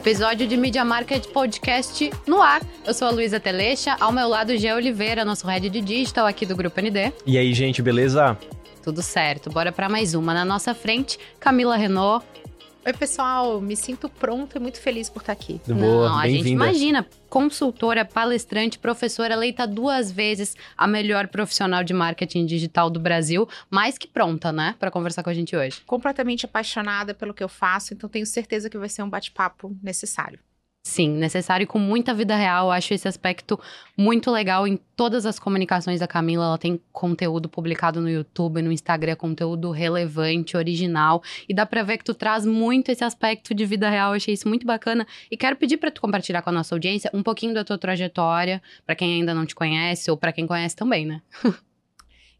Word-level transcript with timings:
Episódio 0.00 0.46
de 0.48 0.56
Media 0.56 0.82
Market 0.82 1.26
Podcast 1.26 2.10
no 2.26 2.40
ar. 2.40 2.62
Eu 2.86 2.94
sou 2.94 3.06
a 3.06 3.10
Luísa 3.10 3.38
Telecha, 3.38 3.98
ao 4.00 4.10
meu 4.10 4.26
lado 4.28 4.56
Gê 4.56 4.72
Oliveira, 4.72 5.26
nosso 5.26 5.46
head 5.46 5.68
de 5.68 5.82
digital 5.82 6.26
aqui 6.26 6.46
do 6.46 6.56
Grupo 6.56 6.80
ND. 6.80 7.12
E 7.26 7.36
aí, 7.36 7.52
gente, 7.52 7.82
beleza? 7.82 8.34
Tudo 8.82 9.02
certo, 9.02 9.50
bora 9.50 9.70
para 9.70 9.90
mais 9.90 10.14
uma. 10.14 10.32
Na 10.32 10.42
nossa 10.42 10.74
frente, 10.74 11.18
Camila 11.38 11.76
Renault, 11.76 12.24
Oi, 12.84 12.92
pessoal. 12.94 13.60
Me 13.60 13.76
sinto 13.76 14.08
pronta 14.08 14.56
e 14.56 14.60
muito 14.60 14.80
feliz 14.80 15.10
por 15.10 15.20
estar 15.20 15.32
aqui. 15.32 15.60
Boa, 15.66 16.08
Não, 16.08 16.18
a 16.18 16.26
gente 16.26 16.48
imagina, 16.48 17.06
consultora, 17.28 18.04
palestrante, 18.04 18.78
professora, 18.78 19.34
eleita 19.34 19.66
duas 19.66 20.10
vezes 20.10 20.56
a 20.76 20.86
melhor 20.86 21.28
profissional 21.28 21.84
de 21.84 21.92
marketing 21.92 22.46
digital 22.46 22.88
do 22.88 22.98
Brasil, 22.98 23.46
mais 23.68 23.98
que 23.98 24.08
pronta, 24.08 24.50
né, 24.50 24.74
para 24.78 24.90
conversar 24.90 25.22
com 25.22 25.30
a 25.30 25.34
gente 25.34 25.54
hoje. 25.54 25.82
Completamente 25.86 26.46
apaixonada 26.46 27.12
pelo 27.12 27.34
que 27.34 27.44
eu 27.44 27.48
faço, 27.48 27.92
então 27.92 28.08
tenho 28.08 28.24
certeza 28.24 28.70
que 28.70 28.78
vai 28.78 28.88
ser 28.88 29.02
um 29.02 29.10
bate-papo 29.10 29.76
necessário. 29.82 30.38
Sim, 30.82 31.10
necessário 31.10 31.64
e 31.64 31.66
com 31.66 31.78
muita 31.78 32.14
vida 32.14 32.34
real. 32.34 32.66
Eu 32.66 32.70
acho 32.72 32.94
esse 32.94 33.06
aspecto 33.06 33.60
muito 33.96 34.30
legal 34.30 34.66
em 34.66 34.78
todas 34.96 35.26
as 35.26 35.38
comunicações 35.38 36.00
da 36.00 36.06
Camila. 36.06 36.46
Ela 36.46 36.58
tem 36.58 36.80
conteúdo 36.90 37.50
publicado 37.50 38.00
no 38.00 38.08
YouTube, 38.08 38.62
no 38.62 38.72
Instagram, 38.72 39.14
conteúdo 39.14 39.70
relevante, 39.70 40.56
original. 40.56 41.22
E 41.46 41.52
dá 41.52 41.66
pra 41.66 41.82
ver 41.82 41.98
que 41.98 42.04
tu 42.04 42.14
traz 42.14 42.46
muito 42.46 42.90
esse 42.90 43.04
aspecto 43.04 43.54
de 43.54 43.66
vida 43.66 43.90
real. 43.90 44.12
Eu 44.12 44.16
achei 44.16 44.32
isso 44.32 44.48
muito 44.48 44.66
bacana. 44.66 45.06
E 45.30 45.36
quero 45.36 45.56
pedir 45.56 45.76
para 45.76 45.90
tu 45.90 46.00
compartilhar 46.00 46.40
com 46.40 46.48
a 46.48 46.52
nossa 46.52 46.74
audiência 46.74 47.10
um 47.12 47.22
pouquinho 47.22 47.52
da 47.52 47.62
tua 47.62 47.76
trajetória, 47.76 48.62
para 48.86 48.94
quem 48.94 49.20
ainda 49.20 49.34
não 49.34 49.44
te 49.44 49.54
conhece 49.54 50.10
ou 50.10 50.16
para 50.16 50.32
quem 50.32 50.46
conhece 50.46 50.74
também, 50.74 51.04
né? 51.04 51.20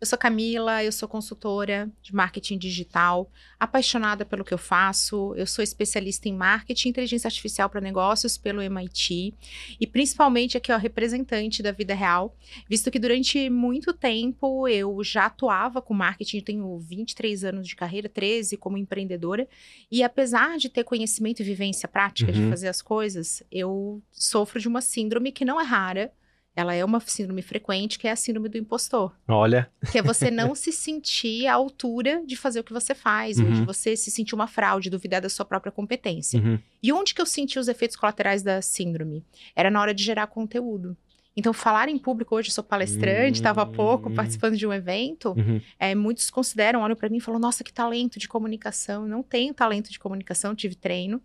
Eu 0.01 0.07
sou 0.07 0.19
Camila, 0.19 0.83
eu 0.83 0.91
sou 0.91 1.07
consultora 1.07 1.93
de 2.03 2.15
marketing 2.15 2.57
digital, 2.57 3.31
apaixonada 3.59 4.25
pelo 4.25 4.43
que 4.43 4.55
eu 4.55 4.57
faço. 4.57 5.35
Eu 5.37 5.47
sou 5.47 5.63
especialista 5.63 6.27
em 6.27 6.33
marketing 6.33 6.89
e 6.89 6.91
inteligência 6.91 7.29
artificial 7.29 7.69
para 7.69 7.83
negócios 7.83 8.39
pelo 8.39 8.63
MIT 8.63 9.35
e 9.79 9.87
principalmente 9.87 10.57
aqui 10.57 10.73
ó, 10.73 10.79
representante 10.79 11.63
da 11.63 11.71
vida 11.71 11.93
real, 11.93 12.35
visto 12.67 12.91
que 12.91 12.99
durante 12.99 13.51
muito 13.51 13.93
tempo 13.93 14.67
eu 14.67 15.05
já 15.05 15.27
atuava 15.27 15.83
com 15.83 15.93
marketing, 15.93 16.41
tenho 16.41 16.79
23 16.79 17.45
anos 17.45 17.69
de 17.69 17.77
carreira, 17.77 18.09
13 18.09 18.57
como 18.57 18.79
empreendedora, 18.79 19.47
e 19.91 20.03
apesar 20.03 20.57
de 20.57 20.71
ter 20.71 20.83
conhecimento 20.83 21.41
e 21.41 21.45
vivência 21.45 21.87
prática 21.87 22.33
uhum. 22.33 22.45
de 22.45 22.49
fazer 22.49 22.69
as 22.69 22.81
coisas, 22.81 23.43
eu 23.53 24.03
sofro 24.11 24.59
de 24.59 24.67
uma 24.67 24.81
síndrome 24.81 25.31
que 25.31 25.45
não 25.45 25.61
é 25.61 25.65
rara, 25.65 26.11
ela 26.55 26.75
é 26.75 26.85
uma 26.85 27.01
síndrome 27.01 27.43
frequente, 27.43 27.99
que 27.99 28.09
é 28.09 28.11
a 28.11 28.17
síndrome 28.17 28.49
do 28.49 28.59
impostor. 28.59 29.13
Olha. 29.29 29.71
Que 29.91 29.99
é 29.99 30.03
você 30.03 30.31
não 30.31 30.55
se 30.55 30.73
sentir 30.73 31.47
à 31.47 31.55
altura 31.55 32.23
de 32.27 32.37
fazer 32.37 32.61
o 32.61 32.65
que 32.65 32.73
você 32.73 32.95
faz, 32.95 33.39
uhum. 33.39 33.47
ou 33.47 33.53
de 33.53 33.63
você 33.63 33.97
se 33.97 34.11
sentir 34.11 34.35
uma 34.35 34.47
fraude, 34.47 34.91
duvidar 34.91 35.21
da 35.21 35.29
sua 35.29 35.45
própria 35.45 35.73
competência. 35.73 36.41
Uhum. 36.41 36.59
E 36.83 36.93
onde 36.93 37.15
que 37.15 37.21
eu 37.21 37.27
senti 37.27 37.59
os 37.59 37.69
efeitos 37.69 37.97
colaterais 37.97 38.43
da 38.43 38.61
síndrome? 38.61 39.25
Era 39.55 39.71
na 39.71 39.81
hora 39.81 39.95
de 39.95 40.03
gerar 40.03 40.27
conteúdo. 40.27 40.97
Então, 41.37 41.53
falar 41.53 41.89
em 41.89 41.97
público, 41.97 42.35
hoje 42.35 42.49
eu 42.49 42.53
sou 42.53 42.65
palestrante, 42.65 43.39
estava 43.39 43.63
uhum. 43.63 43.71
há 43.71 43.73
pouco 43.73 44.11
hum. 44.11 44.15
participando 44.15 44.57
de 44.57 44.67
um 44.67 44.73
evento, 44.73 45.31
uhum. 45.31 45.61
é, 45.79 45.95
muitos 45.95 46.29
consideram, 46.29 46.81
olham 46.81 46.97
para 46.97 47.09
mim 47.09 47.19
e 47.19 47.21
falam, 47.21 47.41
nossa, 47.41 47.63
que 47.63 47.73
talento 47.73 48.19
de 48.19 48.29
comunicação. 48.29 49.07
Não 49.07 49.23
tenho 49.23 49.55
talento 49.55 49.91
de 49.91 49.99
comunicação, 49.99 50.55
tive 50.55 50.75
treino, 50.75 51.23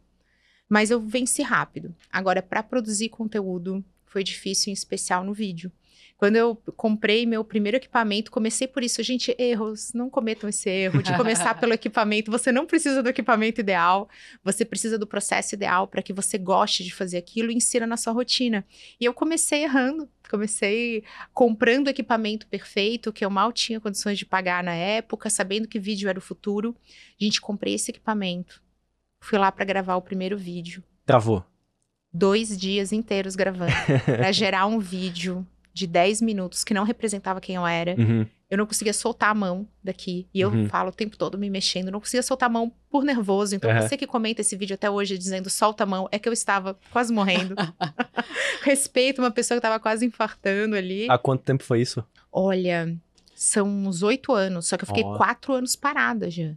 mas 0.70 0.92
eu 0.92 1.02
venci 1.02 1.42
rápido. 1.42 1.94
Agora, 2.12 2.42
para 2.42 2.62
produzir 2.62 3.10
conteúdo, 3.10 3.84
foi 4.16 4.24
difícil, 4.24 4.70
em 4.70 4.74
especial 4.74 5.26
no 5.26 5.34
vídeo. 5.34 5.70
Quando 6.16 6.38
eu 6.38 6.56
comprei 6.78 7.26
meu 7.26 7.44
primeiro 7.44 7.76
equipamento, 7.76 8.32
comecei 8.32 8.66
por 8.66 8.82
isso. 8.82 9.04
Gente, 9.04 9.36
erros, 9.38 9.92
não 9.94 10.10
cometam 10.10 10.48
esse 10.48 10.70
erro 10.70 11.04
de 11.04 11.14
começar 11.18 11.54
pelo 11.60 11.74
equipamento. 11.74 12.32
Você 12.32 12.50
não 12.50 12.66
precisa 12.66 13.04
do 13.04 13.10
equipamento 13.10 13.60
ideal, 13.60 14.08
você 14.42 14.64
precisa 14.64 14.98
do 14.98 15.06
processo 15.06 15.54
ideal 15.54 15.86
para 15.86 16.02
que 16.02 16.14
você 16.14 16.38
goste 16.38 16.82
de 16.82 16.94
fazer 16.94 17.18
aquilo 17.18 17.52
e 17.52 17.56
insira 17.56 17.86
na 17.86 17.98
sua 17.98 18.14
rotina. 18.14 18.66
E 19.02 19.04
eu 19.04 19.14
comecei 19.14 19.64
errando, 19.64 20.08
comecei 20.30 21.04
comprando 21.34 21.88
o 21.88 21.90
equipamento 21.90 22.48
perfeito, 22.48 23.12
que 23.12 23.26
eu 23.26 23.30
mal 23.30 23.52
tinha 23.52 23.82
condições 23.82 24.18
de 24.18 24.26
pagar 24.26 24.64
na 24.64 24.74
época, 24.74 25.30
sabendo 25.30 25.68
que 25.68 25.78
vídeo 25.78 26.08
era 26.08 26.18
o 26.18 26.22
futuro. 26.22 26.74
Gente, 27.20 27.42
comprei 27.42 27.74
esse 27.74 27.92
equipamento. 27.92 28.64
Fui 29.20 29.38
lá 29.38 29.52
para 29.52 29.66
gravar 29.66 29.98
o 29.98 30.02
primeiro 30.02 30.38
vídeo. 30.38 30.82
Travou 31.06 31.44
dois 32.16 32.58
dias 32.58 32.92
inteiros 32.92 33.36
gravando 33.36 33.72
para 34.06 34.32
gerar 34.32 34.66
um 34.66 34.80
vídeo 34.80 35.46
de 35.74 35.86
10 35.86 36.22
minutos 36.22 36.64
que 36.64 36.74
não 36.74 36.84
representava 36.84 37.42
quem 37.42 37.56
eu 37.56 37.68
era. 37.68 37.96
Uhum. 38.00 38.26
Eu 38.50 38.58
não 38.58 38.66
conseguia 38.66 38.94
soltar 38.94 39.32
a 39.32 39.34
mão 39.34 39.68
daqui. 39.84 40.26
E 40.34 40.40
eu 40.40 40.50
uhum. 40.50 40.70
falo 40.70 40.90
o 40.90 40.94
tempo 40.94 41.18
todo 41.18 41.38
me 41.38 41.50
mexendo. 41.50 41.92
Não 41.92 42.00
conseguia 42.00 42.24
soltar 42.24 42.48
a 42.48 42.52
mão 42.52 42.72
por 42.90 43.04
nervoso. 43.04 43.56
Então, 43.56 43.70
uhum. 43.70 43.82
você 43.82 43.98
que 43.98 44.08
comenta 44.08 44.40
esse 44.40 44.56
vídeo 44.56 44.76
até 44.76 44.90
hoje 44.90 45.18
dizendo 45.18 45.50
solta 45.50 45.84
a 45.84 45.86
mão, 45.86 46.08
é 46.12 46.18
que 46.18 46.30
eu 46.30 46.34
estava 46.34 46.78
quase 46.92 47.12
morrendo. 47.12 47.56
Respeito 48.64 49.22
uma 49.22 49.32
pessoa 49.32 49.58
que 49.58 49.60
estava 49.60 49.80
quase 49.80 50.06
infartando 50.06 50.78
ali. 50.78 51.08
Há 51.10 51.18
quanto 51.18 51.44
tempo 51.44 51.64
foi 51.64 51.82
isso? 51.82 52.06
Olha, 52.32 52.96
são 53.36 53.68
uns 53.68 54.02
oito 54.02 54.32
anos. 54.32 54.68
Só 54.68 54.78
que 54.78 54.86
eu 54.86 54.88
fiquei 54.88 55.04
oh. 55.04 55.18
quatro 55.18 55.54
anos 55.54 55.76
parada 55.76 56.32
já. 56.32 56.54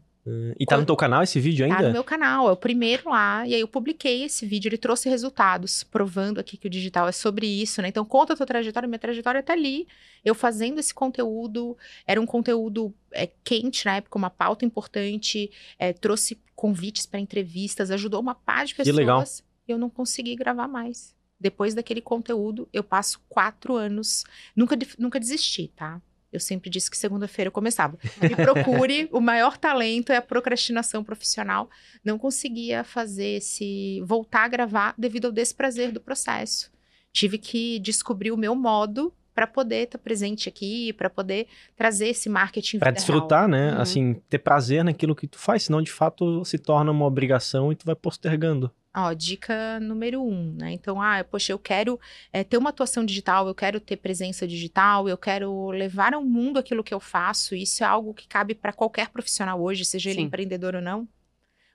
E 0.58 0.66
tá 0.66 0.76
no 0.76 0.84
teu 0.84 0.96
canal 0.96 1.22
esse 1.22 1.40
vídeo 1.40 1.64
ainda? 1.64 1.76
Tá 1.78 1.82
no 1.84 1.92
meu 1.92 2.04
canal, 2.04 2.48
é 2.48 2.52
o 2.52 2.56
primeiro 2.56 3.08
lá. 3.08 3.46
E 3.46 3.54
aí 3.54 3.60
eu 3.60 3.68
publiquei 3.68 4.24
esse 4.24 4.44
vídeo, 4.44 4.68
ele 4.68 4.76
trouxe 4.76 5.08
resultados, 5.08 5.82
provando 5.82 6.38
aqui 6.38 6.56
que 6.56 6.66
o 6.66 6.70
digital 6.70 7.08
é 7.08 7.12
sobre 7.12 7.46
isso, 7.46 7.80
né? 7.80 7.88
Então 7.88 8.04
conta 8.04 8.34
a 8.34 8.36
tua 8.36 8.46
trajetória, 8.46 8.86
minha 8.86 8.98
trajetória 8.98 9.42
tá 9.42 9.52
ali. 9.52 9.86
Eu 10.24 10.34
fazendo 10.34 10.78
esse 10.78 10.92
conteúdo, 10.92 11.76
era 12.06 12.20
um 12.20 12.26
conteúdo 12.26 12.92
é, 13.12 13.28
quente 13.42 13.86
na 13.86 13.96
época, 13.96 14.18
uma 14.18 14.30
pauta 14.30 14.64
importante, 14.64 15.50
é, 15.78 15.92
trouxe 15.92 16.38
convites 16.54 17.06
para 17.06 17.20
entrevistas, 17.20 17.90
ajudou 17.90 18.20
uma 18.20 18.34
par 18.34 18.66
de 18.66 18.74
pessoas. 18.74 18.94
Que 18.94 19.00
legal. 19.00 19.24
Eu 19.66 19.78
não 19.78 19.88
consegui 19.88 20.34
gravar 20.34 20.68
mais. 20.68 21.14
Depois 21.40 21.74
daquele 21.74 22.00
conteúdo, 22.00 22.68
eu 22.72 22.82
passo 22.82 23.20
quatro 23.28 23.76
anos. 23.76 24.24
Nunca, 24.56 24.76
nunca 24.98 25.20
desisti, 25.20 25.68
tá? 25.68 26.02
Eu 26.32 26.40
sempre 26.40 26.68
disse 26.68 26.90
que 26.90 26.96
segunda-feira 26.96 27.48
eu 27.48 27.52
começava. 27.52 27.98
Me 28.20 28.36
procure, 28.36 29.08
o 29.12 29.20
maior 29.20 29.56
talento 29.56 30.12
é 30.12 30.16
a 30.16 30.22
procrastinação 30.22 31.02
profissional. 31.02 31.70
Não 32.04 32.18
conseguia 32.18 32.84
fazer 32.84 33.38
esse 33.38 34.02
voltar 34.04 34.44
a 34.44 34.48
gravar 34.48 34.94
devido 34.98 35.26
ao 35.26 35.32
desprazer 35.32 35.90
do 35.90 36.00
processo. 36.00 36.70
Tive 37.12 37.38
que 37.38 37.78
descobrir 37.78 38.30
o 38.30 38.36
meu 38.36 38.54
modo 38.54 39.12
para 39.34 39.46
poder 39.46 39.84
estar 39.84 39.98
tá 39.98 40.02
presente 40.02 40.48
aqui, 40.48 40.92
para 40.94 41.08
poder 41.08 41.46
trazer 41.76 42.08
esse 42.08 42.28
marketing 42.28 42.80
para 42.80 42.90
desfrutar, 42.90 43.46
né? 43.46 43.72
Uhum. 43.72 43.80
Assim, 43.80 44.14
ter 44.28 44.38
prazer 44.38 44.82
naquilo 44.82 45.14
que 45.14 45.28
tu 45.28 45.38
faz, 45.38 45.62
senão 45.62 45.80
de 45.80 45.92
fato 45.92 46.44
se 46.44 46.58
torna 46.58 46.90
uma 46.90 47.06
obrigação 47.06 47.70
e 47.70 47.76
tu 47.76 47.86
vai 47.86 47.94
postergando. 47.94 48.68
Ó, 48.96 49.12
dica 49.12 49.78
número 49.80 50.22
um, 50.22 50.54
né? 50.54 50.72
Então, 50.72 51.00
ah, 51.00 51.22
poxa, 51.22 51.52
eu 51.52 51.58
quero 51.58 52.00
é, 52.32 52.42
ter 52.42 52.56
uma 52.56 52.70
atuação 52.70 53.04
digital, 53.04 53.46
eu 53.46 53.54
quero 53.54 53.78
ter 53.80 53.96
presença 53.96 54.46
digital, 54.46 55.08
eu 55.08 55.16
quero 55.16 55.70
levar 55.70 56.14
ao 56.14 56.24
mundo 56.24 56.58
aquilo 56.58 56.82
que 56.82 56.94
eu 56.94 56.98
faço. 56.98 57.54
Isso 57.54 57.84
é 57.84 57.86
algo 57.86 58.14
que 58.14 58.26
cabe 58.26 58.54
para 58.54 58.72
qualquer 58.72 59.10
profissional 59.10 59.60
hoje, 59.60 59.84
seja 59.84 60.10
ele 60.10 60.22
empreendedor 60.22 60.74
ou 60.74 60.82
não. 60.82 61.06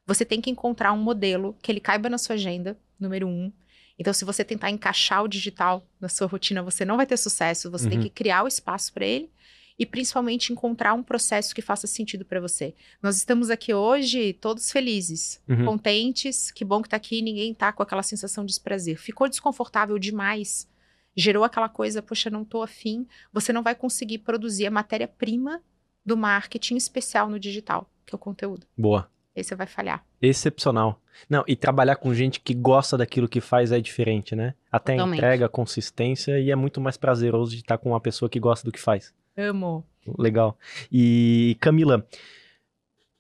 Você 0.06 0.25
tem 0.25 0.41
que 0.41 0.50
encontrar 0.50 0.91
um 0.91 1.01
modelo 1.01 1.56
que 1.62 1.72
ele 1.72 1.79
caiba 1.79 2.09
na 2.09 2.18
sua 2.18 2.35
agenda, 2.35 2.78
número 3.00 3.28
um. 3.28 3.51
Então, 3.97 4.12
se 4.12 4.25
você 4.25 4.44
tentar 4.44 4.72
encaixar 4.72 5.24
o 5.24 5.28
digital 5.28 5.88
na 6.01 6.09
sua 6.09 6.28
rotina, 6.28 6.63
você 6.63 6.84
não 6.84 6.97
vai 6.97 7.06
ter 7.06 7.16
sucesso. 7.16 7.69
Você 7.72 7.85
uhum. 7.85 7.91
tem 7.91 8.01
que 8.01 8.09
criar 8.09 8.44
o 8.44 8.47
espaço 8.47 8.91
para 8.91 9.06
ele 9.06 9.30
e 9.78 9.85
principalmente 9.85 10.51
encontrar 10.51 10.94
um 10.94 11.03
processo 11.03 11.53
que 11.53 11.61
faça 11.61 11.88
sentido 11.88 12.23
para 12.25 12.39
você. 12.39 12.73
Nós 13.01 13.17
estamos 13.17 13.50
aqui 13.50 13.73
hoje 13.73 14.34
todos 14.34 14.72
felizes, 14.72 15.41
uhum. 15.47 15.66
contentes, 15.66 16.51
que 16.51 16.63
bom 16.63 16.81
que 16.81 16.89
tá 16.89 16.97
aqui, 16.97 17.22
ninguém 17.22 17.53
tá 17.53 17.72
com 17.72 17.83
aquela 17.83 18.03
sensação 18.03 18.45
de 18.45 18.50
desprazer. 18.50 18.97
Ficou 18.97 19.28
desconfortável 19.28 19.97
demais, 19.97 20.69
gerou 21.16 21.44
aquela 21.44 21.69
coisa, 21.69 22.01
poxa, 22.01 22.29
não 22.29 22.45
tô 22.45 22.62
afim, 22.62 23.07
você 23.31 23.51
não 23.51 23.63
vai 23.63 23.75
conseguir 23.75 24.19
produzir 24.19 24.67
a 24.67 24.72
matéria-prima 24.72 25.62
do 26.06 26.17
marketing 26.17 26.75
especial 26.75 27.29
no 27.29 27.39
digital, 27.39 27.89
que 28.06 28.13
é 28.13 28.17
o 28.17 28.19
conteúdo. 28.19 28.67
Boa. 28.78 29.09
Aí 29.35 29.44
você 29.44 29.56
vai 29.56 29.66
falhar. 29.66 30.06
Excepcional. 30.22 31.01
Não, 31.29 31.44
e 31.47 31.56
trabalhar 31.56 31.95
com 31.95 32.13
gente 32.13 32.39
que 32.39 32.53
gosta 32.53 32.97
daquilo 32.97 33.27
que 33.27 33.42
faz 33.42 33.71
é 33.71 33.80
diferente, 33.80 34.36
né? 34.36 34.53
Até 34.71 34.94
Totalmente. 34.94 35.18
entrega, 35.18 35.50
consistência 35.50 36.39
e 36.39 36.51
é 36.51 36.56
muito 36.56 36.80
mais 36.80 36.97
prazeroso 36.97 37.51
de 37.51 37.62
estar 37.62 37.77
com 37.77 37.89
uma 37.89 38.00
pessoa 38.00 38.30
que 38.30 38.39
gosta 38.39 38.65
do 38.65 38.71
que 38.71 38.80
faz. 38.80 39.13
Amo. 39.38 39.85
Legal. 40.18 40.57
E 40.91 41.57
Camila, 41.59 42.06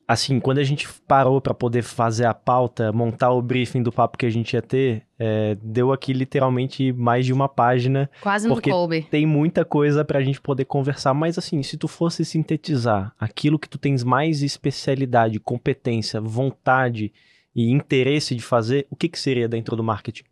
assim, 0.07 0.39
quando 0.39 0.59
a 0.59 0.63
gente 0.63 0.87
parou 1.07 1.39
para 1.41 1.53
poder 1.53 1.81
fazer 1.81 2.25
a 2.25 2.33
pauta, 2.33 2.91
montar 2.91 3.31
o 3.31 3.41
briefing 3.41 3.81
do 3.81 3.91
papo 3.91 4.17
que 4.17 4.25
a 4.25 4.29
gente 4.29 4.53
ia 4.53 4.61
ter, 4.61 5.05
é, 5.17 5.55
deu 5.61 5.91
aqui 5.91 6.13
literalmente 6.13 6.91
mais 6.93 7.25
de 7.25 7.33
uma 7.33 7.47
página. 7.47 8.09
Quase 8.21 8.47
no 8.47 8.55
porque 8.55 8.69
coube. 8.69 9.03
Tem 9.09 9.25
muita 9.25 9.63
coisa 9.63 10.03
pra 10.03 10.21
gente 10.21 10.41
poder 10.41 10.65
conversar, 10.65 11.13
mas 11.13 11.37
assim, 11.37 11.61
se 11.63 11.77
tu 11.77 11.87
fosse 11.87 12.23
sintetizar 12.25 13.13
aquilo 13.19 13.59
que 13.59 13.69
tu 13.69 13.77
tens 13.77 14.03
mais 14.03 14.41
especialidade, 14.43 15.39
competência, 15.39 16.19
vontade 16.19 17.11
e 17.55 17.71
interesse 17.71 18.35
de 18.35 18.41
fazer, 18.41 18.87
o 18.89 18.95
que 18.95 19.07
que 19.07 19.19
seria 19.19 19.47
dentro 19.47 19.75
do 19.75 19.83
marketing? 19.83 20.23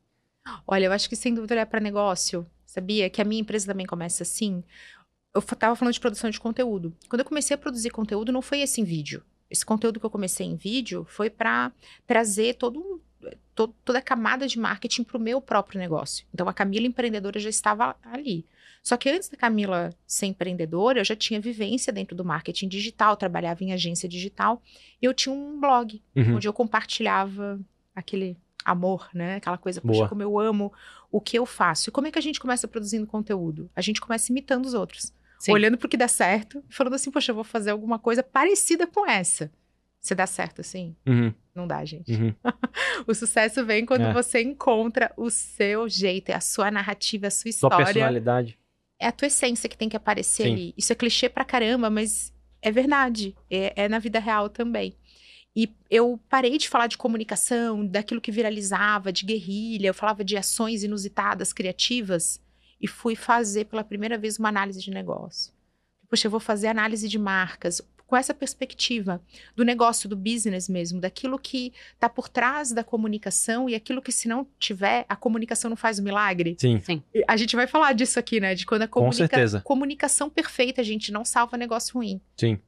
Olha, 0.68 0.86
eu 0.86 0.92
acho 0.92 1.08
que 1.08 1.16
sem 1.16 1.34
dúvida 1.34 1.56
é 1.56 1.66
para 1.66 1.80
negócio, 1.80 2.46
sabia? 2.66 3.10
Que 3.10 3.22
a 3.22 3.26
minha 3.26 3.42
empresa 3.42 3.68
também 3.68 3.86
começa 3.86 4.24
assim 4.24 4.64
eu 5.34 5.40
estava 5.40 5.76
falando 5.76 5.94
de 5.94 6.00
produção 6.00 6.30
de 6.30 6.40
conteúdo. 6.40 6.94
Quando 7.08 7.22
eu 7.22 7.26
comecei 7.26 7.56
a 7.56 7.58
produzir 7.58 7.90
conteúdo, 7.90 8.32
não 8.32 8.42
foi 8.42 8.62
esse 8.62 8.82
em 8.82 8.84
vídeo. 8.84 9.24
Esse 9.50 9.66
conteúdo 9.66 10.00
que 10.00 10.06
eu 10.06 10.10
comecei 10.10 10.46
em 10.46 10.56
vídeo 10.56 11.06
foi 11.10 11.30
para 11.30 11.72
trazer 12.06 12.56
todo 12.56 12.80
um, 12.80 13.00
to 13.56 13.68
toda 13.86 14.00
a 14.00 14.02
camada 14.02 14.48
de 14.48 14.60
marketing 14.60 15.04
para 15.04 15.18
o 15.18 15.22
meu 15.22 15.42
próprio 15.42 15.80
negócio. 15.80 16.26
Então, 16.34 16.48
a 16.48 16.54
Camila 16.54 16.86
empreendedora 16.86 17.40
já 17.40 17.50
estava 17.50 17.96
ali. 18.04 18.46
Só 18.84 18.98
que 18.98 19.10
antes 19.10 19.30
da 19.30 19.38
Camila 19.38 19.94
ser 20.08 20.26
empreendedora, 20.26 21.00
eu 21.00 21.06
já 21.06 21.16
tinha 21.16 21.40
vivência 21.40 21.94
dentro 21.94 22.16
do 22.16 22.26
marketing 22.26 22.68
digital, 22.68 23.16
trabalhava 23.16 23.64
em 23.64 23.74
agência 23.74 24.10
digital. 24.10 24.62
E 25.02 25.06
eu 25.06 25.14
tinha 25.14 25.34
um 25.34 25.60
blog, 25.60 26.02
uhum. 26.16 26.36
onde 26.36 26.48
eu 26.48 26.54
compartilhava 26.54 27.60
aquele 27.96 28.38
amor, 28.66 29.10
né? 29.14 29.36
Aquela 29.36 29.58
coisa, 29.58 29.82
poxa, 29.82 30.08
como 30.08 30.22
eu 30.22 30.40
amo 30.40 30.74
o 31.12 31.20
que 31.20 31.38
eu 31.38 31.46
faço. 31.46 31.90
E 31.90 31.92
como 31.92 32.08
é 32.08 32.12
que 32.12 32.18
a 32.18 32.22
gente 32.22 32.40
começa 32.40 32.68
produzindo 32.68 33.06
conteúdo? 33.06 33.70
A 33.76 33.82
gente 33.82 34.02
começa 34.02 34.32
imitando 34.32 34.66
os 34.66 34.74
outros. 34.74 35.14
Sim. 35.42 35.54
Olhando 35.54 35.76
pro 35.76 35.90
que 35.90 35.98
dá 35.98 36.08
certo 36.08 36.64
e 36.70 36.72
falando 36.72 36.94
assim, 36.94 37.10
poxa, 37.10 37.32
eu 37.32 37.36
vou 37.36 37.44
fazer 37.44 37.72
alguma 37.72 37.98
coisa 37.98 38.22
parecida 38.22 38.86
com 38.86 39.10
essa. 39.10 39.52
Você 40.00 40.14
dá 40.14 40.28
certo 40.28 40.62
assim? 40.62 40.96
Uhum. 41.04 41.34
Não 41.56 41.66
dá, 41.66 41.84
gente. 41.84 42.14
Uhum. 42.14 42.32
o 43.08 43.16
sucesso 43.16 43.66
vem 43.66 43.84
quando 43.84 44.04
é. 44.04 44.14
você 44.14 44.40
encontra 44.40 45.12
o 45.18 45.32
seu 45.32 45.90
jeito, 45.90 46.30
é 46.30 46.36
a 46.36 46.40
sua 46.40 46.70
narrativa, 46.70 47.26
a 47.26 47.32
sua 47.32 47.50
história. 47.50 47.76
Sua 47.76 47.86
personalidade. 47.86 48.56
É 49.00 49.08
a 49.08 49.12
tua 49.12 49.26
essência 49.26 49.68
que 49.68 49.76
tem 49.76 49.90
que 49.90 49.98
aparecer 49.98 50.44
Sim. 50.44 50.54
ali. 50.54 50.74
Isso 50.78 50.94
é 50.94 50.96
clichê 50.96 51.28
pra 51.28 51.44
caramba, 51.44 51.90
mas 51.90 52.32
é 52.62 52.70
verdade. 52.70 53.36
É, 53.50 53.86
é 53.86 53.90
na 53.90 53.98
vida 53.98 54.20
real 54.20 54.48
também. 54.48 54.96
E 55.56 55.74
eu 55.90 56.20
parei 56.30 56.56
de 56.60 56.70
falar 56.70 56.86
de 56.86 57.00
comunicação, 57.00 57.84
daquilo 57.84 58.22
que 58.22 58.32
viralizava, 58.32 59.12
de 59.12 59.26
guerrilha, 59.26 59.88
eu 59.88 59.94
falava 59.94 60.24
de 60.24 60.38
ações 60.38 60.84
inusitadas, 60.84 61.52
criativas, 61.52 62.40
e 62.82 62.88
fui 62.88 63.16
fazer 63.16 63.66
pela 63.66 63.84
primeira 63.84 64.18
vez 64.18 64.40
uma 64.40 64.50
análise 64.50 64.82
de 64.82 64.90
negócio. 64.90 65.54
Poxa, 66.10 66.28
eu 66.28 66.32
vou 66.32 66.40
fazer 66.40 66.68
análise 66.68 67.08
de 67.08 67.18
marcas 67.20 67.82
com 68.12 68.18
essa 68.18 68.34
perspectiva 68.34 69.22
do 69.56 69.64
negócio, 69.64 70.10
do 70.10 70.18
business 70.18 70.68
mesmo, 70.68 71.00
daquilo 71.00 71.40
que 71.40 71.72
está 71.94 72.10
por 72.10 72.28
trás 72.28 72.74
da 72.74 72.84
comunicação 72.84 73.70
e 73.70 73.76
aquilo 73.76 74.02
que, 74.02 74.12
se 74.12 74.28
não 74.28 74.46
tiver, 74.60 75.06
a 75.08 75.16
comunicação 75.16 75.70
não 75.70 75.78
faz 75.78 75.98
o 75.98 76.04
milagre. 76.04 76.58
Sim. 76.60 76.82
Sim. 76.82 77.02
A 77.26 77.38
gente 77.38 77.56
vai 77.56 77.68
falar 77.68 77.94
disso 77.94 78.20
aqui, 78.20 78.42
né? 78.42 78.54
De 78.54 78.66
quando 78.66 78.82
a 78.82 78.88
comunica 78.88 79.62
comunicação 79.62 80.30
perfeita, 80.30 80.82
a 80.82 80.84
gente 80.84 81.10
não 81.10 81.24
salva 81.24 81.56
negócio 81.56 81.94
ruim. 81.94 82.20
Sim. 82.36 82.60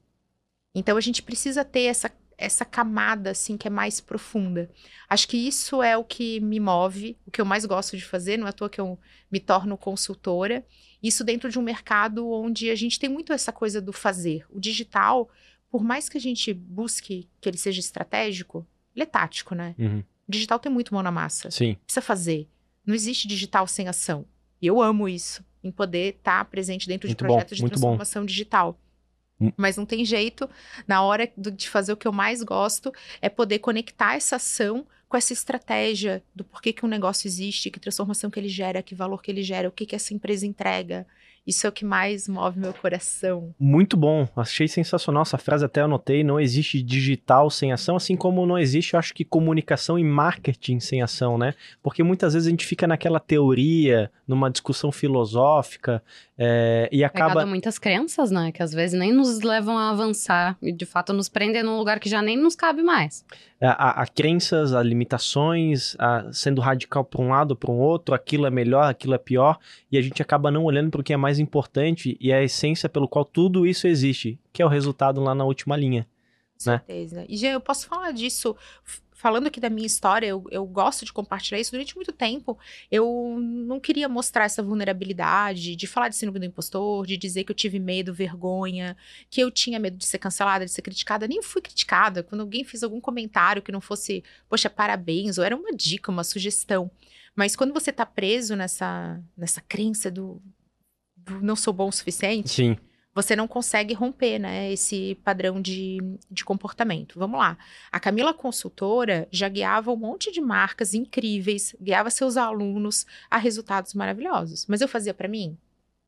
Então 0.74 0.96
a 0.96 1.02
gente 1.02 1.22
precisa 1.22 1.66
ter 1.66 1.84
essa 1.84 2.10
essa 2.44 2.66
camada 2.66 3.32
assim 3.32 3.58
que 3.58 3.68
é 3.68 3.72
mais 3.72 4.02
profunda. 4.02 4.70
Acho 5.10 5.28
que 5.28 5.38
isso 5.38 5.82
é 5.82 5.96
o 5.98 6.04
que 6.04 6.40
me 6.42 6.60
move, 6.60 7.18
o 7.26 7.32
que 7.32 7.40
eu 7.40 7.46
mais 7.46 7.66
gosto 7.66 7.96
de 7.96 8.04
fazer, 8.04 8.38
não 8.38 8.46
é 8.46 8.50
à 8.50 8.54
toa 8.54 8.70
que 8.70 8.82
eu 8.82 9.00
me 9.32 9.40
torno 9.40 9.78
consultora. 9.78 10.66
Isso 11.02 11.24
dentro 11.24 11.50
de 11.50 11.58
um 11.58 11.62
mercado 11.62 12.30
onde 12.30 12.70
a 12.70 12.76
gente 12.76 13.00
tem 13.00 13.10
muito 13.10 13.34
essa 13.34 13.52
coisa 13.52 13.82
do 13.82 13.94
fazer. 13.94 14.46
O 14.50 14.60
digital, 14.60 15.30
por 15.70 15.84
mais 15.84 16.10
que 16.10 16.18
a 16.18 16.22
gente 16.22 16.54
busque 16.54 17.30
que 17.42 17.50
ele 17.50 17.58
seja 17.58 17.80
estratégico, 17.80 18.66
ele 18.96 19.04
é 19.04 19.08
tático, 19.08 19.56
né? 19.56 19.76
Uhum. 19.78 20.04
O 20.28 20.32
digital 20.32 20.60
tem 20.60 20.72
muito 20.72 20.94
mão 20.94 21.04
na 21.04 21.12
massa. 21.12 21.50
Sim. 21.52 21.76
Precisa 21.86 22.02
fazer. 22.02 22.48
Não 22.86 22.94
existe 22.94 23.28
digital 23.28 23.68
sem 23.68 23.88
ação. 23.88 24.26
E 24.62 24.68
eu 24.68 24.82
amo 24.82 25.10
isso, 25.10 25.44
em 25.64 25.72
poder 25.72 26.16
estar 26.16 26.40
tá 26.40 26.46
presente 26.46 26.88
dentro 26.88 27.08
muito 27.08 27.18
de 27.18 27.26
projetos 27.26 27.60
bom, 27.60 27.66
de 27.66 27.72
transformação 27.72 28.22
bom. 28.22 28.28
digital. 28.28 28.80
Hum. 29.44 29.52
Mas 29.58 29.78
não 29.78 29.86
tem 29.86 30.06
jeito, 30.06 30.50
na 30.88 31.02
hora 31.04 31.30
de 31.38 31.70
fazer 31.70 31.94
o 31.94 31.98
que 31.98 32.08
eu 32.08 32.14
mais 32.14 32.42
gosto, 32.44 32.92
é 33.22 33.30
poder 33.30 33.60
conectar 33.60 34.16
essa 34.16 34.38
ação 34.38 34.86
com 35.08 35.18
essa 35.18 35.34
estratégia 35.34 36.24
do 36.34 36.44
porquê 36.44 36.74
que 36.74 36.86
um 36.86 36.90
negócio 36.90 37.28
existe, 37.28 37.70
que 37.70 37.80
transformação 37.80 38.32
que 38.32 38.40
ele 38.40 38.50
gera, 38.50 38.82
que 38.82 38.96
valor 38.96 39.22
que 39.22 39.30
ele 39.30 39.44
gera, 39.44 39.68
o 39.68 39.72
que, 39.72 39.86
que 39.86 39.96
essa 39.96 40.14
empresa 40.14 40.46
entrega. 40.46 41.06
Isso 41.46 41.68
é 41.68 41.70
o 41.70 41.74
que 41.74 41.84
mais 41.84 42.28
move 42.28 42.58
meu 42.58 42.74
coração. 42.74 43.54
Muito 43.60 43.98
bom, 43.98 44.28
achei 44.34 44.66
sensacional 44.68 45.24
essa 45.24 45.38
frase, 45.38 45.66
até 45.66 45.82
anotei. 45.82 46.24
Não 46.24 46.40
existe 46.40 46.82
digital 46.82 47.50
sem 47.50 47.74
ação, 47.74 47.98
assim 47.98 48.16
como 48.16 48.46
não 48.46 48.58
existe, 48.58 48.94
eu 48.94 49.00
acho 49.00 49.14
que 49.14 49.26
comunicação 49.26 50.00
e 50.00 50.04
marketing 50.04 50.80
sem 50.80 51.02
ação, 51.02 51.38
né? 51.38 51.54
Porque 51.82 52.02
muitas 52.02 52.34
vezes 52.34 52.48
a 52.48 52.50
gente 52.50 52.66
fica 52.66 52.88
naquela 52.88 53.20
teoria, 53.20 54.10
numa 54.26 54.50
discussão 54.50 54.92
filosófica 54.92 56.02
é, 56.38 56.90
e 56.92 57.04
acaba. 57.04 57.30
Pegado 57.30 57.48
muitas 57.48 57.78
crenças, 57.78 58.32
né? 58.32 58.52
Que 58.52 58.64
às 58.64 58.74
vezes 58.74 58.98
nem 58.98 59.14
nos 59.14 59.42
levam 59.42 59.78
a 59.78 59.92
avançar 59.92 60.58
e 60.62 60.72
de 60.72 60.86
fato 60.86 61.14
nos 61.14 61.30
prendem 61.30 61.62
num 61.62 61.78
lugar 61.78 62.00
que 62.00 62.10
já 62.10 62.22
nem 62.22 62.36
nos 62.36 62.56
cabe 62.56 62.82
mais. 62.82 63.24
A, 63.62 63.66
é, 63.66 63.68
a, 63.68 63.90
a 64.02 64.08
crenças, 64.08 64.74
a 64.74 64.82
limitações, 64.82 65.96
a, 66.00 66.32
sendo 66.32 66.60
radical 66.60 67.04
para 67.04 67.22
um 67.22 67.30
lado, 67.30 67.56
para 67.56 67.72
um 67.72 67.80
outro, 67.80 68.16
aquilo 68.16 68.48
é 68.48 68.50
melhor, 68.50 68.90
aquilo 68.90 69.14
é 69.14 69.20
pior, 69.20 69.60
e 69.92 69.98
a 69.98 70.02
gente 70.02 70.22
acaba 70.22 70.50
não 70.50 70.64
olhando 70.64 70.90
para 70.90 71.02
o 71.02 71.04
que 71.04 71.14
é 71.14 71.18
mais 71.18 71.38
importante 71.38 72.18
e 72.20 72.34
a 72.34 72.42
essência 72.42 72.90
pelo 72.90 73.08
qual 73.08 73.24
tudo 73.24 73.68
isso 73.68 73.88
existe, 73.88 74.40
que 74.52 74.62
é 74.62 74.66
o 74.66 74.70
resultado 74.70 75.22
lá 75.22 75.36
na 75.36 75.46
última 75.46 75.78
linha. 75.78 76.08
Com 76.64 76.72
né? 76.72 76.82
certeza. 76.86 77.26
E 77.30 77.38
já 77.38 77.50
eu 77.50 77.62
posso 77.62 77.88
falar 77.88 78.12
disso 78.12 78.56
falando 79.24 79.48
aqui 79.48 79.58
da 79.58 79.70
minha 79.70 79.88
história, 79.88 80.28
eu, 80.28 80.44
eu 80.52 80.66
gosto 80.66 81.06
de 81.06 81.14
compartilhar 81.14 81.58
isso. 81.58 81.72
Durante 81.72 81.96
muito 81.96 82.12
tempo, 82.12 82.60
eu 82.92 83.38
não 83.40 83.80
queria 83.80 84.10
mostrar 84.10 84.44
essa 84.44 84.62
vulnerabilidade, 84.62 85.78
de 85.78 85.88
falar 85.88 86.10
de 86.10 86.18
síndrome 86.18 86.40
do 86.40 86.46
impostor, 86.46 87.08
de 87.08 87.16
dizer 87.16 87.46
que 87.46 87.52
eu 87.54 87.56
tive 87.56 87.80
medo, 87.80 88.14
vergonha, 88.14 88.98
que 89.30 89.40
eu 89.40 89.50
tinha 89.50 89.80
medo 89.80 89.96
de 89.96 90.06
ser 90.06 90.18
cancelada, 90.18 90.66
de 90.66 90.72
ser 90.72 90.82
criticada. 90.82 91.26
Nem 91.26 91.42
fui 91.42 91.62
criticada. 91.62 92.22
Quando 92.22 92.42
alguém 92.42 92.66
fez 92.66 92.84
algum 92.84 93.00
comentário 93.00 93.62
que 93.62 93.72
não 93.72 93.80
fosse, 93.80 94.26
poxa, 94.50 94.70
parabéns, 94.70 95.38
ou 95.38 95.46
era 95.46 95.56
uma 95.56 95.72
dica, 95.72 96.12
uma 96.12 96.26
sugestão. 96.26 96.92
Mas 97.34 97.56
quando 97.56 97.74
você 97.74 97.94
tá 97.94 98.06
preso 98.06 98.58
nessa, 98.58 99.24
nessa 99.38 99.62
crença 99.62 100.12
do, 100.12 100.42
do 101.16 101.40
não 101.42 101.56
sou 101.56 101.72
bom 101.72 101.88
o 101.88 101.94
suficiente. 101.94 102.50
Sim 102.50 102.78
você 103.16 103.36
não 103.36 103.48
consegue 103.48 103.94
romper, 103.94 104.40
né, 104.40 104.72
esse 104.72 105.16
padrão 105.24 105.62
de, 105.62 106.00
de 106.30 106.44
comportamento. 106.44 107.20
Vamos 107.20 107.40
lá. 107.40 107.58
A 107.92 108.00
Camila 108.00 108.34
Consultora 108.34 109.28
já 109.32 109.48
guiava 109.48 109.92
um 109.92 109.96
monte 109.96 110.32
de 110.32 110.42
marcas 110.42 110.94
incríveis, 110.94 111.76
guiava 111.80 112.10
seus 112.10 112.38
alunos 112.38 113.06
a 113.30 113.38
resultados 113.38 113.94
maravilhosos. 113.94 114.66
Mas 114.68 114.82
eu 114.82 114.88
fazia 114.88 115.14
para 115.14 115.28
mim? 115.28 115.58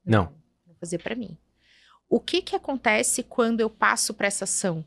Não. 0.03 0.33
Não 0.65 0.75
fazia 0.79 0.99
para 0.99 1.15
mim. 1.15 1.37
O 2.09 2.19
que 2.19 2.41
que 2.41 2.55
acontece 2.55 3.23
quando 3.23 3.59
eu 3.61 3.69
passo 3.69 4.13
para 4.13 4.27
essa 4.27 4.45
ação? 4.45 4.83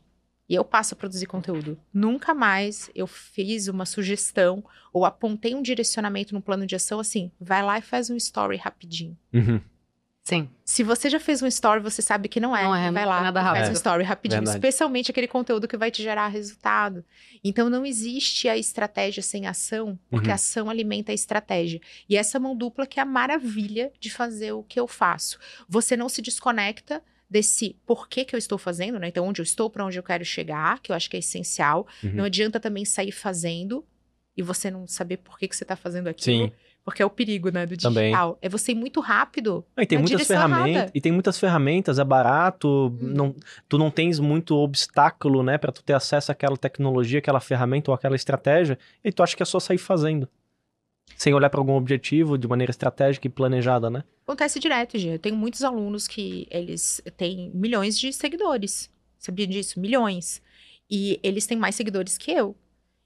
E 0.47 0.55
eu 0.55 0.65
passo 0.65 0.95
a 0.95 0.97
produzir 0.97 1.27
conteúdo. 1.27 1.77
Nunca 1.93 2.33
mais 2.33 2.89
eu 2.95 3.05
fiz 3.05 3.67
uma 3.67 3.85
sugestão 3.85 4.63
ou 4.91 5.05
apontei 5.05 5.53
um 5.53 5.61
direcionamento 5.61 6.33
no 6.33 6.41
plano 6.41 6.65
de 6.65 6.75
ação 6.75 6.99
assim, 6.99 7.31
vai 7.39 7.61
lá 7.61 7.77
e 7.77 7.83
faz 7.83 8.09
um 8.09 8.15
story 8.15 8.57
rapidinho. 8.57 9.15
Uhum. 9.31 9.61
Sim. 10.29 10.47
Se 10.63 10.83
você 10.83 11.09
já 11.09 11.19
fez 11.19 11.41
um 11.41 11.47
story, 11.47 11.81
você 11.81 12.03
sabe 12.03 12.29
que 12.29 12.39
não 12.39 12.55
é. 12.55 12.63
Não 12.63 12.75
é, 12.75 12.91
vai 12.91 13.05
lá, 13.05 13.21
nada 13.21 13.41
faz 13.41 13.69
um 13.69 13.73
story 13.73 14.03
rapidinho. 14.03 14.41
Verdade. 14.41 14.57
Especialmente 14.57 15.09
aquele 15.09 15.27
conteúdo 15.27 15.67
que 15.67 15.75
vai 15.75 15.89
te 15.89 16.03
gerar 16.03 16.27
resultado. 16.27 17.03
Então, 17.43 17.67
não 17.67 17.83
existe 17.83 18.47
a 18.47 18.55
estratégia 18.55 19.23
sem 19.23 19.47
ação, 19.47 19.97
porque 20.07 20.27
uhum. 20.27 20.33
a 20.33 20.35
ação 20.35 20.69
alimenta 20.69 21.11
a 21.11 21.15
estratégia. 21.15 21.81
E 22.07 22.15
essa 22.15 22.39
mão 22.39 22.55
dupla 22.55 22.85
que 22.85 22.99
é 22.99 23.03
a 23.03 23.05
maravilha 23.05 23.91
de 23.99 24.11
fazer 24.11 24.51
o 24.51 24.61
que 24.61 24.79
eu 24.79 24.87
faço. 24.87 25.39
Você 25.67 25.97
não 25.97 26.07
se 26.07 26.21
desconecta 26.21 27.01
desse 27.27 27.75
porquê 27.85 28.23
que 28.23 28.35
eu 28.35 28.37
estou 28.37 28.57
fazendo, 28.57 28.99
né? 28.99 29.07
Então, 29.07 29.25
onde 29.25 29.41
eu 29.41 29.43
estou, 29.43 29.69
para 29.69 29.83
onde 29.83 29.97
eu 29.97 30.03
quero 30.03 30.23
chegar, 30.23 30.79
que 30.79 30.91
eu 30.91 30.95
acho 30.95 31.09
que 31.09 31.15
é 31.15 31.19
essencial. 31.19 31.87
Uhum. 32.03 32.11
Não 32.13 32.23
adianta 32.25 32.59
também 32.59 32.85
sair 32.85 33.11
fazendo 33.11 33.83
e 34.37 34.41
você 34.43 34.69
não 34.69 34.87
saber 34.87 35.17
por 35.17 35.37
que, 35.39 35.47
que 35.47 35.55
você 35.55 35.63
está 35.63 35.75
fazendo 35.75 36.07
aquilo. 36.07 36.47
Sim. 36.47 36.53
Porque 36.83 37.01
é 37.03 37.05
o 37.05 37.09
perigo, 37.09 37.51
né, 37.51 37.65
do 37.65 37.77
digital. 37.77 37.93
Também. 37.93 38.13
É 38.41 38.49
você 38.49 38.71
ir 38.71 38.75
muito 38.75 38.99
rápido. 38.99 39.63
Ah, 39.75 39.83
e 39.83 39.85
tem 39.85 39.99
muitas 39.99 40.25
ferramentas. 40.25 40.91
E 40.93 41.01
tem 41.01 41.11
muitas 41.11 41.39
ferramentas, 41.39 41.99
é 41.99 42.03
barato, 42.03 42.87
hum. 42.87 42.97
não, 43.01 43.35
tu 43.67 43.77
não 43.77 43.91
tens 43.91 44.19
muito 44.19 44.55
obstáculo, 44.55 45.43
né, 45.43 45.57
para 45.57 45.71
tu 45.71 45.83
ter 45.83 45.93
acesso 45.93 46.31
àquela 46.31 46.57
tecnologia, 46.57 47.19
aquela 47.19 47.39
ferramenta 47.39 47.91
ou 47.91 47.95
aquela 47.95 48.15
estratégia, 48.15 48.77
e 49.03 49.11
tu 49.11 49.21
acha 49.21 49.35
que 49.35 49.43
é 49.43 49.45
só 49.45 49.59
sair 49.59 49.77
fazendo. 49.77 50.27
Sem 51.15 51.33
olhar 51.33 51.49
para 51.49 51.59
algum 51.59 51.73
objetivo 51.73 52.37
de 52.37 52.47
maneira 52.47 52.71
estratégica 52.71 53.27
e 53.27 53.29
planejada, 53.29 53.89
né? 53.89 54.03
Acontece 54.23 54.59
direto, 54.59 54.97
Gê. 54.97 55.15
Eu 55.15 55.19
tenho 55.19 55.35
muitos 55.35 55.63
alunos 55.63 56.07
que 56.07 56.47
eles 56.49 57.01
têm 57.17 57.51
milhões 57.53 57.97
de 57.97 58.13
seguidores. 58.13 58.89
Sabia 59.17 59.45
disso? 59.45 59.79
Milhões. 59.79 60.41
E 60.89 61.19
eles 61.21 61.45
têm 61.45 61.57
mais 61.57 61.75
seguidores 61.75 62.17
que 62.17 62.31
eu. 62.31 62.55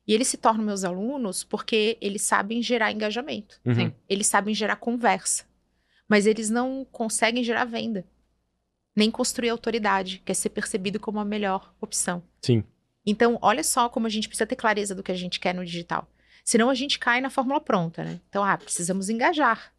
E 0.07 0.13
eles 0.13 0.27
se 0.27 0.37
tornam 0.37 0.65
meus 0.65 0.83
alunos 0.83 1.43
porque 1.43 1.97
eles 2.01 2.21
sabem 2.21 2.61
gerar 2.61 2.91
engajamento. 2.91 3.59
Uhum. 3.65 3.91
Eles 4.07 4.27
sabem 4.27 4.53
gerar 4.53 4.75
conversa. 4.75 5.45
Mas 6.07 6.25
eles 6.25 6.49
não 6.49 6.85
conseguem 6.91 7.43
gerar 7.43 7.65
venda. 7.65 8.05
Nem 8.95 9.09
construir 9.09 9.49
autoridade, 9.49 10.21
que 10.23 10.31
é 10.31 10.35
ser 10.35 10.49
percebido 10.49 10.99
como 10.99 11.19
a 11.19 11.25
melhor 11.25 11.73
opção. 11.79 12.21
Sim. 12.41 12.63
Então, 13.05 13.39
olha 13.41 13.63
só 13.63 13.89
como 13.89 14.07
a 14.07 14.09
gente 14.09 14.27
precisa 14.27 14.45
ter 14.45 14.55
clareza 14.55 14.93
do 14.93 15.01
que 15.01 15.11
a 15.11 15.15
gente 15.15 15.39
quer 15.39 15.53
no 15.53 15.65
digital. 15.65 16.07
Senão 16.43 16.69
a 16.69 16.75
gente 16.75 16.99
cai 16.99 17.21
na 17.21 17.29
fórmula 17.29 17.59
pronta, 17.59 18.03
né? 18.03 18.19
Então, 18.29 18.43
ah, 18.43 18.57
precisamos 18.57 19.09
engajar. 19.09 19.73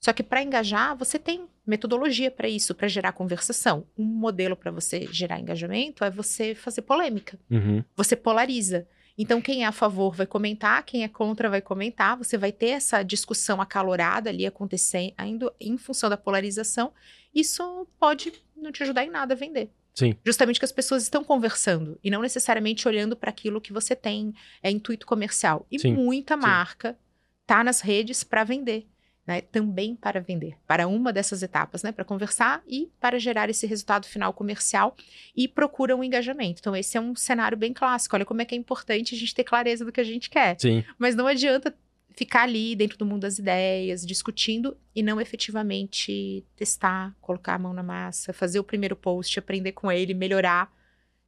Só 0.00 0.14
que 0.14 0.22
para 0.22 0.42
engajar, 0.42 0.96
você 0.96 1.18
tem 1.18 1.46
metodologia 1.66 2.30
para 2.30 2.48
isso, 2.48 2.74
para 2.74 2.88
gerar 2.88 3.12
conversação. 3.12 3.86
Um 3.96 4.04
modelo 4.04 4.56
para 4.56 4.70
você 4.70 5.06
gerar 5.12 5.38
engajamento 5.38 6.02
é 6.02 6.10
você 6.10 6.54
fazer 6.54 6.82
polêmica. 6.82 7.38
Uhum. 7.50 7.84
Você 7.94 8.16
polariza. 8.16 8.88
Então, 9.22 9.38
quem 9.38 9.64
é 9.64 9.66
a 9.66 9.72
favor 9.72 10.14
vai 10.14 10.26
comentar, 10.26 10.82
quem 10.82 11.04
é 11.04 11.08
contra 11.08 11.50
vai 11.50 11.60
comentar. 11.60 12.16
Você 12.16 12.38
vai 12.38 12.50
ter 12.50 12.70
essa 12.70 13.02
discussão 13.02 13.60
acalorada 13.60 14.30
ali 14.30 14.46
acontecendo 14.46 15.12
em 15.60 15.76
função 15.76 16.08
da 16.08 16.16
polarização. 16.16 16.90
Isso 17.34 17.86
pode 17.98 18.32
não 18.56 18.72
te 18.72 18.82
ajudar 18.82 19.04
em 19.04 19.10
nada 19.10 19.34
a 19.34 19.36
vender. 19.36 19.70
Sim. 19.94 20.16
Justamente 20.24 20.58
que 20.58 20.64
as 20.64 20.72
pessoas 20.72 21.02
estão 21.02 21.22
conversando 21.22 21.98
e 22.02 22.10
não 22.10 22.22
necessariamente 22.22 22.88
olhando 22.88 23.14
para 23.14 23.28
aquilo 23.28 23.60
que 23.60 23.74
você 23.74 23.94
tem 23.94 24.32
é 24.62 24.70
intuito 24.70 25.06
comercial. 25.06 25.66
E 25.70 25.78
Sim. 25.78 25.92
muita 25.92 26.34
marca 26.34 26.98
tá 27.46 27.62
nas 27.62 27.82
redes 27.82 28.24
para 28.24 28.42
vender. 28.42 28.88
Né, 29.30 29.42
também 29.42 29.94
para 29.94 30.20
vender, 30.20 30.56
para 30.66 30.88
uma 30.88 31.12
dessas 31.12 31.40
etapas, 31.40 31.84
né, 31.84 31.92
para 31.92 32.04
conversar 32.04 32.64
e 32.66 32.90
para 32.98 33.16
gerar 33.16 33.48
esse 33.48 33.64
resultado 33.64 34.04
final 34.04 34.32
comercial 34.32 34.96
e 35.36 35.46
procura 35.46 35.94
um 35.94 36.02
engajamento. 36.02 36.58
Então, 36.58 36.74
esse 36.74 36.98
é 36.98 37.00
um 37.00 37.14
cenário 37.14 37.56
bem 37.56 37.72
clássico. 37.72 38.16
Olha 38.16 38.24
como 38.24 38.42
é 38.42 38.44
que 38.44 38.56
é 38.56 38.58
importante 38.58 39.14
a 39.14 39.18
gente 39.18 39.32
ter 39.32 39.44
clareza 39.44 39.84
do 39.84 39.92
que 39.92 40.00
a 40.00 40.04
gente 40.04 40.28
quer. 40.28 40.56
Sim. 40.58 40.82
Mas 40.98 41.14
não 41.14 41.28
adianta 41.28 41.72
ficar 42.10 42.42
ali 42.42 42.74
dentro 42.74 42.98
do 42.98 43.06
mundo 43.06 43.20
das 43.20 43.38
ideias, 43.38 44.04
discutindo 44.04 44.76
e 44.96 45.00
não 45.00 45.20
efetivamente 45.20 46.44
testar, 46.56 47.14
colocar 47.20 47.54
a 47.54 47.58
mão 47.60 47.72
na 47.72 47.84
massa, 47.84 48.32
fazer 48.32 48.58
o 48.58 48.64
primeiro 48.64 48.96
post, 48.96 49.38
aprender 49.38 49.70
com 49.70 49.92
ele, 49.92 50.12
melhorar. 50.12 50.74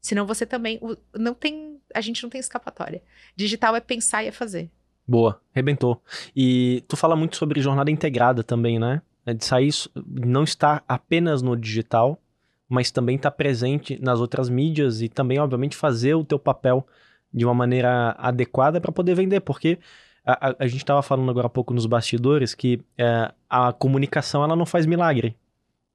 Senão 0.00 0.26
você 0.26 0.44
também 0.44 0.80
não 1.14 1.34
tem, 1.34 1.80
a 1.94 2.00
gente 2.00 2.20
não 2.20 2.30
tem 2.30 2.40
escapatória. 2.40 3.00
Digital 3.36 3.76
é 3.76 3.80
pensar 3.80 4.24
e 4.24 4.26
é 4.26 4.32
fazer. 4.32 4.68
Boa, 5.12 5.38
rebentou. 5.52 6.02
E 6.34 6.82
tu 6.88 6.96
fala 6.96 7.14
muito 7.14 7.36
sobre 7.36 7.60
jornada 7.60 7.90
integrada 7.90 8.42
também, 8.42 8.78
né? 8.78 9.02
É 9.26 9.34
de 9.34 9.44
sair, 9.44 9.70
não 10.06 10.42
estar 10.42 10.82
apenas 10.88 11.42
no 11.42 11.54
digital, 11.54 12.18
mas 12.66 12.90
também 12.90 13.16
estar 13.16 13.30
presente 13.32 14.00
nas 14.00 14.20
outras 14.20 14.48
mídias 14.48 15.02
e 15.02 15.10
também, 15.10 15.38
obviamente, 15.38 15.76
fazer 15.76 16.14
o 16.14 16.24
teu 16.24 16.38
papel 16.38 16.86
de 17.30 17.44
uma 17.44 17.52
maneira 17.52 18.16
adequada 18.18 18.80
para 18.80 18.90
poder 18.90 19.14
vender, 19.14 19.40
porque 19.40 19.78
a, 20.24 20.48
a, 20.48 20.56
a 20.60 20.66
gente 20.66 20.80
estava 20.80 21.02
falando 21.02 21.30
agora 21.30 21.46
há 21.46 21.50
pouco 21.50 21.74
nos 21.74 21.84
bastidores 21.84 22.54
que 22.54 22.80
é, 22.96 23.30
a 23.50 23.70
comunicação 23.70 24.42
ela 24.42 24.56
não 24.56 24.64
faz 24.64 24.86
milagre. 24.86 25.36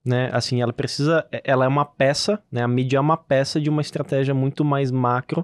Né? 0.06 0.30
Assim, 0.32 0.62
ela 0.62 0.72
precisa. 0.72 1.26
É, 1.32 1.42
ela 1.44 1.66
é 1.66 1.68
uma 1.68 1.86
peça, 1.86 2.40
né? 2.52 2.62
A 2.62 2.68
mídia 2.68 2.98
é 2.98 3.02
uma 3.02 3.18
peça 3.18 3.60
de 3.60 3.68
uma 3.68 3.82
estratégia 3.82 4.36
muito 4.36 4.64
mais 4.64 4.92
macro 4.92 5.44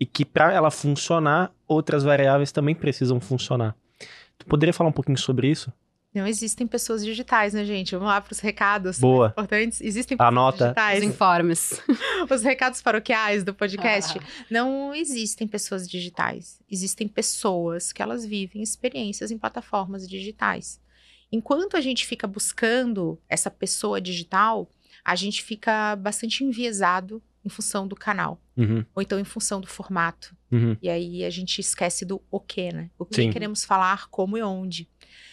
e 0.00 0.04
que 0.04 0.24
para 0.24 0.52
ela 0.52 0.72
funcionar, 0.72 1.52
outras 1.66 2.04
variáveis 2.04 2.52
também 2.52 2.74
precisam 2.74 3.20
funcionar. 3.20 3.76
Tu 4.38 4.46
poderia 4.46 4.72
falar 4.72 4.90
um 4.90 4.92
pouquinho 4.92 5.18
sobre 5.18 5.50
isso? 5.50 5.72
Não 6.14 6.26
existem 6.26 6.66
pessoas 6.66 7.04
digitais, 7.04 7.52
né, 7.52 7.62
gente? 7.64 7.94
Vamos 7.94 8.08
lá 8.08 8.20
para 8.22 8.32
os 8.32 8.40
recados 8.40 8.98
Boa. 8.98 9.28
importantes. 9.28 9.82
Existem 9.82 10.16
pessoas 10.16 10.32
Anota. 10.32 10.64
digitais. 10.64 10.98
Os 10.98 11.04
informes. 11.04 11.82
os 12.30 12.42
recados 12.42 12.80
paroquiais 12.80 13.44
do 13.44 13.52
podcast. 13.52 14.18
Não 14.50 14.94
existem 14.94 15.46
pessoas 15.46 15.86
digitais. 15.86 16.58
Existem 16.70 17.06
pessoas 17.06 17.92
que 17.92 18.00
elas 18.00 18.24
vivem 18.24 18.62
experiências 18.62 19.30
em 19.30 19.36
plataformas 19.36 20.08
digitais. 20.08 20.80
Enquanto 21.30 21.76
a 21.76 21.80
gente 21.80 22.06
fica 22.06 22.26
buscando 22.26 23.20
essa 23.28 23.50
pessoa 23.50 24.00
digital, 24.00 24.70
a 25.04 25.14
gente 25.14 25.42
fica 25.42 25.96
bastante 25.96 26.44
enviesado 26.44 27.22
em 27.44 27.48
função 27.48 27.86
do 27.86 27.94
canal. 27.94 28.40
Uhum. 28.56 28.84
Ou 28.94 29.02
então 29.02 29.18
em 29.18 29.24
função 29.24 29.60
do 29.60 29.66
formato. 29.66 30.35
Uhum. 30.50 30.76
E 30.80 30.88
aí 30.88 31.24
a 31.24 31.30
gente 31.30 31.60
esquece 31.60 32.04
do 32.04 32.22
o 32.30 32.40
que, 32.40 32.72
né? 32.72 32.90
O 32.98 33.04
que 33.04 33.30
queremos 33.30 33.64
falar, 33.64 34.08
como 34.08 34.38
e 34.38 34.42
onde. 34.42 34.88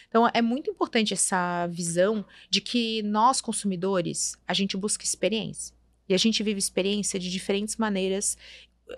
Então, 0.08 0.28
é 0.32 0.40
muito 0.40 0.70
importante 0.70 1.12
essa 1.12 1.66
visão 1.66 2.24
de 2.48 2.60
que 2.60 3.02
nós, 3.02 3.40
consumidores, 3.40 4.36
a 4.46 4.54
gente 4.54 4.76
busca 4.76 5.04
experiência. 5.04 5.74
E 6.08 6.14
a 6.14 6.18
gente 6.18 6.42
vive 6.42 6.58
experiência 6.58 7.18
de 7.18 7.30
diferentes 7.30 7.76
maneiras 7.76 8.36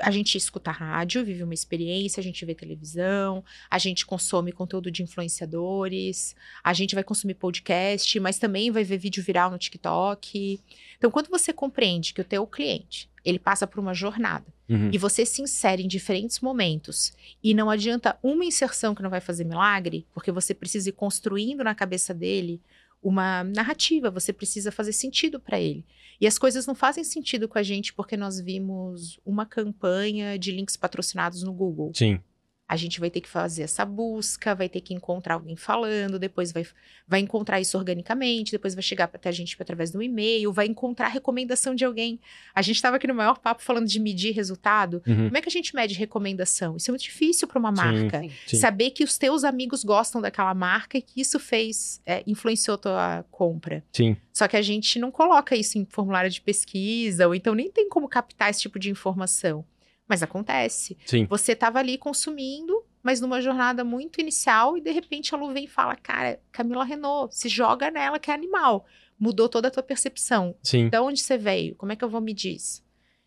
a 0.00 0.10
gente 0.10 0.36
escuta 0.36 0.70
rádio, 0.70 1.24
vive 1.24 1.42
uma 1.42 1.54
experiência, 1.54 2.20
a 2.20 2.24
gente 2.24 2.44
vê 2.44 2.54
televisão, 2.54 3.44
a 3.70 3.78
gente 3.78 4.04
consome 4.04 4.52
conteúdo 4.52 4.90
de 4.90 5.02
influenciadores, 5.02 6.34
a 6.62 6.72
gente 6.72 6.94
vai 6.94 7.04
consumir 7.04 7.34
podcast, 7.34 8.18
mas 8.20 8.38
também 8.38 8.70
vai 8.70 8.84
ver 8.84 8.98
vídeo 8.98 9.22
viral 9.22 9.50
no 9.50 9.58
TikTok. 9.58 10.60
Então, 10.96 11.10
quando 11.10 11.28
você 11.28 11.52
compreende 11.52 12.12
que 12.12 12.20
o 12.20 12.24
teu 12.24 12.46
cliente, 12.46 13.08
ele 13.24 13.38
passa 13.38 13.66
por 13.66 13.80
uma 13.80 13.94
jornada 13.94 14.46
uhum. 14.68 14.90
e 14.92 14.98
você 14.98 15.26
se 15.26 15.42
insere 15.42 15.82
em 15.82 15.88
diferentes 15.88 16.40
momentos 16.40 17.12
e 17.42 17.54
não 17.54 17.68
adianta 17.68 18.16
uma 18.22 18.44
inserção 18.44 18.94
que 18.94 19.02
não 19.02 19.10
vai 19.10 19.20
fazer 19.20 19.44
milagre, 19.44 20.06
porque 20.14 20.30
você 20.30 20.54
precisa 20.54 20.88
ir 20.88 20.92
construindo 20.92 21.64
na 21.64 21.74
cabeça 21.74 22.14
dele 22.14 22.60
uma 23.06 23.44
narrativa, 23.44 24.10
você 24.10 24.32
precisa 24.32 24.72
fazer 24.72 24.92
sentido 24.92 25.38
para 25.38 25.60
ele. 25.60 25.84
E 26.20 26.26
as 26.26 26.38
coisas 26.38 26.66
não 26.66 26.74
fazem 26.74 27.04
sentido 27.04 27.46
com 27.48 27.58
a 27.58 27.62
gente 27.62 27.94
porque 27.94 28.16
nós 28.16 28.40
vimos 28.40 29.20
uma 29.24 29.46
campanha 29.46 30.36
de 30.36 30.50
links 30.50 30.76
patrocinados 30.76 31.42
no 31.42 31.52
Google. 31.52 31.92
Sim 31.94 32.20
a 32.68 32.76
gente 32.76 32.98
vai 32.98 33.08
ter 33.08 33.20
que 33.20 33.28
fazer 33.28 33.62
essa 33.62 33.84
busca, 33.84 34.54
vai 34.54 34.68
ter 34.68 34.80
que 34.80 34.92
encontrar 34.92 35.34
alguém 35.34 35.54
falando, 35.54 36.18
depois 36.18 36.50
vai, 36.50 36.66
vai 37.06 37.20
encontrar 37.20 37.60
isso 37.60 37.78
organicamente, 37.78 38.50
depois 38.50 38.74
vai 38.74 38.82
chegar 38.82 39.04
até 39.04 39.28
a 39.28 39.32
gente 39.32 39.56
através 39.60 39.92
do 39.92 40.02
e-mail, 40.02 40.52
vai 40.52 40.66
encontrar 40.66 41.06
recomendação 41.06 41.76
de 41.76 41.84
alguém. 41.84 42.18
A 42.52 42.62
gente 42.62 42.76
estava 42.76 42.96
aqui 42.96 43.06
no 43.06 43.14
maior 43.14 43.38
papo 43.38 43.62
falando 43.62 43.86
de 43.86 44.00
medir 44.00 44.34
resultado. 44.34 45.00
Uhum. 45.06 45.26
Como 45.26 45.36
é 45.36 45.40
que 45.40 45.48
a 45.48 45.52
gente 45.52 45.76
mede 45.76 45.94
recomendação? 45.94 46.76
Isso 46.76 46.90
é 46.90 46.92
muito 46.92 47.04
difícil 47.04 47.46
para 47.46 47.58
uma 47.58 47.70
marca. 47.70 48.20
Sim, 48.20 48.32
sim. 48.46 48.56
Saber 48.56 48.90
que 48.90 49.04
os 49.04 49.16
teus 49.16 49.44
amigos 49.44 49.84
gostam 49.84 50.20
daquela 50.20 50.52
marca 50.52 50.98
e 50.98 51.02
que 51.02 51.20
isso 51.20 51.38
fez, 51.38 52.00
é, 52.04 52.24
influenciou 52.26 52.76
tua 52.76 53.24
compra. 53.30 53.84
Sim. 53.92 54.16
Só 54.32 54.48
que 54.48 54.56
a 54.56 54.62
gente 54.62 54.98
não 54.98 55.12
coloca 55.12 55.54
isso 55.54 55.78
em 55.78 55.86
formulário 55.88 56.30
de 56.30 56.40
pesquisa, 56.40 57.28
ou 57.28 57.34
então 57.34 57.54
nem 57.54 57.70
tem 57.70 57.88
como 57.88 58.08
captar 58.08 58.50
esse 58.50 58.60
tipo 58.60 58.78
de 58.78 58.90
informação. 58.90 59.64
Mas 60.08 60.22
acontece. 60.22 60.96
Sim. 61.04 61.26
Você 61.26 61.52
estava 61.52 61.78
ali 61.78 61.98
consumindo, 61.98 62.84
mas 63.02 63.20
numa 63.20 63.40
jornada 63.40 63.82
muito 63.84 64.20
inicial, 64.20 64.76
e 64.76 64.80
de 64.80 64.90
repente 64.90 65.34
a 65.34 65.38
Lu 65.38 65.52
vem 65.52 65.64
e 65.64 65.68
fala: 65.68 65.96
Cara, 65.96 66.40
Camila 66.52 66.84
Renault, 66.84 67.36
se 67.36 67.48
joga 67.48 67.90
nela 67.90 68.18
que 68.18 68.30
é 68.30 68.34
animal. 68.34 68.86
Mudou 69.18 69.48
toda 69.48 69.68
a 69.68 69.70
tua 69.70 69.82
percepção. 69.82 70.54
Sim. 70.62 70.88
De 70.88 70.98
onde 70.98 71.20
você 71.20 71.38
veio? 71.38 71.74
Como 71.74 71.90
é 71.90 71.96
que 71.96 72.04
eu 72.04 72.08
vou 72.08 72.20
medir 72.20 72.54
isso? 72.54 72.86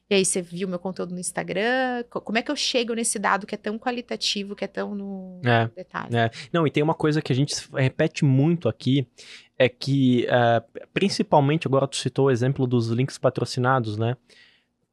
E 0.10 0.16
aí 0.16 0.26
você 0.26 0.42
viu 0.42 0.68
meu 0.68 0.80
conteúdo 0.80 1.14
no 1.14 1.20
Instagram? 1.20 2.04
Como 2.10 2.38
é 2.38 2.42
que 2.42 2.50
eu 2.50 2.56
chego 2.56 2.96
nesse 2.96 3.20
dado 3.20 3.46
que 3.46 3.54
é 3.54 3.58
tão 3.58 3.78
qualitativo, 3.78 4.56
que 4.56 4.66
é 4.66 4.68
tão 4.68 4.96
no 4.96 5.40
é, 5.46 5.68
detalhe? 5.68 6.16
É. 6.16 6.32
Não, 6.52 6.66
e 6.66 6.72
tem 6.72 6.82
uma 6.82 6.96
coisa 6.96 7.22
que 7.22 7.32
a 7.32 7.36
gente 7.36 7.54
repete 7.72 8.26
muito 8.26 8.68
aqui, 8.68 9.08
é 9.56 9.70
que, 9.70 10.26
uh, 10.26 10.88
principalmente, 10.92 11.68
agora 11.68 11.88
tu 11.88 11.96
citou 11.96 12.26
o 12.26 12.32
exemplo 12.32 12.66
dos 12.66 12.88
links 12.88 13.20
patrocinados, 13.20 13.98
né? 13.98 14.18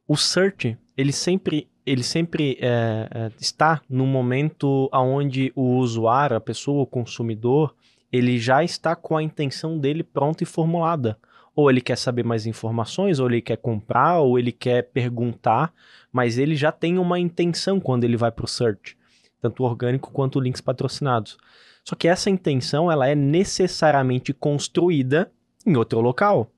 O 0.07 0.15
search, 0.15 0.77
ele 0.95 1.11
sempre 1.11 1.67
ele 1.87 2.03
sempre 2.03 2.57
é, 2.59 3.07
é, 3.09 3.31
está 3.39 3.81
no 3.89 4.05
momento 4.05 4.89
onde 4.93 5.53
o 5.55 5.77
usuário, 5.77 6.35
a 6.35 6.41
pessoa, 6.41 6.83
o 6.83 6.85
consumidor, 6.85 7.73
ele 8.11 8.37
já 8.37 8.61
está 8.61 8.93
com 8.93 9.15
a 9.15 9.23
intenção 9.23 9.77
dele 9.79 10.03
pronta 10.03 10.43
e 10.43 10.45
formulada. 10.45 11.17
Ou 11.55 11.71
ele 11.71 11.79
quer 11.79 11.97
saber 11.97 12.23
mais 12.23 12.45
informações, 12.45 13.19
ou 13.19 13.27
ele 13.27 13.41
quer 13.41 13.55
comprar, 13.55 14.19
ou 14.19 14.37
ele 14.37 14.51
quer 14.51 14.83
perguntar, 14.83 15.73
mas 16.11 16.37
ele 16.37 16.57
já 16.57 16.73
tem 16.73 16.97
uma 16.97 17.17
intenção 17.19 17.79
quando 17.79 18.03
ele 18.03 18.17
vai 18.17 18.31
para 18.31 18.45
o 18.45 18.47
search, 18.49 18.97
tanto 19.41 19.63
orgânico 19.63 20.11
quanto 20.11 20.41
links 20.41 20.61
patrocinados. 20.61 21.37
Só 21.85 21.95
que 21.95 22.09
essa 22.09 22.29
intenção 22.29 22.91
ela 22.91 23.07
é 23.07 23.15
necessariamente 23.15 24.33
construída 24.33 25.31
em 25.65 25.77
outro 25.77 26.01
local. 26.01 26.51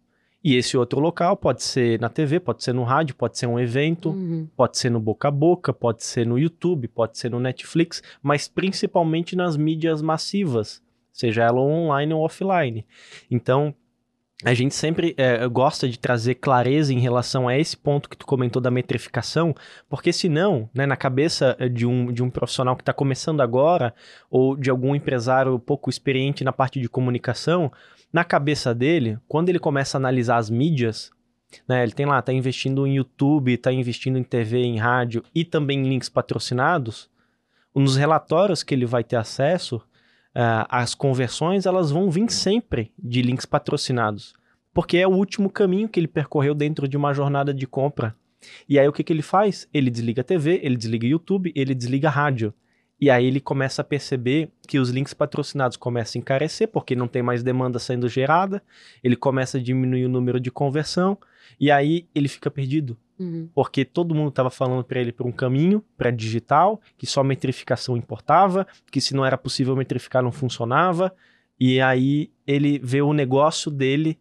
E 0.43 0.55
esse 0.55 0.77
outro 0.77 0.99
local 0.99 1.35
pode 1.35 1.61
ser 1.63 1.99
na 1.99 2.07
TV, 2.07 2.39
pode 2.39 2.63
ser 2.63 2.73
no 2.73 2.83
rádio, 2.83 3.15
pode 3.15 3.37
ser 3.37 3.45
um 3.45 3.59
evento, 3.59 4.11
uhum. 4.11 4.47
pode 4.55 4.77
ser 4.77 4.89
no 4.89 4.99
boca 4.99 5.27
a 5.27 5.31
boca, 5.31 5.73
pode 5.73 6.03
ser 6.03 6.25
no 6.25 6.39
YouTube, 6.39 6.87
pode 6.87 7.17
ser 7.17 7.29
no 7.29 7.39
Netflix, 7.39 8.01
mas 8.23 8.47
principalmente 8.47 9.35
nas 9.35 9.57
mídias 9.57 10.01
massivas, 10.01 10.81
seja 11.11 11.43
ela 11.43 11.59
online 11.59 12.13
ou 12.13 12.23
offline. 12.23 12.85
Então, 13.29 13.75
a 14.45 14.53
gente 14.53 14.73
sempre 14.73 15.13
é, 15.17 15.45
gosta 15.49 15.89
de 15.89 15.99
trazer 15.99 16.35
clareza 16.35 16.93
em 16.93 16.99
relação 16.99 17.45
a 17.45 17.57
esse 17.57 17.75
ponto 17.75 18.09
que 18.09 18.15
tu 18.15 18.25
comentou 18.25 18.61
da 18.61 18.71
metrificação, 18.71 19.53
porque 19.89 20.13
senão, 20.13 20.69
né, 20.73 20.85
na 20.85 20.95
cabeça 20.95 21.57
de 21.73 21.85
um, 21.85 22.09
de 22.13 22.23
um 22.23 22.29
profissional 22.29 22.77
que 22.77 22.81
está 22.81 22.93
começando 22.93 23.41
agora, 23.41 23.93
ou 24.31 24.55
de 24.55 24.69
algum 24.69 24.95
empresário 24.95 25.59
pouco 25.59 25.89
experiente 25.89 26.45
na 26.45 26.53
parte 26.53 26.79
de 26.79 26.87
comunicação, 26.87 27.69
na 28.11 28.23
cabeça 28.23 28.73
dele, 28.73 29.17
quando 29.27 29.49
ele 29.49 29.59
começa 29.59 29.97
a 29.97 29.99
analisar 29.99 30.37
as 30.37 30.49
mídias, 30.49 31.11
né, 31.67 31.83
ele 31.83 31.91
tem 31.91 32.05
lá, 32.05 32.21
tá 32.21 32.33
investindo 32.33 32.85
em 32.85 32.95
YouTube, 32.95 33.57
tá 33.57 33.71
investindo 33.71 34.17
em 34.17 34.23
TV, 34.23 34.59
em 34.59 34.77
rádio 34.77 35.23
e 35.33 35.43
também 35.43 35.79
em 35.79 35.89
links 35.89 36.09
patrocinados, 36.09 37.09
nos 37.73 37.95
relatórios 37.95 38.63
que 38.63 38.73
ele 38.73 38.85
vai 38.85 39.03
ter 39.03 39.15
acesso, 39.15 39.77
uh, 39.77 40.65
as 40.69 40.93
conversões 40.93 41.65
elas 41.65 41.91
vão 41.91 42.09
vir 42.09 42.29
sempre 42.31 42.91
de 42.97 43.21
links 43.21 43.45
patrocinados, 43.45 44.33
porque 44.73 44.97
é 44.97 45.07
o 45.07 45.11
último 45.11 45.49
caminho 45.49 45.87
que 45.87 45.99
ele 45.99 46.07
percorreu 46.07 46.53
dentro 46.53 46.87
de 46.87 46.97
uma 46.97 47.13
jornada 47.13 47.53
de 47.53 47.65
compra. 47.67 48.15
E 48.67 48.79
aí 48.79 48.87
o 48.87 48.93
que, 48.93 49.03
que 49.03 49.11
ele 49.11 49.21
faz? 49.21 49.67
Ele 49.73 49.89
desliga 49.89 50.21
a 50.21 50.23
TV, 50.23 50.59
ele 50.63 50.77
desliga 50.77 51.05
YouTube, 51.05 51.51
ele 51.55 51.75
desliga 51.75 52.09
rádio. 52.09 52.53
E 53.01 53.09
aí 53.09 53.25
ele 53.25 53.39
começa 53.39 53.81
a 53.81 53.85
perceber 53.85 54.49
que 54.67 54.77
os 54.77 54.89
links 54.89 55.13
patrocinados 55.13 55.77
começam 55.77 56.19
a 56.19 56.21
encarecer, 56.21 56.67
porque 56.67 56.95
não 56.95 57.07
tem 57.07 57.21
mais 57.21 57.41
demanda 57.41 57.79
sendo 57.79 58.09
gerada, 58.09 58.61
ele 59.03 59.15
começa 59.15 59.57
a 59.57 59.61
diminuir 59.61 60.05
o 60.05 60.09
número 60.09 60.39
de 60.39 60.51
conversão, 60.51 61.17
e 61.59 61.71
aí 61.71 62.07
ele 62.13 62.27
fica 62.27 62.51
perdido. 62.51 62.97
Uhum. 63.17 63.49
Porque 63.53 63.83
todo 63.83 64.15
mundo 64.15 64.29
estava 64.29 64.49
falando 64.49 64.83
para 64.83 64.99
ele 64.99 65.11
por 65.11 65.25
um 65.25 65.31
caminho, 65.31 65.83
para 65.97 66.11
digital, 66.11 66.81
que 66.97 67.05
só 67.05 67.23
metrificação 67.23 67.95
importava, 67.95 68.67
que 68.91 69.01
se 69.01 69.13
não 69.13 69.25
era 69.25 69.37
possível 69.37 69.75
metrificar 69.75 70.21
não 70.21 70.31
funcionava, 70.31 71.13
e 71.59 71.81
aí 71.81 72.31
ele 72.47 72.79
vê 72.79 73.01
o 73.01 73.13
negócio 73.13 73.69
dele 73.69 74.17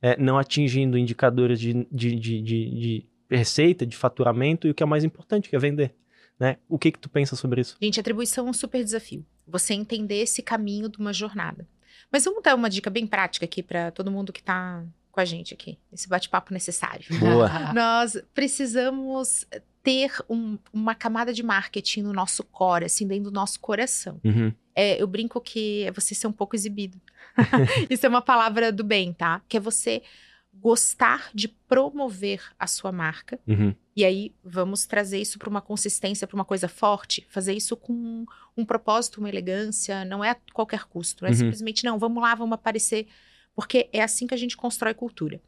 é, 0.00 0.16
não 0.20 0.38
atingindo 0.38 0.96
indicadores 0.96 1.60
de, 1.60 1.86
de, 1.90 2.14
de, 2.14 2.42
de, 2.42 3.06
receita, 3.30 3.84
de 3.84 3.96
faturamento 3.96 4.66
e 4.66 4.70
o 4.70 4.74
que 4.74 4.82
é 4.82 4.86
mais 4.86 5.04
importante, 5.04 5.50
que 5.50 5.56
é 5.56 5.58
vender. 5.58 5.94
Né? 6.38 6.56
O 6.68 6.78
que 6.78 6.92
que 6.92 6.98
tu 6.98 7.08
pensa 7.08 7.34
sobre 7.34 7.60
isso? 7.60 7.76
Gente, 7.80 7.98
atribuição 7.98 8.46
é 8.46 8.50
um 8.50 8.52
super 8.52 8.82
desafio. 8.84 9.24
Você 9.46 9.74
entender 9.74 10.22
esse 10.22 10.42
caminho 10.42 10.88
de 10.88 10.98
uma 10.98 11.12
jornada. 11.12 11.66
Mas 12.12 12.24
vamos 12.24 12.42
dar 12.42 12.54
uma 12.54 12.70
dica 12.70 12.88
bem 12.88 13.06
prática 13.06 13.44
aqui 13.44 13.62
para 13.62 13.90
todo 13.90 14.10
mundo 14.10 14.32
que 14.32 14.40
está 14.40 14.84
com 15.10 15.20
a 15.20 15.24
gente 15.24 15.52
aqui, 15.52 15.76
esse 15.92 16.08
bate-papo 16.08 16.52
necessário. 16.52 17.04
Boa. 17.18 17.50
Nós 17.74 18.16
precisamos 18.32 19.44
ter 19.82 20.12
um, 20.28 20.58
uma 20.72 20.94
camada 20.94 21.32
de 21.32 21.42
marketing 21.42 22.02
no 22.02 22.12
nosso 22.12 22.44
core, 22.44 22.84
assim, 22.84 23.06
dentro 23.06 23.24
do 23.24 23.34
nosso 23.34 23.58
coração. 23.58 24.20
Uhum. 24.22 24.52
É, 24.74 25.02
eu 25.02 25.06
brinco 25.08 25.40
que 25.40 25.82
é 25.82 25.90
você 25.90 26.14
ser 26.14 26.28
um 26.28 26.32
pouco 26.32 26.54
exibido. 26.54 27.00
Isso 27.90 28.06
é 28.06 28.08
uma 28.08 28.22
palavra 28.22 28.70
do 28.70 28.84
bem, 28.84 29.12
tá? 29.12 29.42
Que 29.48 29.56
é 29.56 29.60
você 29.60 30.02
gostar 30.54 31.30
de 31.34 31.48
promover 31.48 32.42
a 32.58 32.66
sua 32.66 32.92
marca. 32.92 33.40
Uhum. 33.46 33.74
E 33.98 34.04
aí 34.04 34.32
vamos 34.44 34.86
trazer 34.86 35.20
isso 35.20 35.40
para 35.40 35.50
uma 35.50 35.60
consistência, 35.60 36.24
para 36.24 36.36
uma 36.36 36.44
coisa 36.44 36.68
forte, 36.68 37.26
fazer 37.28 37.52
isso 37.52 37.76
com 37.76 38.24
um, 38.56 38.64
propósito, 38.64 39.18
uma 39.18 39.28
elegância, 39.28 40.04
não 40.04 40.22
é 40.22 40.30
a 40.30 40.36
qualquer 40.52 40.84
custo, 40.84 41.24
não 41.24 41.28
é 41.28 41.32
uhum. 41.32 41.38
simplesmente 41.38 41.82
não, 41.82 41.98
vamos 41.98 42.22
lá, 42.22 42.32
vamos 42.32 42.54
aparecer, 42.54 43.08
porque 43.56 43.88
é 43.92 44.00
assim 44.00 44.28
que 44.28 44.34
a 44.34 44.36
gente 44.36 44.56
constrói 44.56 44.94
cultura. 44.94 45.40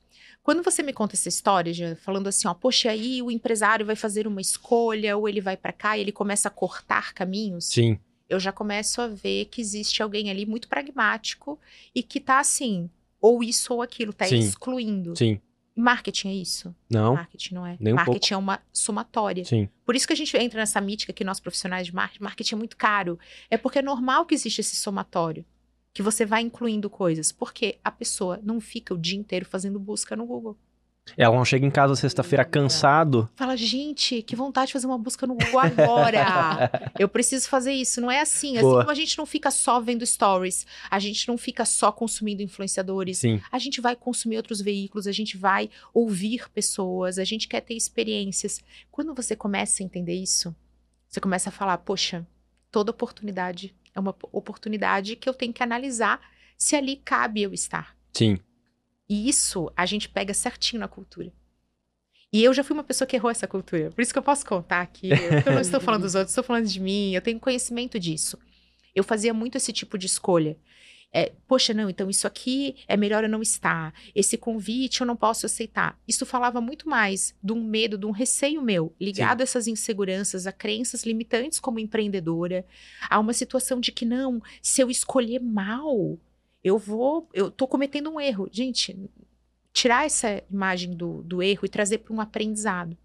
Quando 0.43 0.65
você 0.65 0.83
me 0.83 0.93
conta 0.93 1.15
essa 1.15 1.29
história, 1.29 1.73
já 1.73 1.95
falando 1.95 2.27
assim, 2.27 2.49
ó, 2.49 2.53
poxa, 2.53 2.91
aí 2.91 3.23
o 3.23 3.31
empresário 3.31 3.87
vai 3.87 3.95
fazer 3.95 4.27
uma 4.27 4.41
escolha, 4.41 5.17
ou 5.17 5.29
ele 5.29 5.41
vai 5.41 5.57
para 5.57 5.73
cá 5.73 5.97
e 5.97 6.01
ele 6.01 6.11
começa 6.11 6.49
a 6.49 6.51
cortar 6.51 7.15
caminhos. 7.15 7.67
Sim. 7.67 8.01
Eu 8.29 8.41
já 8.41 8.51
começo 8.51 9.01
a 9.01 9.07
ver 9.07 9.45
que 9.45 9.61
existe 9.61 10.03
alguém 10.03 10.29
ali 10.29 10.45
muito 10.45 10.67
pragmático 10.67 11.57
e 11.95 12.03
que 12.03 12.19
tá 12.19 12.41
assim, 12.41 12.91
ou 13.21 13.45
isso 13.45 13.73
ou 13.75 13.81
aquilo, 13.81 14.13
tá 14.13 14.27
Sim. 14.27 14.41
excluindo. 14.41 15.17
Sim. 15.17 15.41
Marketing 15.75 16.29
é 16.29 16.35
isso? 16.35 16.75
Não. 16.91 17.15
Marketing 17.15 17.55
não 17.55 17.67
é. 17.67 17.77
Nem 17.81 17.93
um 17.93 17.97
marketing 17.97 18.19
pouco. 18.19 18.35
é 18.35 18.37
uma 18.37 18.61
somatória. 18.73 19.45
Sim. 19.45 19.69
Por 19.85 19.95
isso 19.95 20.07
que 20.07 20.13
a 20.13 20.17
gente 20.17 20.37
entra 20.37 20.61
nessa 20.61 20.81
mítica 20.81 21.13
que 21.13 21.25
nós 21.25 21.41
profissionais 21.41 21.87
de 21.87 21.95
marketing, 21.95 22.23
marketing 22.23 22.55
é 22.55 22.59
muito 22.59 22.77
caro. 22.77 23.19
É 23.49 23.57
porque 23.57 23.79
é 23.79 23.83
normal 23.83 24.27
que 24.27 24.35
existe 24.35 24.61
esse 24.61 24.77
somatório 24.77 25.45
que 25.93 26.03
você 26.03 26.25
vai 26.25 26.43
incluindo 26.43 26.89
coisas. 26.91 27.33
Porque 27.33 27.79
a 27.83 27.91
pessoa 27.91 28.41
não 28.43 28.61
fica 28.61 28.95
o 28.95 28.99
dia 28.99 29.19
inteiro 29.19 29.47
fazendo 29.47 29.79
busca 29.79 30.15
no 30.17 30.27
Google. 30.27 30.57
Ela 31.17 31.37
não 31.37 31.45
chega 31.45 31.65
em 31.65 31.71
casa 31.71 31.95
sexta-feira 31.95 32.45
cansado. 32.45 33.29
Fala, 33.37 33.57
gente, 33.57 34.23
que 34.23 34.35
vontade 34.35 34.69
de 34.69 34.73
fazer 34.73 34.87
uma 34.87 34.99
busca 34.99 35.27
no 35.27 35.35
Google 35.35 35.61
agora. 35.61 36.93
Eu 36.99 37.09
preciso 37.09 37.49
fazer 37.49 37.73
isso. 37.73 38.01
Não 38.01 38.11
é 38.11 38.21
assim. 38.21 38.57
Assim 38.57 38.61
Boa. 38.61 38.81
como 38.81 38.91
a 38.91 38.95
gente 38.95 39.19
não 39.19 39.27
fica 39.27 39.51
só 39.51 39.81
vendo 39.81 40.05
stories, 40.05 40.67
a 40.91 40.99
gente 40.99 41.29
não 41.29 41.37
fica 41.37 41.65
só 41.65 41.93
consumindo 41.93 42.43
influenciadores. 42.43 43.19
Sim. 43.19 43.41
A 43.51 43.59
gente 43.59 43.81
vai 43.81 43.95
consumir 43.95 44.37
outros 44.37 44.61
veículos, 44.61 45.07
a 45.07 45.13
gente 45.13 45.37
vai 45.37 45.71
ouvir 45.93 46.49
pessoas, 46.51 47.19
a 47.19 47.25
gente 47.25 47.49
quer 47.49 47.61
ter 47.61 47.75
experiências. 47.75 48.61
Quando 48.91 49.15
você 49.15 49.37
começa 49.37 49.83
a 49.83 49.85
entender 49.85 50.15
isso, 50.15 50.55
você 51.09 51.21
começa 51.21 51.49
a 51.51 51.53
falar, 51.53 51.79
poxa, 51.79 52.27
toda 52.71 52.91
oportunidade 52.91 53.75
é 53.95 54.01
uma 54.01 54.15
oportunidade 54.33 55.17
que 55.17 55.29
eu 55.29 55.35
tenho 55.35 55.53
que 55.53 55.63
analisar 55.63 56.21
se 56.57 56.77
ali 56.77 56.97
cabe 56.97 57.43
eu 57.43 57.53
estar. 57.53 57.97
Sim. 58.13 58.39
E 59.11 59.29
isso 59.29 59.73
a 59.77 59.85
gente 59.85 60.09
pega 60.09 60.33
certinho 60.33 60.79
na 60.79 60.87
cultura. 60.87 61.33
E 62.33 62.45
eu 62.45 62.55
já 62.55 62.63
fui 62.63 62.75
uma 62.75 62.85
pessoa 62.85 63.09
que 63.09 63.17
errou 63.17 63.29
essa 63.29 63.49
cultura. 63.49 63.91
Por 63.91 64.01
isso 64.01 64.13
que 64.13 64.19
eu 64.21 64.23
posso 64.23 64.47
contar 64.47 64.83
aqui. 64.83 65.11
Eu 65.45 65.53
não 65.53 65.61
estou 65.61 65.81
falando 65.81 66.03
dos 66.03 66.15
outros, 66.15 66.31
estou 66.31 66.45
falando 66.45 66.69
de 66.69 66.79
mim. 66.79 67.13
Eu 67.13 67.21
tenho 67.21 67.41
conhecimento 67.41 67.99
disso. 67.99 68.39
Eu 68.95 69.03
fazia 69.03 69.35
muito 69.35 69.57
esse 69.57 69.73
tipo 69.73 69.99
de 69.99 70.07
escolha. 70.07 70.57
É, 71.13 71.33
Poxa, 71.49 71.75
não, 71.75 71.91
então 71.91 72.09
isso 72.09 72.25
aqui 72.25 72.77
é 72.87 72.97
melhor 72.97 73.25
eu 73.25 73.29
não 73.29 73.43
estar. 73.43 73.93
Esse 74.15 74.39
convite 74.39 75.01
eu 75.01 75.07
não 75.09 75.17
posso 75.17 75.45
aceitar. 75.45 75.99
Isso 76.07 76.25
falava 76.25 76.61
muito 76.61 76.89
mais 76.89 77.35
de 77.43 77.53
um 77.53 77.61
medo, 77.65 77.99
de 77.99 78.07
um 78.07 78.13
receio 78.13 78.63
meu, 78.63 78.95
ligado 79.01 79.39
Sim. 79.39 79.43
a 79.43 79.45
essas 79.45 79.67
inseguranças, 79.67 80.47
a 80.47 80.53
crenças 80.53 81.03
limitantes 81.03 81.59
como 81.59 81.81
empreendedora, 81.81 82.65
a 83.09 83.19
uma 83.19 83.33
situação 83.33 83.81
de 83.81 83.91
que 83.91 84.05
não, 84.05 84.41
se 84.63 84.81
eu 84.81 84.89
escolher 84.89 85.41
mal, 85.41 86.17
eu 86.63 86.79
vou, 86.79 87.29
eu 87.33 87.51
tô 87.51 87.67
cometendo 87.67 88.11
um 88.11 88.21
erro. 88.21 88.49
Gente, 88.51 88.97
tirar 89.73 90.05
essa 90.05 90.43
imagem 90.51 90.95
do, 90.95 91.23
do 91.23 91.43
erro 91.43 91.65
e 91.65 91.69
trazer 91.69 91.99
para 91.99 92.13
um 92.13 92.21
aprendizado. 92.21 92.97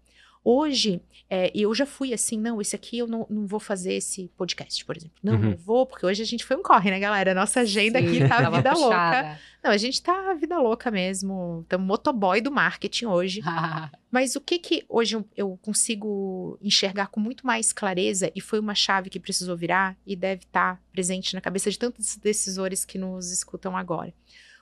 Hoje, 0.48 1.02
é, 1.28 1.50
eu 1.52 1.74
já 1.74 1.84
fui 1.84 2.14
assim, 2.14 2.38
não, 2.38 2.60
esse 2.60 2.76
aqui 2.76 2.98
eu 2.98 3.08
não, 3.08 3.26
não 3.28 3.48
vou 3.48 3.58
fazer 3.58 3.94
esse 3.94 4.30
podcast, 4.36 4.84
por 4.84 4.96
exemplo. 4.96 5.16
Não, 5.20 5.32
Uhum. 5.34 5.40
não 5.40 5.56
vou, 5.56 5.84
porque 5.84 6.06
hoje 6.06 6.22
a 6.22 6.24
gente 6.24 6.44
foi 6.44 6.56
um 6.56 6.62
corre, 6.62 6.88
né, 6.88 7.00
galera? 7.00 7.34
Nossa 7.34 7.60
agenda 7.62 7.98
aqui 7.98 8.20
Sim, 8.20 8.28
tá 8.28 8.42
tava 8.42 8.56
vida 8.58 8.72
louca. 8.74 8.86
puxada. 8.94 9.40
Não, 9.64 9.70
a 9.72 9.76
gente 9.76 10.00
tá 10.00 10.34
vida 10.34 10.56
louca 10.60 10.88
mesmo. 10.88 11.62
Estamos 11.64 11.84
motoboy 11.84 12.40
do 12.40 12.52
marketing 12.52 13.06
hoje. 13.06 13.40
Mas 14.08 14.36
o 14.36 14.40
que 14.40 14.60
que 14.60 14.84
hoje 14.88 15.16
eu- 15.16 15.28
eu 15.36 15.58
consigo 15.62 16.56
enxergar 16.62 17.08
com 17.08 17.18
muito 17.18 17.44
mais 17.44 17.72
clareza, 17.72 18.30
e 18.32 18.40
foi 18.40 18.60
uma 18.60 18.74
chave 18.76 19.10
que 19.10 19.18
precisou 19.18 19.56
virar 19.56 19.96
e 20.06 20.14
deve 20.14 20.44
estar 20.44 20.80
presente 20.92 21.34
na 21.34 21.40
cabeça 21.40 21.68
de 21.72 21.76
tantos 21.78 22.16
decisores 22.16 22.84
que 22.84 22.98
nos 22.98 23.32
escutam 23.32 23.76
agora. 23.76 24.14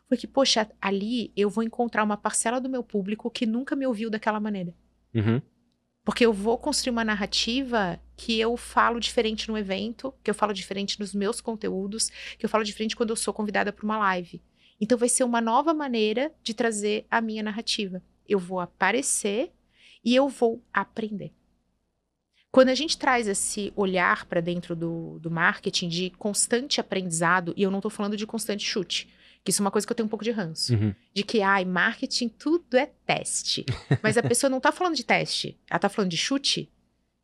Foi 0.09 0.16
que, 0.16 0.27
poxa, 0.27 0.66
ali 0.81 1.31
eu 1.37 1.51
vou 1.51 1.62
encontrar 1.62 2.05
uma 2.05 2.16
parcela 2.16 2.59
do 2.59 2.70
meu 2.70 2.83
público 2.83 3.31
que 3.31 3.44
nunca 3.44 3.77
me 3.77 3.87
ouviu 3.87 4.09
daquela 4.09 4.40
maneira. 4.40 4.73
Uhum. 5.14 5.42
Porque 6.04 6.26
eu 6.26 6.32
vou 6.32 6.58
construir 6.58 6.90
uma 6.90 7.04
narrativa 7.04 7.98
que 8.16 8.38
eu 8.38 8.56
falo 8.56 9.00
diferente 9.00 9.48
no 9.48 9.56
evento, 9.56 10.14
que 10.22 10.30
eu 10.30 10.34
falo 10.34 10.52
diferente 10.52 11.00
nos 11.00 11.14
meus 11.14 11.40
conteúdos, 11.40 12.10
que 12.38 12.44
eu 12.44 12.48
falo 12.48 12.62
diferente 12.62 12.94
quando 12.94 13.10
eu 13.10 13.16
sou 13.16 13.32
convidada 13.32 13.72
para 13.72 13.84
uma 13.84 13.98
live. 13.98 14.42
Então 14.80 14.98
vai 14.98 15.08
ser 15.08 15.24
uma 15.24 15.40
nova 15.40 15.72
maneira 15.72 16.32
de 16.42 16.52
trazer 16.52 17.06
a 17.10 17.20
minha 17.20 17.42
narrativa. 17.42 18.02
Eu 18.28 18.38
vou 18.38 18.60
aparecer 18.60 19.50
e 20.04 20.14
eu 20.14 20.28
vou 20.28 20.62
aprender. 20.72 21.32
Quando 22.50 22.68
a 22.68 22.74
gente 22.74 22.96
traz 22.96 23.26
esse 23.26 23.72
olhar 23.74 24.26
para 24.26 24.40
dentro 24.40 24.76
do, 24.76 25.18
do 25.18 25.30
marketing 25.30 25.88
de 25.88 26.10
constante 26.10 26.80
aprendizado, 26.80 27.52
e 27.56 27.62
eu 27.62 27.70
não 27.70 27.78
estou 27.78 27.90
falando 27.90 28.16
de 28.16 28.26
constante 28.26 28.64
chute, 28.64 29.08
que 29.44 29.50
isso 29.50 29.61
é 29.61 29.64
uma 29.64 29.70
coisa 29.70 29.87
que 29.87 29.92
eu 29.92 29.96
tenho 29.96 30.07
um 30.07 30.11
pouco 30.11 30.24
de 30.24 30.30
ranço 30.30 30.74
Uhum. 30.74 30.94
de 31.12 31.22
que, 31.22 31.42
ai, 31.42 31.64
marketing 31.64 32.28
tudo 32.28 32.76
é 32.76 32.87
teste. 33.07 33.64
Mas 34.02 34.16
a 34.16 34.22
pessoa 34.22 34.48
não 34.50 34.59
tá 34.61 34.72
falando 34.72 34.96
de 34.96 35.04
teste, 35.04 35.59
ela 35.70 35.78
tá 35.78 35.88
falando 35.88 36.11
de 36.11 36.16
chute, 36.16 36.70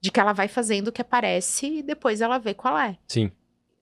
de 0.01 0.11
que 0.11 0.21
ela 0.21 0.33
vai 0.33 0.47
fazendo 0.49 0.89
o 0.89 0.93
que 0.93 1.01
aparece 1.01 1.67
e 1.79 1.83
depois 1.83 2.21
ela 2.21 2.39
vê 2.39 2.53
qual 2.55 2.79
é. 2.79 2.99
Sim. 3.09 3.31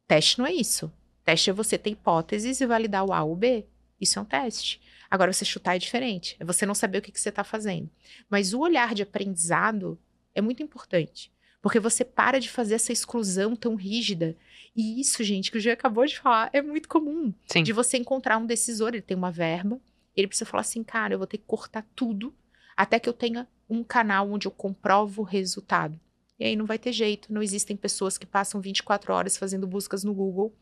Teste 0.07 0.39
não 0.39 0.47
é 0.47 0.53
isso. 0.53 0.91
Teste 1.25 1.51
é 1.51 1.53
você 1.53 1.77
ter 1.77 1.91
hipóteses 1.91 2.61
e 2.61 2.67
validar 2.67 3.05
o 3.05 3.13
A 3.13 3.23
ou 3.23 3.33
o 3.33 3.37
B. 3.37 3.67
Isso 4.01 4.19
é 4.19 4.23
um 4.23 4.25
teste. 4.25 4.81
Agora, 5.11 5.33
você 5.33 5.45
chutar 5.45 5.75
é 5.77 5.79
diferente. 5.79 6.37
É 6.39 6.45
você 6.45 6.65
não 6.65 6.75
saber 6.75 6.99
o 6.99 7.03
que, 7.03 7.11
que 7.13 7.21
você 7.21 7.29
está 7.31 7.43
fazendo. 7.45 7.91
Mas 8.31 8.53
o 8.55 8.61
olhar 8.61 8.95
de 8.95 9.03
aprendizado 9.03 9.99
é 10.35 10.41
muito 10.41 10.63
importante. 10.63 11.33
Porque 11.61 11.81
você 11.81 12.05
para 12.05 12.39
de 12.39 12.49
fazer 12.49 12.75
essa 12.75 12.93
exclusão 12.93 13.57
tão 13.57 13.75
rígida. 13.75 14.37
E 14.79 15.01
isso, 15.01 15.25
gente, 15.25 15.51
que 15.51 15.59
o 15.59 15.61
Jean 15.61 15.73
acabou 15.73 16.07
de 16.07 16.17
falar, 16.17 16.51
é 16.53 16.63
muito 16.63 16.89
comum 16.89 17.35
Sim. 17.49 17.65
de 17.65 17.73
você 17.73 17.97
encontrar 17.97 18.39
um 18.39 18.47
decisor, 18.47 18.91
ele 18.91 19.03
tem 19.03 19.17
uma 19.17 19.33
verba, 19.33 19.81
ele 20.17 20.29
precisa 20.29 20.49
falar 20.49 20.61
assim, 20.61 20.85
cara, 20.85 21.15
eu 21.15 21.19
vou 21.19 21.27
ter 21.27 21.39
que 21.39 21.45
cortar 21.45 21.85
tudo 21.97 22.33
até 22.77 23.01
que 23.01 23.09
eu 23.09 23.13
tenha 23.13 23.49
um 23.69 23.83
canal 23.83 24.31
onde 24.31 24.47
eu 24.47 24.53
comprovo 24.53 25.23
o 25.23 25.25
resultado. 25.25 25.99
E 26.39 26.45
aí 26.45 26.55
não 26.55 26.65
vai 26.65 26.79
ter 26.79 26.93
jeito, 26.93 27.33
não 27.33 27.43
existem 27.43 27.77
pessoas 27.77 28.17
que 28.17 28.25
passam 28.25 28.61
24 28.61 29.13
horas 29.13 29.37
fazendo 29.37 29.67
buscas 29.67 30.05
no 30.05 30.15
Google. 30.15 30.55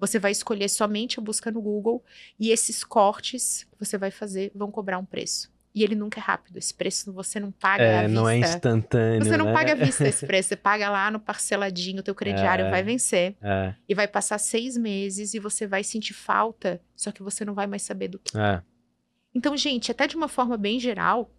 Você 0.00 0.18
vai 0.18 0.32
escolher 0.32 0.68
somente 0.68 1.20
a 1.20 1.22
busca 1.22 1.52
no 1.52 1.62
Google 1.62 2.04
e 2.40 2.50
esses 2.50 2.82
cortes 2.82 3.62
que 3.70 3.78
você 3.78 3.96
vai 3.96 4.10
fazer 4.10 4.50
vão 4.52 4.72
cobrar 4.72 4.98
um 4.98 5.04
preço. 5.04 5.48
E 5.74 5.84
ele 5.84 5.94
nunca 5.94 6.18
é 6.18 6.22
rápido, 6.22 6.56
esse 6.56 6.74
preço 6.74 7.12
você 7.12 7.38
não 7.38 7.52
paga 7.52 7.82
à 7.84 7.86
É, 7.86 8.00
vista. 8.06 8.20
não 8.20 8.28
é 8.28 8.38
instantâneo. 8.38 9.24
Você 9.24 9.36
não 9.36 9.46
né? 9.46 9.52
paga 9.52 9.72
à 9.72 9.74
vista 9.76 10.06
esse 10.08 10.26
preço, 10.26 10.48
você 10.48 10.56
paga 10.56 10.90
lá 10.90 11.10
no 11.12 11.20
parceladinho, 11.20 12.00
o 12.00 12.02
teu 12.02 12.14
crediário 12.14 12.64
É. 12.66 12.70
vai 12.70 12.82
vencer 12.82 13.36
É, 13.40 13.74
e 13.88 13.94
vai 13.94 14.08
passar 14.08 14.38
seis 14.38 14.76
meses 14.76 15.32
e 15.32 15.38
você 15.38 15.66
vai 15.68 15.84
sentir 15.84 16.12
falta, 16.12 16.80
só 16.96 17.12
que 17.12 17.22
você 17.22 17.44
não 17.44 17.54
vai 17.54 17.66
mais 17.68 17.82
saber 17.82 18.08
do 18.08 18.18
que. 18.18 18.36
é. 18.36 18.62
Então, 19.32 19.56
gente, 19.56 19.92
até 19.92 20.08
de 20.08 20.16
uma 20.16 20.26
forma 20.26 20.56
bem 20.56 20.80
geral, 20.80 21.30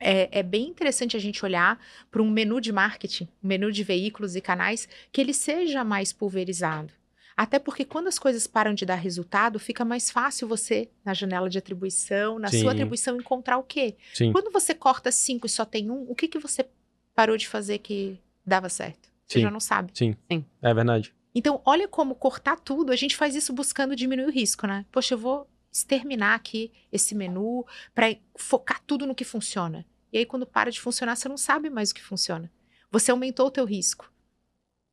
é, 0.00 0.40
é 0.40 0.42
bem 0.42 0.66
interessante 0.68 1.16
a 1.16 1.20
gente 1.20 1.44
olhar 1.44 1.78
para 2.10 2.20
um 2.20 2.28
menu 2.28 2.60
de 2.60 2.72
marketing, 2.72 3.28
um 3.40 3.46
menu 3.46 3.70
de 3.70 3.84
veículos 3.84 4.34
e 4.34 4.40
canais, 4.40 4.88
que 5.12 5.20
ele 5.20 5.32
seja 5.32 5.84
mais 5.84 6.12
pulverizado. 6.12 6.92
Até 7.36 7.58
porque 7.58 7.84
quando 7.84 8.08
as 8.08 8.18
coisas 8.18 8.46
param 8.46 8.74
de 8.74 8.84
dar 8.84 8.96
resultado, 8.96 9.58
fica 9.58 9.84
mais 9.84 10.10
fácil 10.10 10.46
você, 10.48 10.88
na 11.04 11.14
janela 11.14 11.48
de 11.48 11.58
atribuição, 11.58 12.38
na 12.38 12.48
Sim. 12.48 12.62
sua 12.62 12.72
atribuição, 12.72 13.16
encontrar 13.16 13.58
o 13.58 13.62
quê? 13.62 13.96
Sim. 14.14 14.32
Quando 14.32 14.50
você 14.50 14.74
corta 14.74 15.10
cinco 15.10 15.46
e 15.46 15.50
só 15.50 15.64
tem 15.64 15.90
um, 15.90 16.04
o 16.08 16.14
que, 16.14 16.28
que 16.28 16.38
você 16.38 16.66
parou 17.14 17.36
de 17.36 17.48
fazer 17.48 17.78
que 17.78 18.18
dava 18.44 18.68
certo? 18.68 19.10
Você 19.26 19.38
Sim. 19.38 19.42
já 19.42 19.50
não 19.50 19.60
sabe. 19.60 19.92
Sim. 19.94 20.16
Sim. 20.30 20.44
É 20.60 20.74
verdade. 20.74 21.14
Então, 21.34 21.62
olha 21.64 21.88
como 21.88 22.14
cortar 22.14 22.60
tudo, 22.60 22.92
a 22.92 22.96
gente 22.96 23.16
faz 23.16 23.34
isso 23.34 23.52
buscando 23.52 23.96
diminuir 23.96 24.26
o 24.26 24.30
risco, 24.30 24.66
né? 24.66 24.84
Poxa, 24.92 25.14
eu 25.14 25.18
vou 25.18 25.48
exterminar 25.72 26.34
aqui 26.34 26.70
esse 26.92 27.14
menu 27.14 27.64
para 27.94 28.14
focar 28.36 28.82
tudo 28.86 29.06
no 29.06 29.14
que 29.14 29.24
funciona. 29.24 29.86
E 30.12 30.18
aí, 30.18 30.26
quando 30.26 30.44
para 30.44 30.70
de 30.70 30.78
funcionar, 30.78 31.16
você 31.16 31.28
não 31.28 31.38
sabe 31.38 31.70
mais 31.70 31.90
o 31.90 31.94
que 31.94 32.02
funciona. 32.02 32.52
Você 32.90 33.10
aumentou 33.10 33.46
o 33.46 33.50
teu 33.50 33.64
risco. 33.64 34.11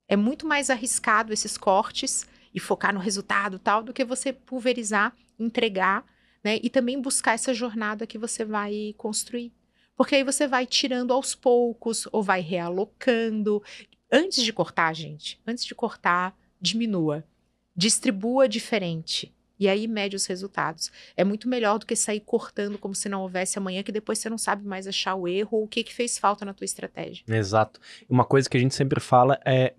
É 0.10 0.18
muito 0.18 0.46
mais 0.46 0.70
arriscado 0.70 1.32
esses 1.32 1.58
cortes 1.58 2.28
e 2.54 2.60
focar 2.60 2.94
no 2.94 3.00
resultado 3.00 3.58
tal 3.58 3.82
do 3.82 3.94
que 3.94 4.04
você 4.04 4.34
pulverizar, 4.34 5.16
entregar 5.40 6.04
né? 6.44 6.60
E 6.62 6.70
também 6.70 7.02
buscar 7.02 7.34
essa 7.34 7.54
jornada 7.54 8.08
que 8.08 8.18
você 8.18 8.46
vai 8.46 8.94
construir. 8.98 9.52
Porque 9.96 10.16
aí 10.16 10.24
você 10.24 10.48
vai 10.48 10.66
tirando 10.66 11.12
aos 11.12 11.36
poucos 11.36 12.08
ou 12.12 12.24
vai 12.24 12.42
realocando. 12.42 13.62
Antes 14.12 14.44
de 14.44 14.54
cortar, 14.54 14.94
gente, 14.94 15.40
antes 15.46 15.66
de 15.66 15.76
cortar, 15.76 16.36
diminua. 16.60 17.24
Distribua 17.76 18.48
diferente. 18.48 19.34
E 19.60 19.68
aí 19.68 19.88
mede 19.88 20.16
os 20.16 20.26
resultados. 20.26 20.90
É 21.18 21.24
muito 21.26 21.50
melhor 21.50 21.78
do 21.80 21.86
que 21.86 21.94
sair 21.94 22.22
cortando 22.22 22.78
como 22.78 22.96
se 22.96 23.10
não 23.10 23.24
houvesse 23.24 23.58
amanhã, 23.58 23.84
que 23.84 23.92
depois 23.92 24.18
você 24.18 24.30
não 24.30 24.38
sabe 24.38 24.66
mais 24.66 24.88
achar 24.88 25.16
o 25.16 25.28
erro 25.28 25.58
ou 25.58 25.64
o 25.66 25.68
que, 25.68 25.84
que 25.84 25.94
fez 25.94 26.18
falta 26.18 26.46
na 26.46 26.54
tua 26.54 26.64
estratégia. 26.64 27.26
Exato. 27.28 27.78
Uma 28.08 28.24
coisa 28.24 28.50
que 28.50 28.56
a 28.56 28.60
gente 28.60 28.74
sempre 28.74 29.02
fala 29.02 29.38
é, 29.46 29.74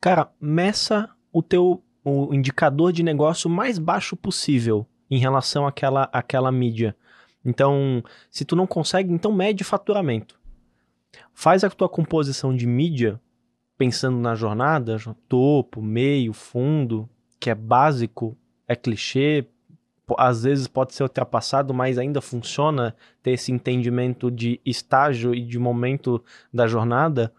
cara, 0.00 0.30
meça 0.40 1.08
o 1.32 1.42
teu 1.42 1.82
o 2.04 2.32
indicador 2.34 2.92
de 2.92 3.02
negócio 3.02 3.50
mais 3.50 3.78
baixo 3.78 4.16
possível 4.16 4.86
em 5.10 5.18
relação 5.18 5.66
àquela, 5.66 6.08
àquela 6.12 6.50
mídia. 6.50 6.96
Então, 7.44 8.02
se 8.30 8.44
tu 8.44 8.56
não 8.56 8.66
consegue, 8.66 9.12
então 9.12 9.32
mede 9.32 9.62
faturamento. 9.62 10.38
Faz 11.34 11.64
a 11.64 11.70
tua 11.70 11.88
composição 11.88 12.54
de 12.54 12.66
mídia 12.66 13.20
pensando 13.76 14.18
na 14.18 14.34
jornada, 14.34 14.96
topo, 15.28 15.80
meio, 15.80 16.32
fundo, 16.32 17.08
que 17.38 17.48
é 17.48 17.54
básico, 17.54 18.36
é 18.66 18.74
clichê, 18.74 19.46
às 20.16 20.42
vezes 20.42 20.66
pode 20.66 20.94
ser 20.94 21.04
ultrapassado, 21.04 21.72
mas 21.74 21.98
ainda 21.98 22.20
funciona 22.20 22.96
ter 23.22 23.32
esse 23.32 23.52
entendimento 23.52 24.30
de 24.30 24.60
estágio 24.64 25.34
e 25.34 25.42
de 25.42 25.58
momento 25.58 26.22
da 26.52 26.66
jornada. 26.66 27.32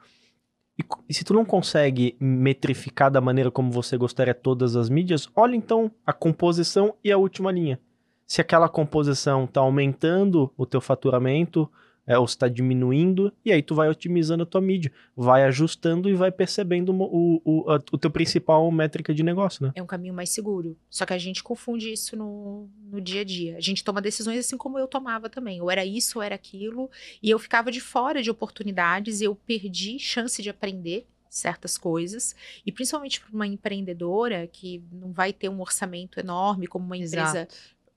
E, 0.80 0.84
e, 1.10 1.14
se 1.14 1.26
tu 1.26 1.34
não 1.34 1.44
consegue 1.44 2.16
metrificar 2.20 3.12
da 3.12 3.20
maneira 3.20 3.52
como 3.52 3.70
você 3.70 3.98
gostaria 3.98 4.34
todas 4.34 4.78
as 4.78 4.90
mídias, 4.90 5.28
olha 5.36 5.56
então 5.56 5.92
a 6.06 6.14
composição 6.14 6.96
e 7.04 7.12
a 7.12 7.18
última 7.18 7.52
linha. 7.52 7.78
Se 8.26 8.40
aquela 8.40 8.70
composição 8.70 9.44
está 9.44 9.60
aumentando 9.60 10.50
o 10.56 10.66
teu 10.66 10.80
faturamento, 10.80 11.70
é, 12.10 12.18
ou 12.18 12.26
está 12.26 12.48
diminuindo, 12.48 13.32
e 13.46 13.52
aí 13.52 13.62
tu 13.62 13.76
vai 13.76 13.88
otimizando 13.88 14.42
a 14.42 14.46
tua 14.46 14.60
mídia, 14.60 14.92
vai 15.16 15.44
ajustando 15.44 16.10
e 16.10 16.16
vai 16.16 16.32
percebendo 16.32 16.92
o, 16.92 17.40
o, 17.46 17.70
a, 17.70 17.76
o 17.92 17.98
teu 18.00 18.10
principal 18.10 18.70
métrica 18.72 19.14
de 19.14 19.22
negócio, 19.22 19.64
né? 19.64 19.72
É 19.76 19.84
um 19.84 19.86
caminho 19.86 20.16
mais 20.16 20.32
seguro. 20.32 20.76
Só 20.90 21.06
que 21.06 21.14
a 21.14 21.20
gente 21.20 21.44
confunde 21.44 21.94
isso 21.94 22.18
no, 22.18 22.68
no 22.92 23.00
dia 23.00 23.22
a 23.22 23.24
dia. 23.24 23.58
A 23.58 23.62
gente 23.62 23.84
toma 23.84 24.02
decisões 24.02 24.40
assim 24.40 24.58
como 24.58 24.80
eu 24.80 24.88
tomava 24.88 25.30
também. 25.30 25.62
Ou 25.62 25.70
era 25.70 25.86
isso, 25.86 26.18
ou 26.18 26.24
era 26.24 26.34
aquilo, 26.34 26.90
e 27.22 27.30
eu 27.30 27.38
ficava 27.38 27.72
de 27.72 27.80
fora 27.80 28.24
de 28.24 28.32
oportunidades, 28.32 29.22
e 29.22 29.26
eu 29.26 29.36
perdi 29.36 30.00
chance 30.00 30.42
de 30.42 30.50
aprender 30.50 31.06
certas 31.30 31.78
coisas 31.78 32.36
e 32.66 32.72
principalmente 32.72 33.22
para 33.22 33.32
uma 33.32 33.46
empreendedora 33.46 34.48
que 34.48 34.84
não 34.92 35.12
vai 35.12 35.32
ter 35.32 35.48
um 35.48 35.62
orçamento 35.62 36.20
enorme 36.20 36.66
como 36.66 36.84
uma 36.84 36.98
empresa 36.98 37.48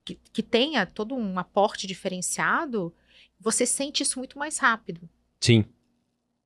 que, 0.05 0.18
que 0.31 0.42
tenha 0.42 0.85
todo 0.85 1.14
um 1.14 1.38
aporte 1.38 1.87
diferenciado 1.87 2.92
você 3.42 3.66
sente 3.66 4.02
isso 4.02 4.18
muito 4.18 4.38
mais 4.38 4.59
rápido. 4.59 5.09
Sim. 5.40 5.64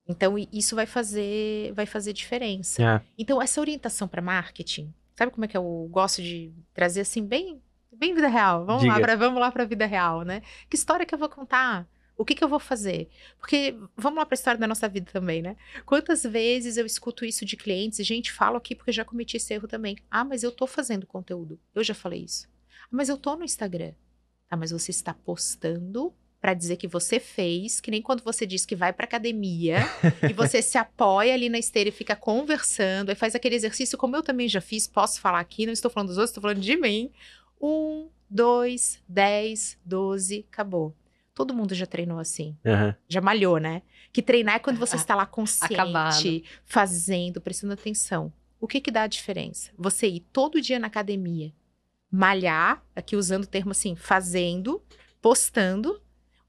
Então 0.08 0.36
isso 0.52 0.74
vai 0.74 0.86
fazer 0.86 1.72
vai 1.74 1.84
fazer 1.84 2.12
diferença. 2.12 2.82
É. 2.82 3.02
Então 3.18 3.42
essa 3.42 3.60
orientação 3.60 4.08
para 4.08 4.22
marketing, 4.22 4.92
sabe 5.14 5.32
como 5.32 5.44
é 5.44 5.48
que 5.48 5.56
eu 5.56 5.88
gosto 5.90 6.22
de 6.22 6.52
trazer 6.72 7.00
assim 7.00 7.24
bem 7.24 7.60
bem 7.92 8.14
vida 8.14 8.28
real. 8.28 8.64
Vamos 8.64 8.82
Diga. 8.82 8.94
lá 8.94 9.00
para 9.00 9.16
vamos 9.16 9.40
lá 9.40 9.52
para 9.52 9.64
a 9.64 9.66
vida 9.66 9.86
real, 9.86 10.22
né? 10.22 10.42
Que 10.70 10.76
história 10.76 11.04
que 11.04 11.14
eu 11.14 11.18
vou 11.18 11.28
contar? 11.28 11.88
O 12.18 12.24
que, 12.24 12.34
que 12.34 12.42
eu 12.42 12.48
vou 12.48 12.58
fazer? 12.58 13.10
Porque 13.38 13.78
vamos 13.94 14.18
lá 14.18 14.24
para 14.24 14.34
a 14.34 14.38
história 14.38 14.58
da 14.58 14.66
nossa 14.66 14.88
vida 14.88 15.10
também, 15.12 15.42
né? 15.42 15.54
Quantas 15.84 16.22
vezes 16.22 16.78
eu 16.78 16.86
escuto 16.86 17.26
isso 17.26 17.44
de 17.44 17.58
clientes, 17.58 17.98
e 17.98 18.04
gente, 18.04 18.32
falo 18.32 18.56
aqui 18.56 18.74
porque 18.74 18.90
já 18.90 19.04
cometi 19.04 19.36
esse 19.36 19.52
erro 19.52 19.68
também. 19.68 19.98
Ah, 20.10 20.24
mas 20.24 20.42
eu 20.42 20.50
tô 20.50 20.66
fazendo 20.66 21.06
conteúdo. 21.06 21.60
Eu 21.74 21.84
já 21.84 21.92
falei 21.92 22.24
isso. 22.24 22.48
Ah, 22.84 22.88
mas 22.90 23.10
eu 23.10 23.18
tô 23.18 23.36
no 23.36 23.44
Instagram. 23.44 23.92
Ah, 24.50 24.56
mas 24.56 24.70
você 24.70 24.90
está 24.92 25.12
postando 25.12 26.14
para 26.46 26.54
dizer 26.54 26.76
que 26.76 26.86
você 26.86 27.18
fez, 27.18 27.80
que 27.80 27.90
nem 27.90 28.00
quando 28.00 28.22
você 28.22 28.46
diz 28.46 28.64
que 28.64 28.76
vai 28.76 28.92
para 28.92 29.02
academia 29.02 29.78
e 30.30 30.32
você 30.32 30.62
se 30.62 30.78
apoia 30.78 31.34
ali 31.34 31.48
na 31.48 31.58
esteira 31.58 31.88
e 31.88 31.92
fica 31.92 32.14
conversando, 32.14 33.08
aí 33.08 33.16
faz 33.16 33.34
aquele 33.34 33.56
exercício, 33.56 33.98
como 33.98 34.14
eu 34.14 34.22
também 34.22 34.48
já 34.48 34.60
fiz, 34.60 34.86
posso 34.86 35.20
falar 35.20 35.40
aqui, 35.40 35.66
não 35.66 35.72
estou 35.72 35.90
falando 35.90 36.10
dos 36.10 36.18
outros, 36.18 36.30
estou 36.30 36.42
falando 36.42 36.60
de 36.60 36.76
mim. 36.76 37.10
Um, 37.60 38.08
dois, 38.30 39.02
dez, 39.08 39.76
doze, 39.84 40.46
acabou. 40.52 40.94
Todo 41.34 41.52
mundo 41.52 41.74
já 41.74 41.84
treinou 41.84 42.20
assim. 42.20 42.56
Uhum. 42.64 42.94
Já 43.08 43.20
malhou, 43.20 43.58
né? 43.58 43.82
Que 44.12 44.22
treinar 44.22 44.54
é 44.54 44.58
quando 44.60 44.78
você 44.78 44.94
está 44.94 45.16
lá 45.16 45.26
consciente, 45.26 45.74
Acabado. 45.74 46.42
fazendo, 46.64 47.40
prestando 47.40 47.72
atenção. 47.72 48.32
O 48.60 48.68
que 48.68 48.80
que 48.80 48.92
dá 48.92 49.02
a 49.02 49.08
diferença? 49.08 49.72
Você 49.76 50.06
ir 50.06 50.20
todo 50.32 50.60
dia 50.60 50.78
na 50.78 50.86
academia, 50.86 51.52
malhar, 52.08 52.84
aqui 52.94 53.16
usando 53.16 53.42
o 53.42 53.48
termo 53.48 53.72
assim, 53.72 53.96
fazendo, 53.96 54.80
postando, 55.20 56.00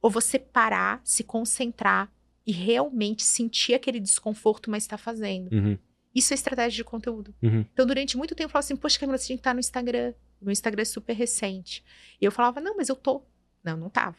ou 0.01 0.10
você 0.10 0.38
parar, 0.38 1.01
se 1.03 1.23
concentrar 1.23 2.12
e 2.45 2.51
realmente 2.51 3.23
sentir 3.23 3.73
aquele 3.73 3.99
desconforto, 3.99 4.71
mas 4.71 4.83
está 4.83 4.97
fazendo. 4.97 5.51
Uhum. 5.53 5.77
Isso 6.15 6.33
é 6.33 6.36
estratégia 6.36 6.77
de 6.77 6.83
conteúdo. 6.83 7.36
Uhum. 7.43 7.65
Então, 7.73 7.86
durante 7.86 8.17
muito 8.17 8.33
tempo, 8.33 8.47
eu 8.47 8.51
falava 8.51 8.65
assim: 8.65 8.75
Poxa, 8.75 8.99
Camila, 8.99 9.17
você 9.17 9.27
tinha 9.27 9.38
que 9.38 9.41
estar 9.41 9.53
no 9.53 9.60
Instagram. 9.60 10.13
Meu 10.41 10.51
Instagram 10.51 10.81
é 10.81 10.86
super 10.86 11.13
recente. 11.13 11.83
E 12.19 12.25
eu 12.25 12.31
falava: 12.31 12.60
Não, 12.60 12.75
mas 12.77 12.89
eu 12.89 12.95
tô. 12.95 13.21
Não, 13.63 13.77
não 13.77 13.89
tava. 13.89 14.17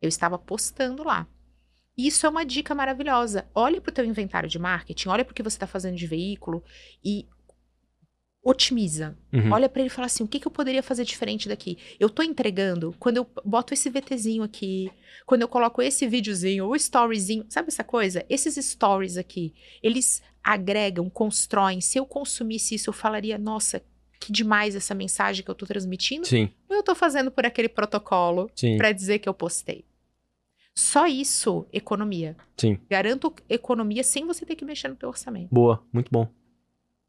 Eu 0.00 0.08
estava 0.08 0.38
postando 0.38 1.04
lá. 1.04 1.28
E 1.96 2.06
isso 2.08 2.26
é 2.26 2.28
uma 2.28 2.44
dica 2.44 2.74
maravilhosa. 2.74 3.46
Olha 3.54 3.80
para 3.80 3.90
o 3.90 3.94
teu 3.94 4.04
inventário 4.04 4.48
de 4.48 4.58
marketing, 4.58 5.08
olha 5.08 5.24
para 5.24 5.32
o 5.32 5.34
que 5.34 5.42
você 5.42 5.56
está 5.56 5.66
fazendo 5.66 5.96
de 5.96 6.06
veículo 6.06 6.64
e 7.04 7.28
otimiza. 8.44 9.16
Uhum. 9.32 9.50
Olha 9.50 9.68
para 9.68 9.80
ele 9.80 9.88
e 9.88 9.92
fala 9.92 10.06
assim: 10.06 10.22
o 10.22 10.28
que, 10.28 10.38
que 10.38 10.46
eu 10.46 10.52
poderia 10.52 10.82
fazer 10.82 11.04
diferente 11.04 11.48
daqui? 11.48 11.78
Eu 11.98 12.10
tô 12.10 12.22
entregando 12.22 12.94
quando 12.98 13.16
eu 13.16 13.26
boto 13.44 13.72
esse 13.72 13.88
VTzinho 13.88 14.42
aqui, 14.42 14.90
quando 15.24 15.42
eu 15.42 15.48
coloco 15.48 15.80
esse 15.80 16.06
videozinho, 16.06 16.66
o 16.66 16.76
storyzinho, 16.76 17.46
sabe 17.48 17.68
essa 17.68 17.82
coisa? 17.82 18.24
Esses 18.28 18.54
stories 18.64 19.16
aqui, 19.16 19.54
eles 19.82 20.22
agregam, 20.42 21.08
constroem. 21.08 21.80
Se 21.80 21.98
eu 21.98 22.04
consumisse 22.04 22.74
isso, 22.74 22.90
eu 22.90 22.94
falaria: 22.94 23.38
nossa, 23.38 23.82
que 24.20 24.30
demais 24.30 24.76
essa 24.76 24.94
mensagem 24.94 25.42
que 25.42 25.50
eu 25.50 25.54
tô 25.54 25.66
transmitindo. 25.66 26.26
Sim. 26.26 26.50
Ou 26.68 26.76
eu 26.76 26.82
tô 26.82 26.94
fazendo 26.94 27.30
por 27.30 27.46
aquele 27.46 27.68
protocolo 27.68 28.50
para 28.76 28.92
dizer 28.92 29.18
que 29.18 29.28
eu 29.28 29.34
postei. 29.34 29.86
Só 30.74 31.06
isso, 31.06 31.66
economia. 31.72 32.36
Sim. 32.56 32.78
Garanto 32.90 33.32
economia 33.48 34.02
sem 34.02 34.26
você 34.26 34.44
ter 34.44 34.56
que 34.56 34.64
mexer 34.64 34.88
no 34.88 34.96
teu 34.96 35.08
orçamento. 35.08 35.54
Boa, 35.54 35.84
muito 35.92 36.10
bom. 36.10 36.28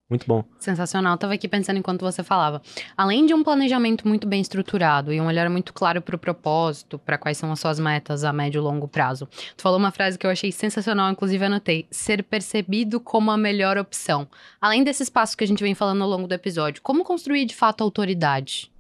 Muito 0.08 0.28
bom. 0.28 0.44
Sensacional. 0.60 1.18
Tava 1.18 1.34
aqui 1.34 1.48
pensando 1.48 1.78
enquanto 1.78 2.02
você 2.02 2.24
falava. 2.24 2.62
Além 2.96 3.26
de 3.26 3.34
um 3.34 3.44
planejamento 3.44 4.08
muito 4.08 4.28
bem 4.28 4.40
estruturado 4.40 5.12
e 5.12 5.20
um 5.20 5.26
olhar 5.26 5.50
muito 5.50 5.74
claro 5.74 6.00
para 6.00 6.16
o 6.16 6.20
propósito, 6.20 7.00
para 7.00 7.18
quais 7.18 7.38
são 7.38 7.52
as 7.52 7.60
suas 7.60 7.80
metas 7.80 8.24
a 8.24 8.32
médio 8.32 8.60
e 8.60 8.62
longo 8.62 8.88
prazo. 8.88 9.28
Tu 9.58 9.64
falou 9.64 9.80
uma 9.80 9.92
frase 9.92 10.18
que 10.18 10.28
eu 10.28 10.30
achei 10.30 10.52
sensacional, 10.52 11.12
inclusive 11.12 11.44
anotei: 11.44 11.88
ser 11.90 12.24
percebido 12.24 13.00
como 13.00 13.32
a 13.32 13.38
melhor 13.38 13.78
opção. 13.80 14.28
Além 14.62 14.84
desses 14.84 15.10
passos 15.10 15.36
que 15.36 15.44
a 15.44 15.48
gente 15.48 15.64
vem 15.64 15.74
falando 15.74 16.04
ao 16.04 16.10
longo 16.10 16.28
do 16.28 16.36
episódio, 16.36 16.84
como 16.84 17.04
construir 17.04 17.46
de 17.46 17.56
fato 17.56 17.84
autoridade? 17.84 18.72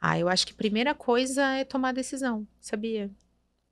Ah, 0.00 0.18
eu 0.18 0.28
acho 0.28 0.46
que 0.46 0.52
a 0.52 0.56
primeira 0.56 0.94
coisa 0.94 1.42
é 1.56 1.64
tomar 1.64 1.92
decisão, 1.92 2.46
sabia? 2.60 3.10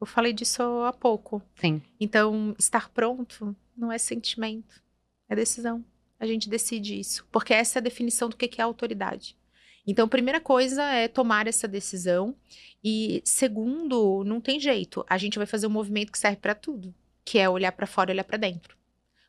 Eu 0.01 0.07
falei 0.07 0.33
disso 0.33 0.63
há 0.85 0.93
pouco. 0.93 1.41
Sim. 1.55 1.81
Então, 2.01 2.57
estar 2.59 2.89
pronto 2.89 3.55
não 3.77 3.93
é 3.93 3.99
sentimento, 3.99 4.83
é 5.29 5.37
decisão 5.37 5.85
a 6.23 6.27
gente 6.27 6.49
decide 6.49 6.99
isso. 6.99 7.27
Porque 7.33 7.53
essa 7.53 7.79
é 7.79 7.81
a 7.81 7.83
definição 7.83 8.29
do 8.29 8.37
que 8.37 8.61
é 8.61 8.63
autoridade. 8.63 9.37
Então, 9.85 10.07
primeira 10.07 10.41
coisa 10.41 10.85
é 10.85 11.09
tomar 11.09 11.49
essa 11.49 11.67
decisão. 11.67 12.37
E 12.83 13.21
segundo, 13.25 14.23
não 14.25 14.41
tem 14.41 14.61
jeito. 14.61 15.05
A 15.09 15.19
gente 15.19 15.37
vai 15.37 15.47
fazer 15.47 15.67
um 15.67 15.71
movimento 15.71 16.13
que 16.13 16.19
serve 16.19 16.37
para 16.37 16.55
tudo, 16.55 16.95
que 17.25 17.41
é 17.41 17.49
olhar 17.49 17.73
para 17.73 17.89
fora 17.89 18.11
e 18.11 18.15
olhar 18.15 18.23
para 18.23 18.37
dentro. 18.39 18.77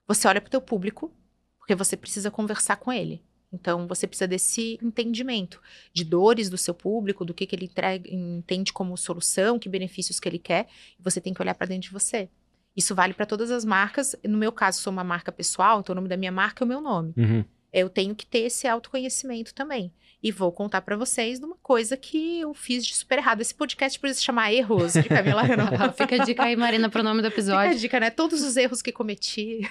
Você 0.07 0.27
olha 0.27 0.39
para 0.39 0.49
o 0.49 0.51
teu 0.51 0.61
público, 0.61 1.11
porque 1.57 1.73
você 1.73 1.97
precisa 1.97 2.29
conversar 2.29 2.75
com 2.75 2.93
ele. 2.93 3.23
Então, 3.51 3.87
você 3.87 4.05
precisa 4.05 4.27
desse 4.27 4.77
entendimento 4.79 5.59
de 5.91 6.03
dores 6.03 6.47
do 6.47 6.57
seu 6.59 6.75
público, 6.75 7.25
do 7.25 7.33
que, 7.33 7.47
que 7.47 7.55
ele 7.55 7.65
entrega, 7.65 8.07
entende 8.07 8.71
como 8.71 8.95
solução, 8.95 9.57
que 9.57 9.67
benefícios 9.67 10.19
que 10.19 10.29
ele 10.29 10.39
quer. 10.39 10.67
E 10.99 11.01
você 11.01 11.19
tem 11.19 11.33
que 11.33 11.41
olhar 11.41 11.55
para 11.55 11.67
dentro 11.67 11.89
de 11.89 11.93
você. 11.93 12.29
Isso 12.75 12.95
vale 12.95 13.13
para 13.13 13.25
todas 13.25 13.51
as 13.51 13.63
marcas. 13.63 14.15
No 14.23 14.37
meu 14.37 14.51
caso, 14.51 14.81
sou 14.81 14.91
uma 14.91 15.03
marca 15.03 15.31
pessoal, 15.31 15.79
então 15.79 15.93
o 15.93 15.95
nome 15.95 16.09
da 16.09 16.17
minha 16.17 16.31
marca 16.31 16.63
é 16.63 16.65
o 16.65 16.67
meu 16.67 16.81
nome. 16.81 17.13
Uhum. 17.15 17.45
Eu 17.71 17.89
tenho 17.89 18.15
que 18.15 18.25
ter 18.25 18.39
esse 18.39 18.67
autoconhecimento 18.67 19.53
também. 19.53 19.91
E 20.21 20.31
vou 20.31 20.51
contar 20.51 20.81
para 20.81 20.95
vocês 20.95 21.39
de 21.39 21.45
uma 21.45 21.57
coisa 21.57 21.97
que 21.97 22.39
eu 22.39 22.53
fiz 22.53 22.85
de 22.85 22.95
super 22.95 23.17
errado. 23.17 23.41
Esse 23.41 23.53
podcast 23.53 23.99
precisa 23.99 24.19
se 24.19 24.25
chamar 24.25 24.53
Erros 24.53 24.93
de 24.93 25.03
Camila 25.03 25.41
Fica 25.97 26.21
a 26.21 26.25
dica 26.25 26.43
aí, 26.43 26.55
Marina, 26.55 26.89
pro 26.89 27.03
nome 27.03 27.21
do 27.21 27.27
episódio. 27.27 27.71
Fica 27.71 27.75
a 27.75 27.81
dica, 27.81 27.99
né? 27.99 28.09
Todos 28.09 28.41
os 28.41 28.55
erros 28.55 28.81
que 28.81 28.91
cometi. 28.91 29.61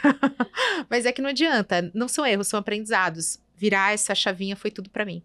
Mas 0.91 1.07
é 1.07 1.13
que 1.13 1.23
não 1.23 1.31
adianta. 1.31 1.91
Não 1.95 2.07
são 2.07 2.27
erros, 2.27 2.49
são 2.49 2.61
aprendizados. 2.61 3.41
Virar 3.57 3.95
essa 3.95 4.15
chavinha 4.15 4.55
foi 4.55 4.71
tudo 4.71 4.91
para 4.91 5.07
mim. 5.07 5.23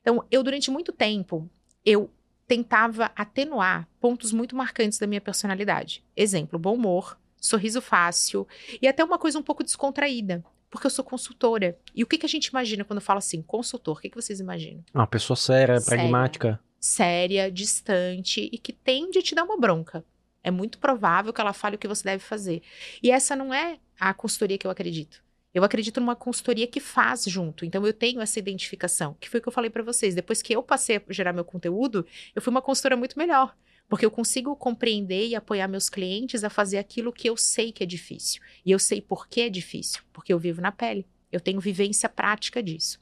Então, 0.00 0.24
eu, 0.30 0.42
durante 0.42 0.70
muito 0.70 0.92
tempo, 0.92 1.48
eu 1.84 2.10
tentava 2.46 3.10
atenuar 3.16 3.88
pontos 4.00 4.32
muito 4.32 4.54
marcantes 4.56 4.98
da 4.98 5.06
minha 5.06 5.20
personalidade. 5.20 6.04
Exemplo, 6.16 6.58
bom 6.58 6.74
humor, 6.74 7.18
sorriso 7.40 7.80
fácil 7.80 8.46
e 8.80 8.88
até 8.88 9.02
uma 9.04 9.18
coisa 9.18 9.38
um 9.38 9.42
pouco 9.42 9.64
descontraída. 9.64 10.44
Porque 10.70 10.86
eu 10.86 10.90
sou 10.90 11.04
consultora. 11.04 11.78
E 11.94 12.02
o 12.02 12.06
que, 12.06 12.18
que 12.18 12.26
a 12.26 12.28
gente 12.28 12.46
imagina 12.46 12.84
quando 12.84 13.00
fala 13.00 13.18
assim, 13.18 13.40
consultor? 13.42 13.96
O 13.96 14.00
que, 14.00 14.10
que 14.10 14.20
vocês 14.20 14.40
imaginam? 14.40 14.82
Uma 14.92 15.06
pessoa 15.06 15.36
séria, 15.36 15.78
séria. 15.78 16.02
pragmática. 16.02 16.60
séria, 16.80 17.50
distante 17.50 18.50
e 18.52 18.58
que 18.58 18.72
tende 18.72 19.18
a 19.20 19.22
te 19.22 19.36
dar 19.36 19.44
uma 19.44 19.56
bronca. 19.56 20.04
É 20.42 20.50
muito 20.50 20.78
provável 20.78 21.32
que 21.32 21.40
ela 21.40 21.52
fale 21.52 21.76
o 21.76 21.78
que 21.78 21.88
você 21.88 22.02
deve 22.02 22.22
fazer. 22.22 22.60
E 23.02 23.10
essa 23.10 23.36
não 23.36 23.54
é 23.54 23.78
a 23.98 24.12
consultoria 24.12 24.58
que 24.58 24.66
eu 24.66 24.70
acredito. 24.70 25.23
Eu 25.54 25.62
acredito 25.62 26.00
numa 26.00 26.16
consultoria 26.16 26.66
que 26.66 26.80
faz 26.80 27.24
junto. 27.26 27.64
Então 27.64 27.86
eu 27.86 27.92
tenho 27.92 28.20
essa 28.20 28.40
identificação, 28.40 29.16
que 29.20 29.30
foi 29.30 29.38
o 29.38 29.42
que 29.42 29.48
eu 29.48 29.52
falei 29.52 29.70
para 29.70 29.84
vocês. 29.84 30.12
Depois 30.12 30.42
que 30.42 30.52
eu 30.54 30.62
passei 30.64 30.96
a 30.96 31.02
gerar 31.12 31.32
meu 31.32 31.44
conteúdo, 31.44 32.04
eu 32.34 32.42
fui 32.42 32.50
uma 32.50 32.60
consultora 32.60 32.96
muito 32.96 33.16
melhor. 33.16 33.56
Porque 33.88 34.04
eu 34.04 34.10
consigo 34.10 34.56
compreender 34.56 35.28
e 35.28 35.36
apoiar 35.36 35.68
meus 35.68 35.88
clientes 35.88 36.42
a 36.42 36.50
fazer 36.50 36.78
aquilo 36.78 37.12
que 37.12 37.28
eu 37.28 37.36
sei 37.36 37.70
que 37.70 37.84
é 37.84 37.86
difícil. 37.86 38.42
E 38.66 38.72
eu 38.72 38.78
sei 38.78 39.00
por 39.00 39.28
que 39.28 39.42
é 39.42 39.48
difícil, 39.48 40.02
porque 40.12 40.32
eu 40.32 40.38
vivo 40.38 40.60
na 40.60 40.72
pele. 40.72 41.06
Eu 41.30 41.40
tenho 41.40 41.60
vivência 41.60 42.08
prática 42.08 42.62
disso. 42.62 42.98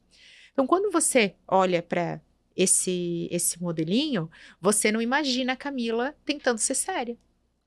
Então, 0.52 0.66
quando 0.66 0.90
você 0.90 1.34
olha 1.48 1.82
para 1.82 2.20
esse 2.54 3.28
esse 3.30 3.62
modelinho, 3.62 4.30
você 4.60 4.92
não 4.92 5.00
imagina 5.00 5.54
a 5.54 5.56
Camila 5.56 6.14
tentando 6.24 6.58
ser 6.58 6.74
séria. 6.74 7.16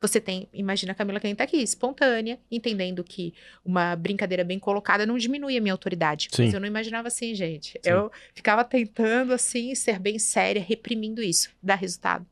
Você 0.02 0.20
tem, 0.20 0.48
imagina 0.54 0.92
a 0.92 0.96
Camila 0.96 1.20
quem 1.20 1.34
tá 1.34 1.46
aqui, 1.46 1.58
espontânea, 1.58 2.40
entendendo 2.52 3.04
que 3.04 3.34
uma 3.64 3.96
brincadeira 3.96 4.44
bem 4.44 4.60
colocada 4.60 5.06
não 5.06 5.18
diminui 5.18 5.58
a 5.58 5.62
minha 5.62 5.74
autoridade. 5.74 6.28
Sim. 6.32 6.46
Mas 6.46 6.54
eu 6.54 6.60
não 6.60 6.68
imaginava 6.68 7.08
assim, 7.08 7.34
gente. 7.34 7.72
Sim. 7.72 7.80
Eu 7.92 8.12
ficava 8.34 8.64
tentando, 8.64 9.34
assim, 9.34 9.74
ser 9.74 9.98
bem 9.98 10.20
séria, 10.20 10.62
reprimindo 10.62 11.24
isso. 11.24 11.50
Dá 11.64 11.76
resultado? 11.76 12.26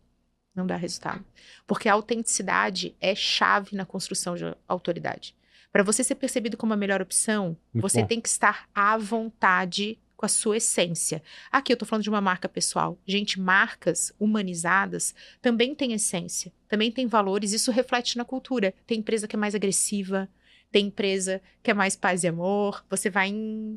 Não 0.54 0.67
dá 0.67 0.76
resultado. 0.76 1.26
Porque 1.65 1.89
a 1.89 1.93
autenticidade 1.93 2.95
é 3.02 3.15
chave 3.15 3.76
na 3.76 3.86
construção 3.86 4.36
de 4.36 4.43
autoridade. 4.67 5.36
Para 5.71 5.82
você 5.82 6.04
ser 6.04 6.15
percebido 6.15 6.56
como 6.56 6.73
a 6.73 6.78
melhor 6.78 7.02
opção, 7.02 7.58
Muito 7.73 7.82
você 7.82 8.02
bom. 8.02 8.08
tem 8.08 8.21
que 8.21 8.30
estar 8.30 8.69
à 8.76 8.95
vontade 8.97 9.97
com 10.24 10.26
a 10.26 10.30
sua 10.30 10.56
essência. 10.56 11.22
Aqui 11.52 11.74
eu 11.74 11.76
estou 11.76 11.86
falando 11.86 12.04
de 12.04 12.10
uma 12.10 12.22
marca 12.22 12.48
pessoal. 12.48 12.98
Gente, 13.06 13.38
marcas 13.38 14.14
humanizadas 14.18 15.14
também 15.42 15.76
têm 15.76 15.92
essência, 15.92 16.50
também 16.70 16.90
têm 16.90 17.08
valores, 17.08 17.52
isso 17.52 17.72
reflete 17.72 18.18
na 18.18 18.24
cultura. 18.24 18.74
Tem 18.88 19.00
empresa 19.00 19.28
que 19.28 19.36
é 19.36 19.40
mais 19.40 19.54
agressiva, 19.54 20.30
tem 20.72 20.88
empresa 20.88 21.42
que 21.62 21.70
é 21.70 21.74
mais 21.74 21.98
paz 21.98 22.24
e 22.24 22.30
amor, 22.30 22.86
você 22.90 23.10
vai 23.10 23.28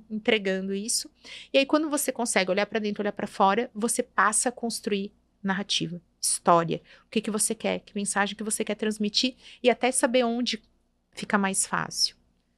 entregando 0.08 0.72
isso. 0.72 1.10
E 1.52 1.58
aí, 1.58 1.66
quando 1.66 1.90
você 1.90 2.12
consegue 2.12 2.48
olhar 2.48 2.66
para 2.66 2.78
dentro, 2.78 3.02
olhar 3.02 3.10
para 3.10 3.26
fora, 3.26 3.68
você 3.74 4.00
passa 4.00 4.50
a 4.50 4.52
construir 4.52 5.12
narrativa, 5.42 6.00
história. 6.20 6.80
O 7.06 7.10
que, 7.10 7.20
que 7.20 7.30
você 7.30 7.56
quer, 7.56 7.80
que 7.80 7.92
mensagem 7.92 8.36
que 8.36 8.44
você 8.44 8.64
quer 8.64 8.76
transmitir 8.76 9.34
e 9.60 9.68
até 9.68 9.90
saber 9.90 10.22
onde 10.22 10.62
fica 11.10 11.36
mais 11.36 11.66
fácil. 11.66 12.14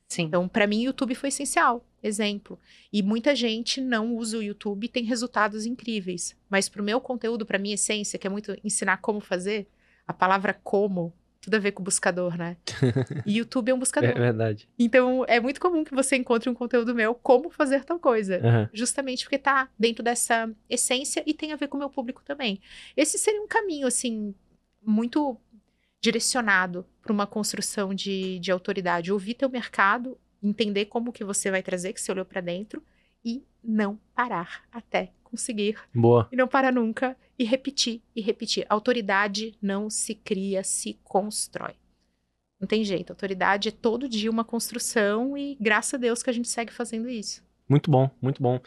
Sim. 0.08 0.22
Então, 0.24 0.48
para 0.48 0.66
mim, 0.66 0.80
o 0.80 0.86
YouTube 0.86 1.14
foi 1.14 1.28
essencial 1.28 1.84
exemplo. 2.02 2.58
E 2.92 3.02
muita 3.02 3.34
gente 3.34 3.80
não 3.80 4.14
usa 4.14 4.38
o 4.38 4.42
YouTube 4.42 4.84
e 4.84 4.88
tem 4.88 5.04
resultados 5.04 5.66
incríveis. 5.66 6.36
Mas 6.48 6.68
para 6.68 6.82
o 6.82 6.84
meu 6.84 7.00
conteúdo, 7.00 7.44
para 7.44 7.58
minha 7.58 7.74
essência, 7.74 8.18
que 8.18 8.26
é 8.26 8.30
muito 8.30 8.56
ensinar 8.64 8.98
como 8.98 9.20
fazer, 9.20 9.66
a 10.06 10.12
palavra 10.12 10.54
como 10.54 11.12
tudo 11.40 11.54
a 11.54 11.58
ver 11.58 11.72
com 11.72 11.82
o 11.82 11.84
buscador, 11.84 12.36
né? 12.36 12.56
E 13.24 13.38
YouTube 13.38 13.70
é 13.70 13.74
um 13.74 13.78
buscador. 13.78 14.10
É 14.10 14.14
verdade. 14.14 14.68
Então, 14.78 15.24
é 15.28 15.38
muito 15.40 15.60
comum 15.60 15.84
que 15.84 15.94
você 15.94 16.16
encontre 16.16 16.50
um 16.50 16.54
conteúdo 16.54 16.94
meu 16.94 17.14
como 17.14 17.48
fazer 17.48 17.84
tal 17.84 17.98
coisa. 17.98 18.38
Uhum. 18.38 18.68
Justamente 18.72 19.24
porque 19.24 19.38
tá 19.38 19.68
dentro 19.78 20.02
dessa 20.02 20.50
essência 20.68 21.22
e 21.26 21.32
tem 21.32 21.52
a 21.52 21.56
ver 21.56 21.68
com 21.68 21.76
o 21.76 21.80
meu 21.80 21.90
público 21.90 22.22
também. 22.24 22.60
Esse 22.96 23.18
seria 23.18 23.40
um 23.40 23.46
caminho, 23.46 23.86
assim, 23.86 24.34
muito 24.82 25.38
direcionado 26.00 26.86
para 27.02 27.12
uma 27.12 27.26
construção 27.26 27.92
de, 27.92 28.38
de 28.38 28.50
autoridade. 28.50 29.12
Ouvir 29.12 29.34
teu 29.34 29.48
mercado, 29.48 30.18
entender 30.42 30.86
como 30.86 31.12
que 31.12 31.24
você 31.24 31.50
vai 31.50 31.62
trazer, 31.62 31.92
que 31.92 32.00
você 32.00 32.12
olhou 32.12 32.24
para 32.24 32.40
dentro 32.40 32.82
e 33.24 33.42
não 33.62 33.98
parar 34.14 34.64
até 34.72 35.12
conseguir. 35.24 35.76
Boa. 35.94 36.28
E 36.32 36.36
não 36.36 36.48
parar 36.48 36.72
nunca 36.72 37.16
e 37.38 37.44
repetir 37.44 38.02
e 38.14 38.20
repetir. 38.20 38.66
Autoridade 38.68 39.54
não 39.60 39.90
se 39.90 40.14
cria, 40.14 40.62
se 40.64 40.98
constrói. 41.04 41.74
Não 42.60 42.66
tem 42.66 42.82
jeito. 42.82 43.10
Autoridade 43.10 43.68
é 43.68 43.72
todo 43.72 44.08
dia 44.08 44.30
uma 44.30 44.44
construção 44.44 45.36
e 45.36 45.56
graças 45.60 45.94
a 45.94 45.98
Deus 45.98 46.22
que 46.22 46.30
a 46.30 46.32
gente 46.32 46.48
segue 46.48 46.72
fazendo 46.72 47.08
isso. 47.08 47.42
Muito 47.68 47.90
bom, 47.90 48.10
muito 48.20 48.42
bom. 48.42 48.60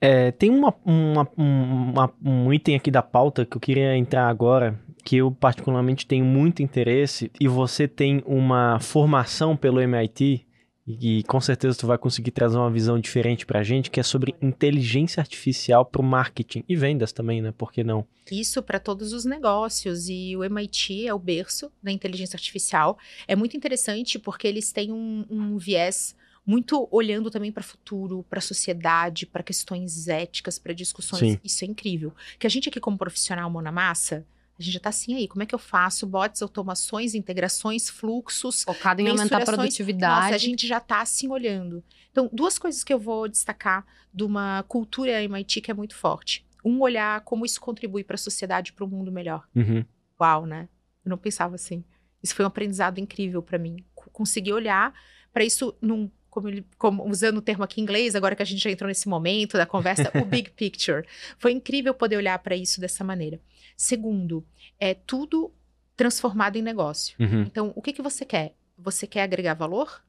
É, 0.00 0.30
tem 0.30 0.50
uma, 0.50 0.74
uma, 0.84 1.28
uma, 1.36 2.14
um 2.22 2.52
item 2.52 2.76
aqui 2.76 2.90
da 2.90 3.02
pauta 3.02 3.46
que 3.46 3.56
eu 3.56 3.60
queria 3.60 3.96
entrar 3.96 4.28
agora, 4.28 4.78
que 5.04 5.16
eu 5.16 5.30
particularmente 5.30 6.06
tenho 6.06 6.24
muito 6.24 6.62
interesse, 6.62 7.30
e 7.40 7.48
você 7.48 7.88
tem 7.88 8.22
uma 8.26 8.78
formação 8.80 9.56
pelo 9.56 9.80
MIT, 9.80 10.46
e 10.86 11.24
com 11.24 11.40
certeza 11.40 11.78
tu 11.78 11.86
vai 11.86 11.98
conseguir 11.98 12.30
trazer 12.30 12.56
uma 12.56 12.70
visão 12.70 12.98
diferente 12.98 13.44
pra 13.44 13.64
gente, 13.64 13.90
que 13.90 13.98
é 13.98 14.02
sobre 14.02 14.36
inteligência 14.40 15.20
artificial 15.20 15.84
para 15.84 16.00
o 16.00 16.04
marketing 16.04 16.62
e 16.68 16.76
vendas 16.76 17.12
também, 17.12 17.42
né? 17.42 17.52
Por 17.56 17.72
que 17.72 17.82
não? 17.82 18.06
Isso 18.30 18.62
para 18.62 18.78
todos 18.78 19.12
os 19.12 19.24
negócios 19.24 20.08
e 20.08 20.36
o 20.36 20.44
MIT 20.44 21.08
é 21.08 21.12
o 21.12 21.18
berço 21.18 21.72
da 21.82 21.90
inteligência 21.90 22.36
artificial. 22.36 22.96
É 23.26 23.34
muito 23.34 23.56
interessante 23.56 24.16
porque 24.16 24.46
eles 24.46 24.70
têm 24.70 24.92
um, 24.92 25.24
um 25.28 25.58
viés 25.58 26.14
muito 26.46 26.88
olhando 26.92 27.30
também 27.30 27.50
para 27.50 27.60
o 27.60 27.64
futuro, 27.64 28.24
para 28.30 28.38
a 28.38 28.42
sociedade, 28.42 29.26
para 29.26 29.42
questões 29.42 30.06
éticas, 30.06 30.58
para 30.58 30.72
discussões. 30.72 31.32
Sim. 31.32 31.40
Isso 31.42 31.64
é 31.64 31.66
incrível. 31.66 32.14
Que 32.38 32.46
a 32.46 32.50
gente 32.50 32.68
aqui 32.68 32.78
como 32.78 32.96
profissional 32.96 33.50
mão 33.50 33.60
na 33.60 33.72
massa, 33.72 34.24
a 34.58 34.62
gente 34.62 34.72
já 34.72 34.78
está 34.78 34.88
assim 34.90 35.14
aí. 35.14 35.26
Como 35.26 35.42
é 35.42 35.46
que 35.46 35.54
eu 35.54 35.58
faço 35.58 36.06
bots, 36.06 36.40
automações, 36.40 37.14
integrações, 37.14 37.90
fluxos? 37.90 38.62
Focado 38.62 39.02
em 39.02 39.08
aumentar 39.08 39.42
a 39.42 39.44
produtividade. 39.44 40.22
Nossa, 40.22 40.34
a 40.36 40.38
gente 40.38 40.66
já 40.66 40.78
está 40.78 41.02
assim 41.02 41.28
olhando. 41.28 41.82
Então, 42.10 42.30
duas 42.32 42.58
coisas 42.58 42.82
que 42.82 42.94
eu 42.94 42.98
vou 42.98 43.28
destacar 43.28 43.84
de 44.14 44.22
uma 44.22 44.62
cultura 44.68 45.22
MIT 45.22 45.60
que 45.60 45.70
é 45.70 45.74
muito 45.74 45.94
forte. 45.94 46.46
Um, 46.64 46.80
olhar 46.80 47.20
como 47.20 47.44
isso 47.44 47.60
contribui 47.60 48.02
para 48.02 48.14
a 48.14 48.18
sociedade, 48.18 48.72
para 48.72 48.84
o 48.84 48.88
mundo 48.88 49.12
melhor. 49.12 49.46
Uhum. 49.54 49.84
Uau, 50.18 50.46
né? 50.46 50.68
Eu 51.04 51.10
não 51.10 51.18
pensava 51.18 51.56
assim. 51.56 51.84
Isso 52.22 52.34
foi 52.34 52.44
um 52.44 52.48
aprendizado 52.48 52.98
incrível 52.98 53.42
para 53.42 53.58
mim. 53.58 53.84
Conseguir 53.94 54.52
olhar 54.52 54.94
para 55.32 55.44
isso 55.44 55.76
num 55.82 56.10
como, 56.36 56.48
ele, 56.48 56.66
como, 56.76 57.08
usando 57.08 57.38
o 57.38 57.40
termo 57.40 57.64
aqui 57.64 57.80
em 57.80 57.82
inglês, 57.82 58.14
agora 58.14 58.36
que 58.36 58.42
a 58.42 58.46
gente 58.46 58.62
já 58.62 58.70
entrou 58.70 58.88
nesse 58.88 59.08
momento 59.08 59.56
da 59.56 59.64
conversa, 59.64 60.12
o 60.14 60.24
big 60.26 60.50
picture. 60.54 61.06
Foi 61.38 61.50
incrível 61.50 61.94
poder 61.94 62.18
olhar 62.18 62.38
para 62.40 62.54
isso 62.54 62.78
dessa 62.78 63.02
maneira. 63.02 63.40
Segundo, 63.74 64.44
é 64.78 64.92
tudo 64.92 65.50
transformado 65.96 66.56
em 66.56 66.62
negócio. 66.62 67.16
Uhum. 67.18 67.40
Então, 67.42 67.72
o 67.74 67.80
que, 67.80 67.90
que 67.90 68.02
você 68.02 68.26
quer? 68.26 68.54
Você 68.76 69.06
quer 69.06 69.22
agregar 69.22 69.54
valor? 69.54 70.04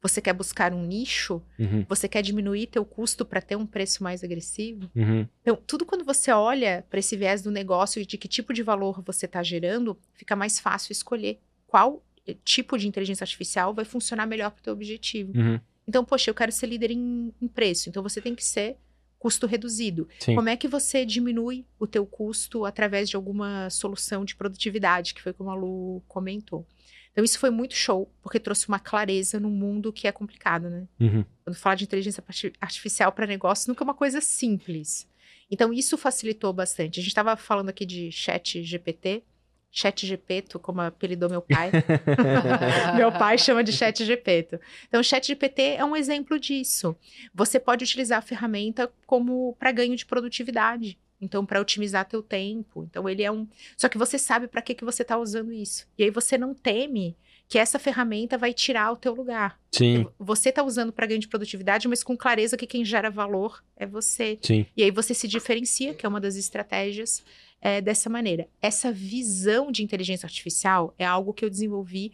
Você 0.00 0.22
quer 0.22 0.32
buscar 0.32 0.72
um 0.72 0.82
nicho? 0.82 1.42
Uhum. 1.58 1.84
Você 1.90 2.08
quer 2.08 2.22
diminuir 2.22 2.68
teu 2.68 2.86
custo 2.86 3.22
para 3.22 3.42
ter 3.42 3.56
um 3.56 3.66
preço 3.66 4.02
mais 4.02 4.24
agressivo? 4.24 4.90
Uhum. 4.96 5.28
Então, 5.42 5.58
tudo 5.66 5.84
quando 5.84 6.06
você 6.06 6.30
olha 6.30 6.86
para 6.88 7.00
esse 7.00 7.18
viés 7.18 7.42
do 7.42 7.50
negócio 7.50 8.00
e 8.00 8.06
de 8.06 8.16
que 8.16 8.28
tipo 8.28 8.54
de 8.54 8.62
valor 8.62 9.02
você 9.04 9.26
está 9.26 9.42
gerando, 9.42 9.98
fica 10.14 10.34
mais 10.34 10.58
fácil 10.58 10.92
escolher 10.92 11.38
qual 11.66 12.02
tipo 12.34 12.76
de 12.76 12.88
inteligência 12.88 13.24
artificial 13.24 13.72
vai 13.74 13.84
funcionar 13.84 14.26
melhor 14.26 14.50
para 14.50 14.60
o 14.60 14.62
teu 14.62 14.72
objetivo. 14.72 15.32
Uhum. 15.36 15.60
Então, 15.86 16.04
poxa, 16.04 16.30
eu 16.30 16.34
quero 16.34 16.50
ser 16.50 16.66
líder 16.66 16.90
em, 16.90 17.32
em, 17.40 17.48
preço. 17.48 17.88
Então, 17.88 18.02
você 18.02 18.20
tem 18.20 18.34
que 18.34 18.44
ser 18.44 18.76
custo 19.18 19.46
reduzido. 19.46 20.08
Sim. 20.18 20.34
Como 20.34 20.48
é 20.48 20.56
que 20.56 20.68
você 20.68 21.04
diminui 21.04 21.64
o 21.78 21.86
teu 21.86 22.04
custo 22.04 22.64
através 22.64 23.08
de 23.08 23.16
alguma 23.16 23.70
solução 23.70 24.24
de 24.24 24.34
produtividade, 24.34 25.14
que 25.14 25.22
foi 25.22 25.32
como 25.32 25.50
a 25.50 25.54
Lu 25.54 26.02
comentou. 26.08 26.66
Então, 27.12 27.24
isso 27.24 27.38
foi 27.38 27.48
muito 27.48 27.74
show, 27.74 28.12
porque 28.20 28.38
trouxe 28.38 28.68
uma 28.68 28.78
clareza 28.78 29.40
num 29.40 29.50
mundo 29.50 29.90
que 29.92 30.06
é 30.06 30.12
complicado, 30.12 30.68
né? 30.68 30.86
Uhum. 31.00 31.24
Quando 31.44 31.56
fala 31.56 31.74
de 31.74 31.84
inteligência 31.84 32.22
artificial 32.60 33.10
para 33.10 33.26
negócio, 33.26 33.70
nunca 33.70 33.82
é 33.82 33.86
uma 33.86 33.94
coisa 33.94 34.20
simples. 34.20 35.08
Então, 35.50 35.72
isso 35.72 35.96
facilitou 35.96 36.52
bastante. 36.52 37.00
A 37.00 37.02
gente 37.02 37.10
estava 37.10 37.34
falando 37.36 37.70
aqui 37.70 37.86
de 37.86 38.12
chat 38.12 38.62
GPT, 38.62 39.22
Chat 39.76 40.06
Gepeto, 40.06 40.58
como 40.58 40.80
apelidou 40.80 41.28
meu 41.28 41.42
pai. 41.42 41.70
meu 42.96 43.12
pai 43.12 43.36
chama 43.36 43.62
de 43.62 43.74
Chat 43.74 44.02
Gepeto. 44.06 44.58
Então, 44.88 45.02
o 45.02 45.04
Chat 45.04 45.26
GPT 45.26 45.62
é 45.76 45.84
um 45.84 45.94
exemplo 45.94 46.40
disso. 46.40 46.96
Você 47.34 47.60
pode 47.60 47.84
utilizar 47.84 48.18
a 48.20 48.22
ferramenta 48.22 48.90
como 49.06 49.54
para 49.58 49.70
ganho 49.72 49.94
de 49.94 50.06
produtividade. 50.06 50.98
Então, 51.20 51.44
para 51.44 51.60
otimizar 51.60 52.06
teu 52.06 52.22
tempo. 52.22 52.84
Então, 52.84 53.06
ele 53.06 53.22
é 53.22 53.30
um. 53.30 53.46
Só 53.76 53.86
que 53.86 53.98
você 53.98 54.18
sabe 54.18 54.48
para 54.48 54.62
que, 54.62 54.74
que 54.74 54.84
você 54.84 55.02
está 55.02 55.18
usando 55.18 55.52
isso. 55.52 55.86
E 55.98 56.04
aí 56.04 56.10
você 56.10 56.38
não 56.38 56.54
teme 56.54 57.14
que 57.46 57.58
essa 57.58 57.78
ferramenta 57.78 58.38
vai 58.38 58.54
tirar 58.54 58.90
o 58.90 58.96
teu 58.96 59.14
lugar. 59.14 59.60
Sim. 59.70 60.06
Você 60.18 60.48
está 60.48 60.62
usando 60.62 60.90
para 60.90 61.06
ganho 61.06 61.20
de 61.20 61.28
produtividade, 61.28 61.86
mas 61.86 62.02
com 62.02 62.16
clareza 62.16 62.56
que 62.56 62.66
quem 62.66 62.82
gera 62.82 63.10
valor 63.10 63.62
é 63.76 63.86
você. 63.86 64.38
Sim. 64.40 64.64
E 64.74 64.82
aí 64.82 64.90
você 64.90 65.12
se 65.12 65.28
diferencia, 65.28 65.92
que 65.92 66.06
é 66.06 66.08
uma 66.08 66.20
das 66.20 66.36
estratégias 66.36 67.22
é, 67.60 67.80
dessa 67.80 68.08
maneira. 68.08 68.48
Essa 68.60 68.92
visão 68.92 69.70
de 69.70 69.82
inteligência 69.82 70.26
artificial 70.26 70.94
é 70.98 71.04
algo 71.04 71.32
que 71.32 71.44
eu 71.44 71.50
desenvolvi 71.50 72.12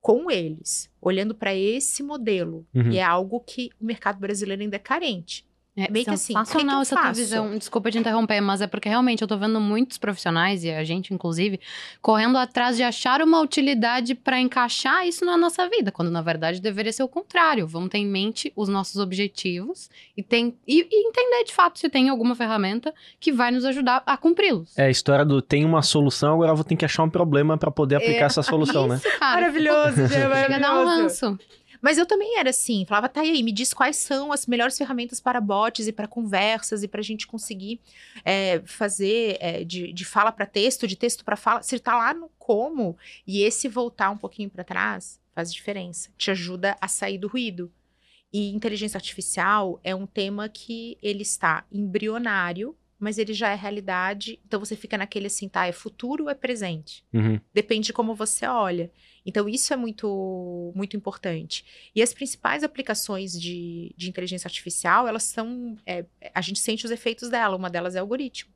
com 0.00 0.30
eles, 0.30 0.90
olhando 1.00 1.34
para 1.34 1.54
esse 1.54 2.02
modelo. 2.02 2.66
Uhum. 2.74 2.92
E 2.92 2.98
é 2.98 3.02
algo 3.02 3.40
que 3.40 3.70
o 3.80 3.84
mercado 3.84 4.18
brasileiro 4.18 4.62
ainda 4.62 4.76
é 4.76 4.78
carente. 4.78 5.44
É 5.78 5.90
meio 5.90 6.04
que 6.04 6.10
assim, 6.10 6.32
sensacional 6.34 6.82
essa 6.82 6.96
tua 6.96 7.12
visão. 7.12 7.56
Desculpa 7.56 7.90
te 7.90 7.98
interromper, 7.98 8.40
mas 8.40 8.60
é 8.60 8.66
porque 8.66 8.88
realmente 8.88 9.22
eu 9.22 9.28
tô 9.28 9.38
vendo 9.38 9.60
muitos 9.60 9.96
profissionais, 9.96 10.64
e 10.64 10.70
a 10.70 10.82
gente 10.82 11.14
inclusive, 11.14 11.60
correndo 12.02 12.36
atrás 12.36 12.76
de 12.76 12.82
achar 12.82 13.22
uma 13.22 13.40
utilidade 13.40 14.14
para 14.14 14.40
encaixar 14.40 15.06
isso 15.06 15.24
na 15.24 15.36
nossa 15.36 15.68
vida, 15.68 15.92
quando 15.92 16.10
na 16.10 16.20
verdade 16.20 16.60
deveria 16.60 16.92
ser 16.92 17.04
o 17.04 17.08
contrário. 17.08 17.66
Vamos 17.66 17.90
ter 17.90 17.98
em 17.98 18.06
mente 18.06 18.52
os 18.56 18.68
nossos 18.68 18.96
objetivos 18.96 19.88
e, 20.16 20.22
tem, 20.22 20.56
e, 20.66 20.80
e 20.90 21.08
entender 21.08 21.44
de 21.44 21.54
fato 21.54 21.78
se 21.78 21.88
tem 21.88 22.08
alguma 22.08 22.34
ferramenta 22.34 22.92
que 23.20 23.30
vai 23.30 23.50
nos 23.52 23.64
ajudar 23.64 24.02
a 24.04 24.16
cumpri-los. 24.16 24.76
É 24.76 24.86
a 24.86 24.90
história 24.90 25.24
do 25.24 25.40
tem 25.40 25.64
uma 25.64 25.82
solução, 25.82 26.34
agora 26.34 26.50
eu 26.50 26.56
vou 26.56 26.64
ter 26.64 26.74
que 26.74 26.84
achar 26.84 27.04
um 27.04 27.10
problema 27.10 27.56
para 27.56 27.70
poder 27.70 27.96
aplicar 27.96 28.22
é, 28.22 28.26
essa 28.26 28.42
solução, 28.42 28.86
isso, 28.94 29.06
né? 29.06 29.18
Cara, 29.18 29.40
maravilhoso, 29.42 30.00
maravilhoso. 30.00 30.34
Chega 30.42 30.56
a 30.56 30.58
dar 30.58 30.80
um 30.80 30.84
ranço. 30.84 31.38
Mas 31.80 31.98
eu 31.98 32.06
também 32.06 32.38
era 32.38 32.50
assim, 32.50 32.84
falava, 32.86 33.08
tá 33.08 33.20
aí, 33.20 33.42
me 33.42 33.52
diz 33.52 33.72
quais 33.72 33.96
são 33.96 34.32
as 34.32 34.46
melhores 34.46 34.76
ferramentas 34.76 35.20
para 35.20 35.40
bots 35.40 35.86
e 35.86 35.92
para 35.92 36.08
conversas 36.08 36.82
e 36.82 36.88
para 36.88 37.00
a 37.00 37.04
gente 37.04 37.26
conseguir 37.26 37.80
é, 38.24 38.60
fazer 38.64 39.36
é, 39.40 39.64
de, 39.64 39.92
de 39.92 40.04
fala 40.04 40.32
para 40.32 40.46
texto, 40.46 40.86
de 40.86 40.96
texto 40.96 41.24
para 41.24 41.36
fala. 41.36 41.62
Você 41.62 41.78
tá 41.78 41.96
lá 41.96 42.12
no 42.12 42.30
como 42.38 42.96
e 43.26 43.42
esse 43.42 43.68
voltar 43.68 44.10
um 44.10 44.16
pouquinho 44.16 44.50
para 44.50 44.64
trás 44.64 45.20
faz 45.34 45.52
diferença, 45.52 46.10
te 46.18 46.30
ajuda 46.30 46.76
a 46.80 46.88
sair 46.88 47.18
do 47.18 47.28
ruído. 47.28 47.70
E 48.32 48.50
inteligência 48.50 48.98
artificial 48.98 49.80
é 49.82 49.94
um 49.94 50.06
tema 50.06 50.48
que 50.48 50.98
ele 51.02 51.22
está 51.22 51.64
embrionário, 51.72 52.76
mas 52.98 53.16
ele 53.16 53.32
já 53.32 53.50
é 53.50 53.54
realidade. 53.54 54.38
Então 54.46 54.60
você 54.60 54.76
fica 54.76 54.98
naquele 54.98 55.28
assim, 55.28 55.48
tá? 55.48 55.66
É 55.66 55.72
futuro 55.72 56.24
ou 56.24 56.30
é 56.30 56.34
presente? 56.34 57.04
Uhum. 57.12 57.40
Depende 57.54 57.86
de 57.86 57.92
como 57.92 58.14
você 58.14 58.46
olha. 58.46 58.90
Então, 59.28 59.46
isso 59.46 59.74
é 59.74 59.76
muito, 59.76 60.72
muito 60.74 60.96
importante. 60.96 61.62
E 61.94 62.00
as 62.00 62.14
principais 62.14 62.64
aplicações 62.64 63.38
de, 63.38 63.94
de 63.94 64.08
inteligência 64.08 64.48
artificial, 64.48 65.06
elas 65.06 65.24
são. 65.24 65.76
É, 65.84 66.06
a 66.34 66.40
gente 66.40 66.58
sente 66.58 66.86
os 66.86 66.90
efeitos 66.90 67.28
dela. 67.28 67.54
Uma 67.54 67.68
delas 67.68 67.94
é 67.94 67.98
o 67.98 68.04
algoritmo. 68.04 68.50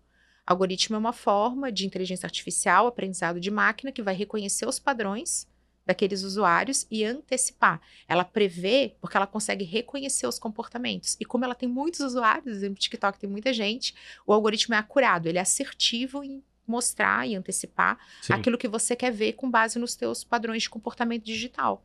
Algoritmo 0.46 0.96
é 0.96 0.98
uma 0.98 1.12
forma 1.12 1.70
de 1.70 1.84
inteligência 1.84 2.26
artificial, 2.26 2.86
aprendizado 2.86 3.38
de 3.38 3.50
máquina, 3.50 3.92
que 3.92 4.00
vai 4.00 4.14
reconhecer 4.14 4.66
os 4.66 4.78
padrões 4.78 5.46
daqueles 5.84 6.22
usuários 6.22 6.86
e 6.90 7.04
antecipar. 7.04 7.78
Ela 8.08 8.24
prevê, 8.24 8.96
porque 8.98 9.18
ela 9.18 9.26
consegue 9.26 9.66
reconhecer 9.66 10.26
os 10.26 10.38
comportamentos. 10.38 11.18
E 11.20 11.24
como 11.26 11.44
ela 11.44 11.54
tem 11.54 11.68
muitos 11.68 12.00
usuários, 12.00 12.62
no 12.62 12.74
TikTok 12.74 13.18
tem 13.18 13.28
muita 13.28 13.52
gente, 13.52 13.94
o 14.26 14.32
algoritmo 14.32 14.74
é 14.74 14.78
acurado, 14.78 15.26
ele 15.26 15.36
é 15.36 15.42
assertivo 15.42 16.24
em 16.24 16.42
mostrar 16.66 17.26
e 17.26 17.34
antecipar 17.34 17.98
Sim. 18.22 18.34
aquilo 18.34 18.58
que 18.58 18.68
você 18.68 18.94
quer 18.94 19.12
ver 19.12 19.34
com 19.34 19.50
base 19.50 19.78
nos 19.78 19.96
teus 19.96 20.24
padrões 20.24 20.62
de 20.62 20.70
comportamento 20.70 21.24
digital. 21.24 21.84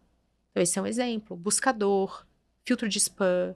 Então, 0.51 0.63
esse 0.63 0.77
é 0.79 0.81
um 0.81 0.87
exemplo. 0.87 1.35
Buscador, 1.35 2.25
filtro 2.65 2.87
de 2.87 2.97
spam 2.97 3.55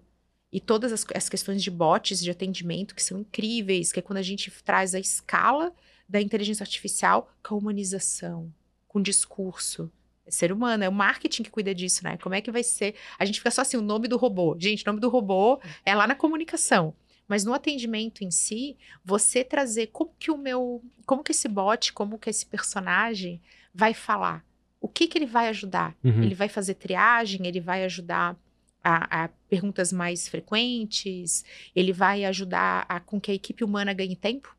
e 0.52 0.60
todas 0.60 0.92
as, 0.92 1.06
as 1.16 1.30
questões 1.30 1.64
de 1.64 1.72
bots 1.72 2.20
de 2.20 2.30
atendimento 2.30 2.94
que 2.94 3.04
são 3.04 3.20
incríveis, 3.20 3.92
que 3.92 4.00
é 4.00 4.02
quando 4.02 4.18
a 4.18 4.24
gente 4.24 4.52
traz 4.64 4.94
a 4.94 5.00
escala 5.00 5.74
da 6.08 6.22
inteligência 6.22 6.64
artificial 6.64 7.32
com 7.42 7.56
a 7.56 7.58
humanização, 7.58 8.54
com 8.88 9.02
discurso. 9.02 9.90
É 10.26 10.32
ser 10.32 10.52
humano, 10.52 10.84
é 10.84 10.90
o 10.90 10.92
marketing 10.92 11.44
que 11.44 11.50
cuida 11.50 11.74
disso, 11.74 12.04
né? 12.04 12.18
Como 12.18 12.36
é 12.36 12.42
que 12.42 12.52
vai 12.52 12.64
ser? 12.64 12.96
A 13.18 13.26
gente 13.26 13.40
fica 13.40 13.50
só 13.50 13.62
assim, 13.62 13.78
o 13.78 13.82
nome 13.82 14.08
do 14.08 14.18
robô. 14.18 14.56
Gente, 14.60 14.84
o 14.84 14.88
nome 14.88 15.00
do 15.00 15.10
robô 15.10 15.60
é 15.86 15.96
lá 15.96 16.06
na 16.06 16.16
comunicação. 16.16 16.94
Mas 17.32 17.46
no 17.46 17.54
atendimento 17.54 18.26
em 18.26 18.30
si, 18.30 18.76
você 19.06 19.42
trazer 19.42 19.88
como 19.88 20.12
que 20.20 20.30
o 20.30 20.38
meu, 20.38 20.84
como 21.06 21.24
que 21.24 21.32
esse 21.32 21.48
bot, 21.48 21.94
como 21.94 22.20
que 22.20 22.30
esse 22.30 22.46
personagem 22.46 23.42
vai 23.74 23.94
falar. 23.94 24.44
O 24.82 24.88
que 24.90 25.08
que 25.08 25.18
ele 25.18 25.26
vai 25.26 25.48
ajudar? 25.48 25.96
Uhum. 26.04 26.24
Ele 26.24 26.36
vai 26.36 26.50
fazer 26.50 26.74
triagem, 26.74 27.48
ele 27.48 27.62
vai 27.62 27.86
ajudar 27.86 28.36
a, 28.84 29.24
a, 29.24 29.30
perguntas 29.48 29.94
mais 29.94 30.28
frequentes, 30.28 31.46
ele 31.74 31.94
vai 31.94 32.26
ajudar 32.26 32.86
a, 32.90 33.00
com 33.00 33.18
que 33.18 33.32
a 33.32 33.34
equipe 33.34 33.64
humana 33.64 33.94
ganhe 33.94 34.18
tempo? 34.18 34.54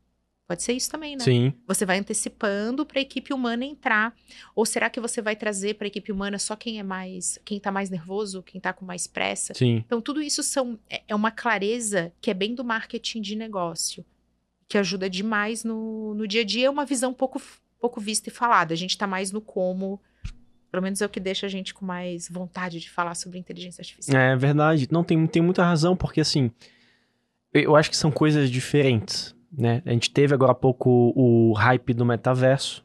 Pode 0.53 0.65
ser 0.65 0.75
isso 0.75 0.91
também, 0.91 1.17
né? 1.17 1.25
Sim. 1.25 1.55
Você 1.67 1.87
vai 1.87 1.99
antecipando 1.99 2.85
para 2.85 2.99
a 2.99 3.01
equipe 3.01 3.33
humana 3.33 3.65
entrar. 3.65 4.15
Ou 4.55 4.67
será 4.67 4.91
que 4.91 5.01
você 5.01 5.23
vai 5.23 5.35
trazer 5.35 5.77
para 5.77 5.87
a 5.87 5.88
equipe 5.88 6.12
humana 6.12 6.38
só 6.38 6.55
quem 6.55 6.79
é 6.79 6.83
mais, 6.83 7.38
quem 7.43 7.57
está 7.57 7.73
mais 7.73 7.88
nervoso, 7.88 8.43
quem 8.43 8.59
está 8.59 8.71
com 8.71 8.85
mais 8.85 9.07
pressa? 9.07 9.55
Sim. 9.55 9.83
Então 9.87 9.99
tudo 9.99 10.21
isso 10.21 10.43
são 10.43 10.79
é, 10.91 11.05
é 11.09 11.15
uma 11.15 11.31
clareza 11.31 12.12
que 12.21 12.31
é 12.31 12.35
bem 12.35 12.55
do 12.55 12.62
marketing 12.62 13.23
de 13.23 13.35
negócio, 13.35 14.05
que 14.69 14.77
ajuda 14.77 15.09
demais 15.09 15.65
no, 15.65 16.12
no 16.12 16.29
dia 16.29 16.43
a 16.43 16.45
dia. 16.45 16.67
É 16.67 16.71
uma 16.71 16.85
visão 16.85 17.15
pouco 17.15 17.41
pouco 17.81 17.99
vista 17.99 18.29
e 18.29 18.33
falada. 18.33 18.75
A 18.75 18.77
gente 18.77 18.91
está 18.91 19.07
mais 19.07 19.33
no 19.33 19.41
como 19.41 19.99
pelo 20.71 20.83
menos 20.83 21.01
é 21.01 21.07
o 21.07 21.09
que 21.09 21.21
deixa 21.21 21.47
a 21.47 21.49
gente 21.49 21.73
com 21.73 21.87
mais 21.87 22.29
vontade 22.29 22.79
de 22.79 22.91
falar 22.91 23.15
sobre 23.15 23.38
inteligência 23.38 23.81
artificial. 23.81 24.21
É 24.21 24.37
verdade. 24.37 24.87
Não, 24.91 25.03
tem, 25.03 25.27
tem 25.27 25.41
muita 25.41 25.65
razão, 25.65 25.97
porque 25.97 26.21
assim, 26.21 26.51
eu 27.55 27.75
acho 27.75 27.88
que 27.88 27.97
são 27.97 28.11
coisas 28.11 28.51
diferentes 28.51 29.35
né? 29.53 29.83
A 29.85 29.93
gente 29.93 30.11
teve 30.11 30.35
agora 30.35 30.53
há 30.53 30.55
pouco 30.55 31.12
o 31.15 31.53
hype 31.53 31.93
do 31.93 32.05
metaverso. 32.05 32.85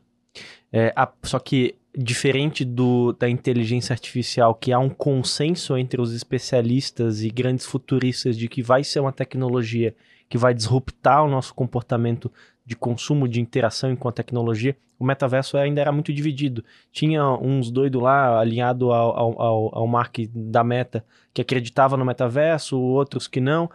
É, 0.71 0.91
a, 0.95 1.10
só 1.23 1.39
que 1.39 1.75
diferente 1.97 2.63
do, 2.63 3.13
da 3.13 3.27
inteligência 3.27 3.91
artificial, 3.93 4.53
que 4.53 4.71
há 4.71 4.77
um 4.77 4.89
consenso 4.89 5.75
entre 5.75 5.99
os 5.99 6.13
especialistas 6.13 7.23
e 7.23 7.30
grandes 7.30 7.65
futuristas 7.65 8.38
de 8.38 8.47
que 8.47 8.62
vai 8.62 8.84
ser 8.84 8.99
uma 8.99 9.12
tecnologia 9.12 9.95
que 10.30 10.38
vai 10.38 10.53
disruptar 10.53 11.23
o 11.23 11.30
nosso 11.30 11.56
comportamento 11.56 12.32
de 12.65 12.75
consumo, 12.75 13.27
de 13.27 13.41
interação 13.41 13.95
com 13.95 14.10
a 14.10 14.12
tecnologia, 14.12 14.75
o 14.99 15.06
metaverso 15.06 15.58
ainda 15.58 15.80
era 15.80 15.91
muito 15.91 16.12
dividido. 16.12 16.63
Tinha 16.91 17.25
uns 17.30 17.71
doidos 17.71 18.01
lá, 18.01 18.39
alinhado 18.39 18.91
ao, 18.91 19.17
ao, 19.17 19.41
ao, 19.41 19.80
ao 19.80 19.88
mark 19.88 20.17
da 20.34 20.63
meta, 20.63 21.06
que 21.34 21.41
acreditava 21.41 21.95
no 21.95 22.06
metaverso, 22.06 22.80
outros 22.80 23.27
que 23.27 23.39
não. 23.39 23.69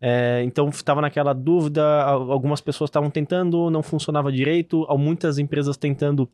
É, 0.00 0.42
então 0.44 0.68
estava 0.68 1.00
naquela 1.00 1.32
dúvida, 1.32 2.02
algumas 2.02 2.60
pessoas 2.60 2.88
estavam 2.88 3.10
tentando, 3.10 3.70
não 3.70 3.82
funcionava 3.82 4.30
direito, 4.30 4.86
muitas 4.98 5.38
empresas 5.38 5.76
tentando 5.76 6.28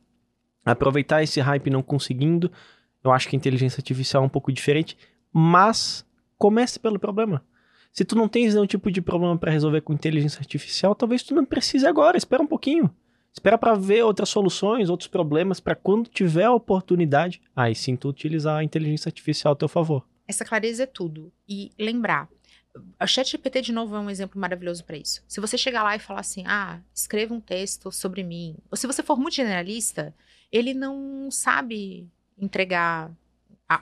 aproveitar 0.65 1.23
esse 1.23 1.39
hype 1.39 1.69
não 1.69 1.81
conseguindo. 1.81 2.51
Eu 3.03 3.11
acho 3.11 3.27
que 3.27 3.35
a 3.35 3.37
inteligência 3.37 3.79
artificial 3.79 4.23
é 4.23 4.25
um 4.25 4.29
pouco 4.29 4.51
diferente, 4.51 4.97
mas 5.31 6.05
comece 6.37 6.79
pelo 6.79 6.99
problema. 6.99 7.43
Se 7.91 8.03
tu 8.03 8.15
não 8.15 8.27
tens 8.27 8.53
nenhum 8.53 8.65
tipo 8.65 8.91
de 8.91 9.01
problema 9.01 9.37
para 9.37 9.51
resolver 9.51 9.81
com 9.81 9.93
inteligência 9.93 10.39
artificial, 10.39 10.95
talvez 10.95 11.21
tu 11.21 11.35
não 11.35 11.45
precise 11.45 11.85
agora, 11.85 12.17
espera 12.17 12.41
um 12.41 12.47
pouquinho. 12.47 12.89
Espera 13.31 13.57
para 13.57 13.75
ver 13.75 14.03
outras 14.03 14.29
soluções, 14.29 14.89
outros 14.89 15.07
problemas, 15.07 15.59
para 15.59 15.75
quando 15.75 16.07
tiver 16.07 16.45
a 16.45 16.53
oportunidade, 16.53 17.41
aí 17.55 17.73
sim 17.73 17.95
tu 17.95 18.09
utilizar 18.09 18.59
a 18.59 18.63
inteligência 18.63 19.09
artificial 19.09 19.53
a 19.53 19.55
teu 19.55 19.67
favor. 19.67 20.05
Essa 20.27 20.45
clareza 20.45 20.83
é 20.83 20.85
tudo. 20.85 21.31
E 21.47 21.71
lembrar, 21.79 22.29
o 22.75 23.07
ChatGPT, 23.07 23.61
de 23.61 23.71
novo, 23.71 23.95
é 23.95 23.99
um 23.99 24.09
exemplo 24.09 24.39
maravilhoso 24.39 24.83
para 24.83 24.97
isso. 24.97 25.23
Se 25.27 25.39
você 25.39 25.57
chegar 25.57 25.83
lá 25.83 25.95
e 25.95 25.99
falar 25.99 26.21
assim, 26.21 26.43
ah, 26.47 26.79
escreva 26.93 27.33
um 27.33 27.39
texto 27.39 27.91
sobre 27.91 28.23
mim, 28.23 28.55
ou 28.71 28.77
se 28.77 28.87
você 28.87 29.03
for 29.03 29.17
muito 29.17 29.35
generalista, 29.35 30.13
ele 30.51 30.73
não 30.73 31.29
sabe 31.29 32.09
entregar 32.37 33.11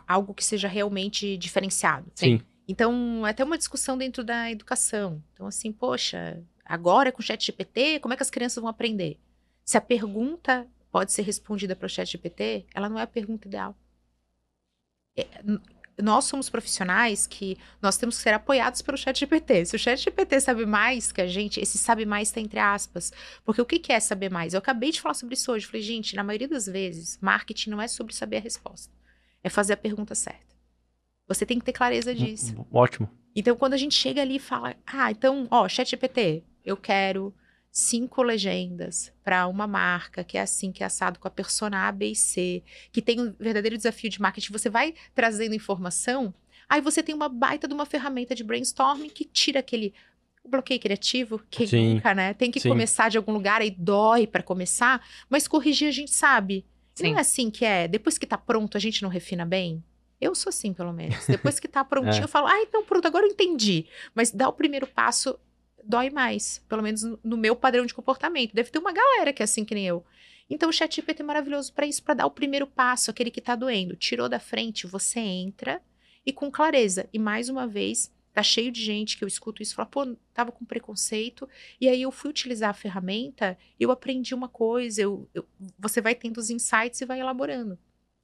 algo 0.08 0.34
que 0.34 0.44
seja 0.44 0.68
realmente 0.68 1.38
diferenciado. 1.38 2.12
Sim. 2.16 2.42
Então, 2.68 3.26
é 3.26 3.32
até 3.32 3.44
uma 3.44 3.58
discussão 3.58 3.98
dentro 3.98 4.24
da 4.24 4.50
educação. 4.52 5.22
Então, 5.34 5.48
assim, 5.48 5.72
poxa, 5.72 6.42
agora 6.66 7.12
com 7.12 7.20
o 7.20 7.24
ChatGPT, 7.24 8.00
como 8.00 8.14
é 8.14 8.18
que 8.18 8.24
as 8.24 8.30
crianças 8.30 8.62
vão 8.62 8.70
aprender? 8.70 9.18
Se 9.66 9.78
a 9.78 9.82
pergunta 9.82 10.68
pode 10.92 11.12
ser 11.12 11.24
respondida 11.24 11.76
para 11.76 11.86
o 11.86 11.90
ChatGPT, 11.90 12.66
ela 12.74 12.90
não 12.90 13.00
é 13.00 13.04
a 13.04 13.08
pergunta 13.08 13.48
ideal. 13.48 13.76
É, 15.16 15.28
nós 16.02 16.26
somos 16.26 16.50
profissionais 16.50 17.28
que 17.28 17.58
nós 17.82 17.98
temos 17.98 18.18
que 18.18 18.24
ser 18.24 18.34
apoiados 18.34 18.82
pelo 18.82 18.98
chat 18.98 19.20
GPT. 19.20 19.66
Se 19.66 19.76
o 19.76 19.80
chat 19.80 20.00
GPT 20.00 20.40
sabe 20.40 20.66
mais 20.66 21.12
que 21.12 21.22
a 21.22 21.28
gente, 21.28 21.60
esse 21.60 21.78
sabe 21.78 22.06
mais 22.06 22.30
está 22.30 22.40
entre 22.40 22.60
aspas. 22.60 23.12
Porque 23.46 23.62
o 23.62 23.66
que, 23.66 23.80
que 23.80 23.94
é 23.94 24.00
saber 24.00 24.30
mais? 24.30 24.54
Eu 24.54 24.60
acabei 24.60 24.92
de 24.92 25.02
falar 25.02 25.14
sobre 25.14 25.36
isso 25.36 25.52
hoje. 25.52 25.66
falei, 25.66 25.82
gente, 25.82 26.16
na 26.16 26.24
maioria 26.24 26.48
das 26.48 26.66
vezes, 26.66 27.18
marketing 27.22 27.70
não 27.70 27.82
é 27.82 27.88
sobre 27.88 28.14
saber 28.14 28.38
a 28.38 28.42
resposta. 28.42 28.94
É 29.44 29.50
fazer 29.50 29.74
a 29.74 29.78
pergunta 29.78 30.16
certa. 30.16 30.56
Você 31.28 31.46
tem 31.46 31.60
que 31.60 31.66
ter 31.66 31.74
clareza 31.74 32.14
disso. 32.14 32.66
Ótimo. 32.72 33.10
Então, 33.36 33.56
quando 33.56 33.74
a 33.74 33.78
gente 33.78 33.96
chega 33.96 34.22
ali 34.22 34.36
e 34.36 34.40
fala, 34.40 34.76
ah, 34.86 35.10
então, 35.10 35.48
ó, 35.50 35.68
chat 35.70 35.90
GPT, 35.90 36.44
eu 36.66 36.76
quero 36.76 37.34
cinco 37.72 38.22
legendas 38.22 39.14
para 39.24 39.48
uma 39.48 39.66
marca 39.66 40.24
que 40.24 40.38
é 40.38 40.42
assim, 40.42 40.72
que 40.72 40.84
é 40.84 40.86
assado 40.86 41.20
com 41.20 41.28
a 41.28 41.32
persona 41.32 41.88
A, 41.88 41.92
B 41.92 42.12
e 42.12 42.16
C, 42.16 42.62
que 42.92 43.02
tem 43.02 43.20
um 43.20 43.34
verdadeiro 43.40 43.78
desafio 43.78 44.10
de 44.10 44.22
marketing, 44.22 44.52
você 44.52 44.70
vai 44.70 44.94
trazendo 45.16 45.56
informação, 45.56 46.34
aí 46.68 46.82
você 46.82 47.02
tem 47.02 47.16
uma 47.16 47.30
baita 47.30 47.68
de 47.68 47.74
uma 47.74 47.86
ferramenta 47.86 48.36
de 48.36 48.44
brainstorming 48.44 49.10
que 49.10 49.24
tira 49.24 49.62
aquele 49.62 49.94
bloqueio 50.46 50.80
criativo, 50.80 51.42
que 51.50 51.68
Sim. 51.68 51.96
nunca, 51.96 52.14
né? 52.14 52.34
Tem 52.34 52.52
que 52.52 52.60
Sim. 52.60 52.70
começar 52.70 53.10
de 53.10 53.18
algum 53.18 53.32
lugar, 53.32 53.62
aí 53.62 53.72
dói 53.72 54.28
para 54.28 54.44
começar, 54.44 55.06
mas 55.30 55.48
corrigir 55.48 55.88
a 55.88 55.92
gente 55.92 56.12
sabe. 56.12 56.66
Sim. 56.94 57.12
Não 57.12 57.18
é 57.18 57.22
assim 57.22 57.50
que 57.50 57.64
é. 57.64 57.88
Depois 57.88 58.18
que 58.18 58.26
tá 58.26 58.38
pronto, 58.38 58.76
a 58.76 58.80
gente 58.80 59.02
não 59.02 59.10
refina 59.10 59.46
bem? 59.46 59.84
Eu 60.20 60.36
sou 60.36 60.50
assim, 60.50 60.74
pelo 60.74 60.92
menos. 60.92 61.26
Depois 61.28 61.60
que 61.60 61.68
tá 61.68 61.86
prontinho, 61.86 62.22
é. 62.22 62.24
eu 62.24 62.28
falo, 62.28 62.48
ah, 62.48 62.62
então 62.62 62.84
pronto, 62.84 63.08
agora 63.08 63.26
eu 63.26 63.32
entendi. 63.32 63.86
Mas 64.14 64.32
dá 64.32 64.50
o 64.50 64.54
primeiro 64.54 64.88
passo, 64.88 65.40
dói 65.84 66.10
mais, 66.10 66.60
pelo 66.68 66.82
menos 66.82 67.04
no 67.24 67.38
meu 67.38 67.56
padrão 67.56 67.86
de 67.86 67.94
comportamento. 67.94 68.54
Deve 68.54 68.70
ter 68.70 68.80
uma 68.80 68.94
galera 68.94 69.34
que 69.34 69.42
é 69.42 69.46
assim 69.46 69.66
que 69.66 69.76
nem 69.76 69.88
eu. 69.88 70.04
Então 70.50 70.70
o 70.70 70.74
ChatGPT 70.74 71.22
é 71.22 71.26
maravilhoso 71.26 71.74
para 71.74 71.86
isso, 71.86 72.04
para 72.04 72.14
dar 72.14 72.26
o 72.26 72.32
primeiro 72.32 72.68
passo, 72.68 73.10
aquele 73.10 73.32
que 73.32 73.40
está 73.40 73.56
doendo. 73.56 73.96
Tirou 73.96 74.28
da 74.28 74.40
frente, 74.40 74.88
você 74.88 75.20
entra 75.20 75.82
e 76.26 76.34
com 76.34 76.52
clareza. 76.52 77.08
E 77.14 77.20
mais 77.20 77.50
uma 77.50 77.66
vez, 77.68 78.12
Tá 78.34 78.42
cheio 78.42 78.72
de 78.72 78.82
gente 78.82 79.18
que 79.18 79.24
eu 79.24 79.28
escuto 79.28 79.62
isso 79.62 79.76
fala, 79.76 79.88
pô, 79.90 80.16
tava 80.34 80.52
com 80.52 80.64
preconceito. 80.64 81.50
E 81.80 81.90
aí 81.90 82.02
eu 82.02 82.12
fui 82.12 82.30
utilizar 82.30 82.70
a 82.70 82.74
ferramenta, 82.74 83.58
eu 83.80 83.92
aprendi 83.92 84.34
uma 84.34 84.48
coisa, 84.48 85.02
eu, 85.02 85.30
eu, 85.34 85.46
você 85.78 86.00
vai 86.00 86.16
tendo 86.16 86.38
os 86.38 86.50
insights 86.50 87.02
e 87.02 87.06
vai 87.06 87.20
elaborando. 87.20 87.78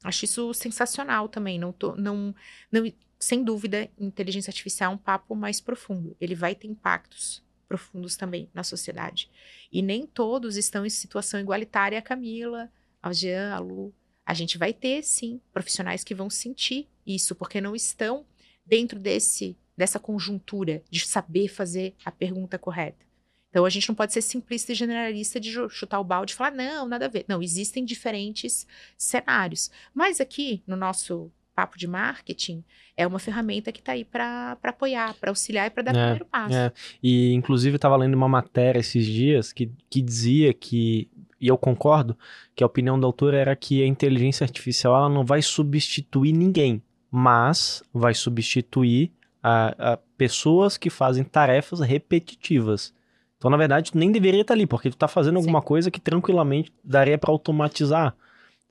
Acho 0.03 0.26
isso 0.26 0.53
sensacional 0.53 1.28
também. 1.28 1.60
Não, 1.60 1.74
tô, 1.74 1.95
não, 1.95 2.34
não, 2.72 2.89
sem 3.20 3.43
dúvida, 3.43 3.89
inteligência 3.99 4.49
artificial 4.49 4.93
é 4.93 4.95
um 4.95 4.97
papo 4.97 5.36
mais 5.36 5.60
profundo. 5.60 6.16
Ele 6.22 6.36
vai 6.36 6.55
ter 6.55 6.68
impactos 6.68 7.43
profundos 7.68 8.15
também 8.15 8.49
na 8.53 8.63
sociedade. 8.63 9.30
E 9.72 9.82
nem 9.82 10.05
todos 10.05 10.57
estão 10.57 10.86
em 10.86 10.89
situação 10.89 11.39
igualitária 11.39 11.99
a 11.99 12.01
Camila, 12.01 12.72
ao 13.01 13.13
Jean, 13.13 13.53
a 13.53 13.59
Lu. 13.59 13.93
A 14.26 14.34
gente 14.34 14.57
vai 14.57 14.74
ter, 14.74 15.03
sim, 15.03 15.39
profissionais 15.53 16.03
que 16.03 16.15
vão 16.15 16.30
sentir 16.30 16.88
isso, 17.05 17.36
porque 17.36 17.61
não 17.61 17.76
estão 17.76 18.26
dentro 18.65 18.99
desse 18.99 19.57
dessa 19.78 19.99
conjuntura 19.99 20.82
de 20.89 21.05
saber 21.05 21.47
fazer 21.47 21.93
a 22.03 22.11
pergunta 22.11 22.57
correta. 22.57 23.05
Então 23.49 23.63
a 23.63 23.70
gente 23.70 23.88
não 23.88 23.95
pode 23.95 24.11
ser 24.11 24.22
simplista 24.22 24.72
e 24.72 24.76
generalista 24.76 25.39
de 25.39 25.53
chutar 25.70 25.99
o 25.99 26.03
balde 26.03 26.34
e 26.34 26.36
falar, 26.36 26.51
não, 26.51 26.88
nada 26.88 27.05
a 27.05 27.09
ver. 27.09 27.26
Não, 27.28 27.41
existem 27.41 27.86
diferentes 27.86 28.68
cenários. 28.97 29.72
Mas 29.93 30.20
aqui, 30.20 30.63
no 30.65 30.76
nosso 30.76 31.32
papo 31.58 31.76
de 31.76 31.88
marketing, 31.88 32.64
é 32.95 33.08
uma 33.08 33.18
ferramenta 33.18 33.72
que 33.72 33.80
está 33.80 33.93
aí 33.93 34.05
para 34.05 34.55
apoiar, 34.62 35.16
para 35.16 35.32
auxiliar 35.32 35.66
e 35.66 35.70
para 35.72 35.82
dar 35.82 35.95
o 35.95 35.97
é, 35.97 36.01
primeiro 36.01 36.26
passo. 36.26 36.55
É. 36.55 36.72
E, 37.01 37.34
inclusive, 37.34 37.74
eu 37.74 37.78
estava 37.78 37.97
lendo 37.97 38.14
uma 38.14 38.30
matéria 38.30 38.80
esses 38.80 39.03
dias 39.03 39.51
que, 39.51 39.72
que 39.89 39.99
dizia 39.99 40.53
que, 40.53 41.10
e 41.41 41.47
eu 41.47 41.58
concordo, 41.58 42.16
que 42.55 42.64
a 42.64 42.68
opinião 42.68 42.99
da 42.99 43.08
autora 43.08 43.38
era 43.39 43.55
que 43.55 43.82
a 43.82 43.88
inteligência 43.88 44.43
artificial 44.43 44.95
ela 44.95 45.10
não 45.10 45.26
vai 45.26 45.41
substituir 45.41 46.32
ninguém, 46.32 46.80
mas 47.10 47.82
vai 47.91 48.14
substituir 48.14 49.12
a, 49.41 49.93
a 49.93 49.97
pessoas 50.16 50.78
que 50.78 50.91
fazem 50.91 51.24
tarefas 51.24 51.80
repetitivas. 51.80 52.93
Então, 53.39 53.49
na 53.49 53.58
verdade, 53.58 53.91
tu 53.91 53.97
nem 53.97 54.12
deveria 54.12 54.41
estar 54.41 54.53
ali, 54.53 54.68
porque 54.68 54.91
tu 54.91 54.93
está 54.93 55.08
fazendo 55.08 55.38
alguma 55.38 55.62
Sim. 55.62 55.66
coisa 55.66 55.89
que 55.89 55.99
tranquilamente 55.99 56.72
daria 56.84 57.18
para 57.18 57.32
automatizar. 57.32 58.16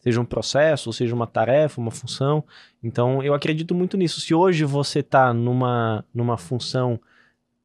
Seja 0.06 0.20
um 0.20 0.24
processo, 0.24 0.92
seja 0.92 1.14
uma 1.14 1.26
tarefa, 1.26 1.80
uma 1.80 1.90
função. 1.90 2.44
Então, 2.80 3.22
eu 3.24 3.34
acredito 3.34 3.74
muito 3.74 3.96
nisso. 3.96 4.20
Se 4.20 4.32
hoje 4.32 4.64
você 4.64 5.00
está 5.00 5.34
numa, 5.34 6.04
numa 6.14 6.38
função 6.38 7.00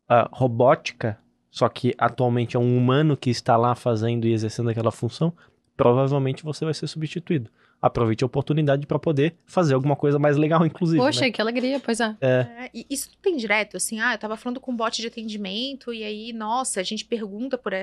uh, 0.09 0.27
robótica, 0.31 1.19
só 1.51 1.69
que 1.69 1.93
atualmente 1.99 2.57
é 2.57 2.59
um 2.59 2.75
humano 2.75 3.15
que 3.15 3.29
está 3.29 3.55
lá 3.55 3.75
fazendo 3.75 4.25
e 4.25 4.33
exercendo 4.33 4.69
aquela 4.71 4.91
função, 4.91 5.31
provavelmente 5.77 6.43
você 6.43 6.65
vai 6.65 6.73
ser 6.73 6.87
substituído 6.87 7.51
aproveite 7.81 8.23
a 8.23 8.27
oportunidade 8.27 8.85
para 8.85 8.99
poder 8.99 9.35
fazer 9.45 9.73
alguma 9.73 9.95
coisa 9.95 10.19
mais 10.19 10.37
legal, 10.37 10.65
inclusive. 10.65 11.01
Poxa, 11.01 11.21
né? 11.21 11.31
que 11.31 11.41
alegria, 11.41 11.79
pois 11.79 11.99
é. 11.99 12.15
é. 12.21 12.47
é 12.65 12.85
isso 12.89 13.09
tem 13.21 13.35
direto, 13.35 13.77
assim, 13.77 13.99
ah, 13.99 14.13
eu 14.13 14.17
tava 14.19 14.37
falando 14.37 14.59
com 14.59 14.71
um 14.71 14.75
bot 14.75 15.01
de 15.01 15.07
atendimento 15.07 15.91
e 15.91 16.03
aí, 16.03 16.31
nossa, 16.31 16.79
a 16.79 16.83
gente 16.83 17.03
pergunta 17.03 17.57
por, 17.57 17.73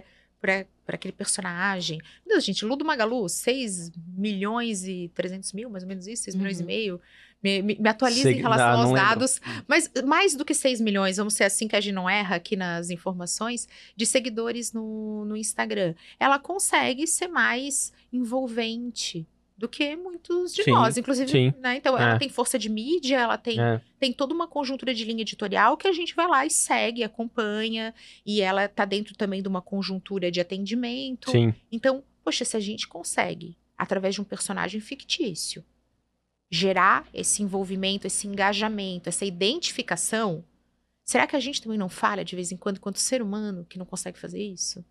por, 0.41 0.49
por 0.85 0.95
aquele 0.95 1.13
personagem. 1.13 1.99
Meu 2.27 2.37
Deus, 2.37 2.45
gente, 2.45 2.65
Ludo 2.65 2.85
Magalu, 2.85 3.29
6 3.29 3.91
milhões 4.17 4.85
e 4.85 5.11
300 5.15 5.53
mil, 5.53 5.71
mais 5.71 5.83
ou 5.83 5.89
menos 5.89 6.07
isso, 6.07 6.25
6 6.25 6.35
uhum. 6.35 6.41
milhões 6.41 6.61
e 6.61 6.65
meio. 6.65 7.01
Me, 7.43 7.63
me, 7.63 7.77
me 7.79 7.89
atualiza 7.89 8.33
em 8.33 8.41
relação 8.41 8.73
não, 8.73 8.81
aos 8.81 8.89
não 8.89 8.95
dados. 8.95 9.41
Mas 9.67 9.91
mais 10.05 10.35
do 10.35 10.45
que 10.45 10.55
6 10.55 10.81
milhões, 10.81 11.17
vamos 11.17 11.35
ser 11.35 11.45
assim 11.45 11.69
que 11.69 11.77
a 11.77 11.81
gente 11.81 11.95
não 11.95 12.09
erra 12.09 12.37
aqui 12.37 12.57
nas 12.57 12.91
informações, 12.91 13.69
de 13.97 14.07
seguidores 14.07 14.73
no, 14.73 15.25
no 15.25 15.37
Instagram. 15.37 15.95
Ela 16.19 16.39
consegue 16.39 17.07
ser 17.07 17.29
mais 17.29 17.93
envolvente 18.13 19.27
do 19.59 19.69
que 19.69 19.97
muitos 19.97 20.55
de 20.55 20.63
sim, 20.63 20.71
nós, 20.71 20.97
inclusive, 20.97 21.29
sim. 21.29 21.53
né? 21.59 21.77
Então, 21.77 21.99
é. 21.99 22.03
ela 22.03 22.19
tem 22.19 22.29
força 22.29 22.57
de 22.57 22.69
mídia, 22.69 23.19
ela 23.19 23.37
tem, 23.37 23.61
é. 23.61 23.83
tem 23.99 24.13
toda 24.13 24.33
uma 24.33 24.47
conjuntura 24.47 24.95
de 24.95 25.05
linha 25.05 25.23
editorial 25.23 25.77
que 25.77 25.89
a 25.89 25.93
gente 25.93 26.15
vai 26.15 26.29
lá 26.29 26.47
e 26.47 26.51
segue, 26.51 27.03
acompanha, 27.03 27.93
e 28.25 28.41
ela 28.41 28.69
tá 28.69 28.85
dentro 28.85 29.17
também 29.17 29.43
de 29.43 29.49
uma 29.49 29.61
conjuntura 29.61 30.31
de 30.31 30.41
atendimento. 30.41 31.33
Sim. 31.33 31.53
Então, 31.73 32.05
poxa, 32.23 32.45
se 32.45 32.57
a 32.57 32.61
gente 32.61 32.87
consegue, 32.87 33.59
através 33.77 34.15
de 34.15 34.21
um 34.21 34.25
personagem 34.25 34.81
fictício, 34.81 35.65
gerar 36.49 37.09
esse 37.13 37.43
envolvimento, 37.43 38.07
esse 38.07 38.29
engajamento, 38.29 39.09
essa 39.09 39.25
identificação, 39.25 40.45
será 41.05 41.27
que 41.27 41.35
a 41.35 41.41
gente 41.41 41.61
também 41.61 41.77
não 41.77 41.89
falha 41.89 42.25
de 42.25 42.37
vez 42.37 42.53
em 42.53 42.57
quando, 42.57 42.77
enquanto 42.77 43.01
ser 43.01 43.21
humano, 43.21 43.67
que 43.69 43.77
não 43.77 43.85
consegue 43.85 44.21
fazer 44.21 44.41
isso? 44.41 44.85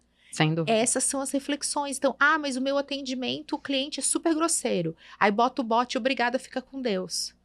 Essas 0.68 1.04
são 1.04 1.22
as 1.22 1.32
reflexões. 1.32 1.98
Então, 1.98 2.16
ah, 2.20 2.38
mas 2.38 2.56
o 2.56 2.62
meu 2.62 2.78
atendimento, 2.78 3.56
o 3.56 3.60
cliente 3.60 4.00
é 4.00 4.04
super 4.04 4.34
grosseiro. 4.36 4.96
Aí 5.20 5.32
bota 5.32 5.62
o 5.62 5.66
bot 5.66 5.98
obrigada 5.98 6.38
fica 6.40 6.62
com 6.62 6.82
Deus. 6.82 7.36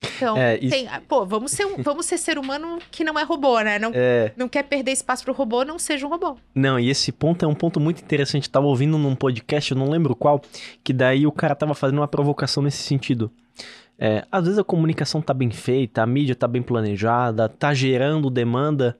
Então, 0.00 0.36
é, 0.36 0.56
isso... 0.58 0.70
tem, 0.70 0.88
pô, 1.08 1.26
vamos 1.26 1.50
ser, 1.50 1.66
um, 1.66 1.76
vamos 1.82 2.06
ser 2.06 2.18
ser 2.18 2.38
humano 2.38 2.78
que 2.90 3.02
não 3.02 3.18
é 3.18 3.24
robô, 3.24 3.60
né? 3.60 3.78
Não, 3.78 3.90
é... 3.94 4.32
não 4.36 4.48
quer 4.48 4.62
perder 4.62 4.92
espaço 4.92 5.24
pro 5.24 5.32
robô, 5.32 5.64
não 5.64 5.78
seja 5.78 6.06
um 6.06 6.10
robô. 6.10 6.36
Não, 6.54 6.78
e 6.78 6.88
esse 6.88 7.10
ponto 7.10 7.44
é 7.44 7.48
um 7.48 7.54
ponto 7.54 7.80
muito 7.80 8.02
interessante. 8.02 8.46
Eu 8.46 8.52
tava 8.52 8.66
ouvindo 8.66 8.96
num 8.96 9.16
podcast, 9.16 9.72
eu 9.72 9.76
não 9.76 9.90
lembro 9.90 10.14
qual, 10.14 10.40
que 10.84 10.92
daí 10.92 11.26
o 11.26 11.32
cara 11.32 11.54
tava 11.54 11.74
fazendo 11.74 11.98
uma 11.98 12.08
provocação 12.08 12.62
nesse 12.62 12.82
sentido. 12.82 13.30
É, 13.98 14.24
às 14.30 14.44
vezes 14.44 14.58
a 14.58 14.64
comunicação 14.64 15.20
tá 15.20 15.34
bem 15.34 15.50
feita, 15.50 16.02
a 16.02 16.06
mídia 16.06 16.36
tá 16.36 16.46
bem 16.46 16.62
planejada, 16.62 17.48
tá 17.48 17.74
gerando 17.74 18.30
demanda, 18.30 18.96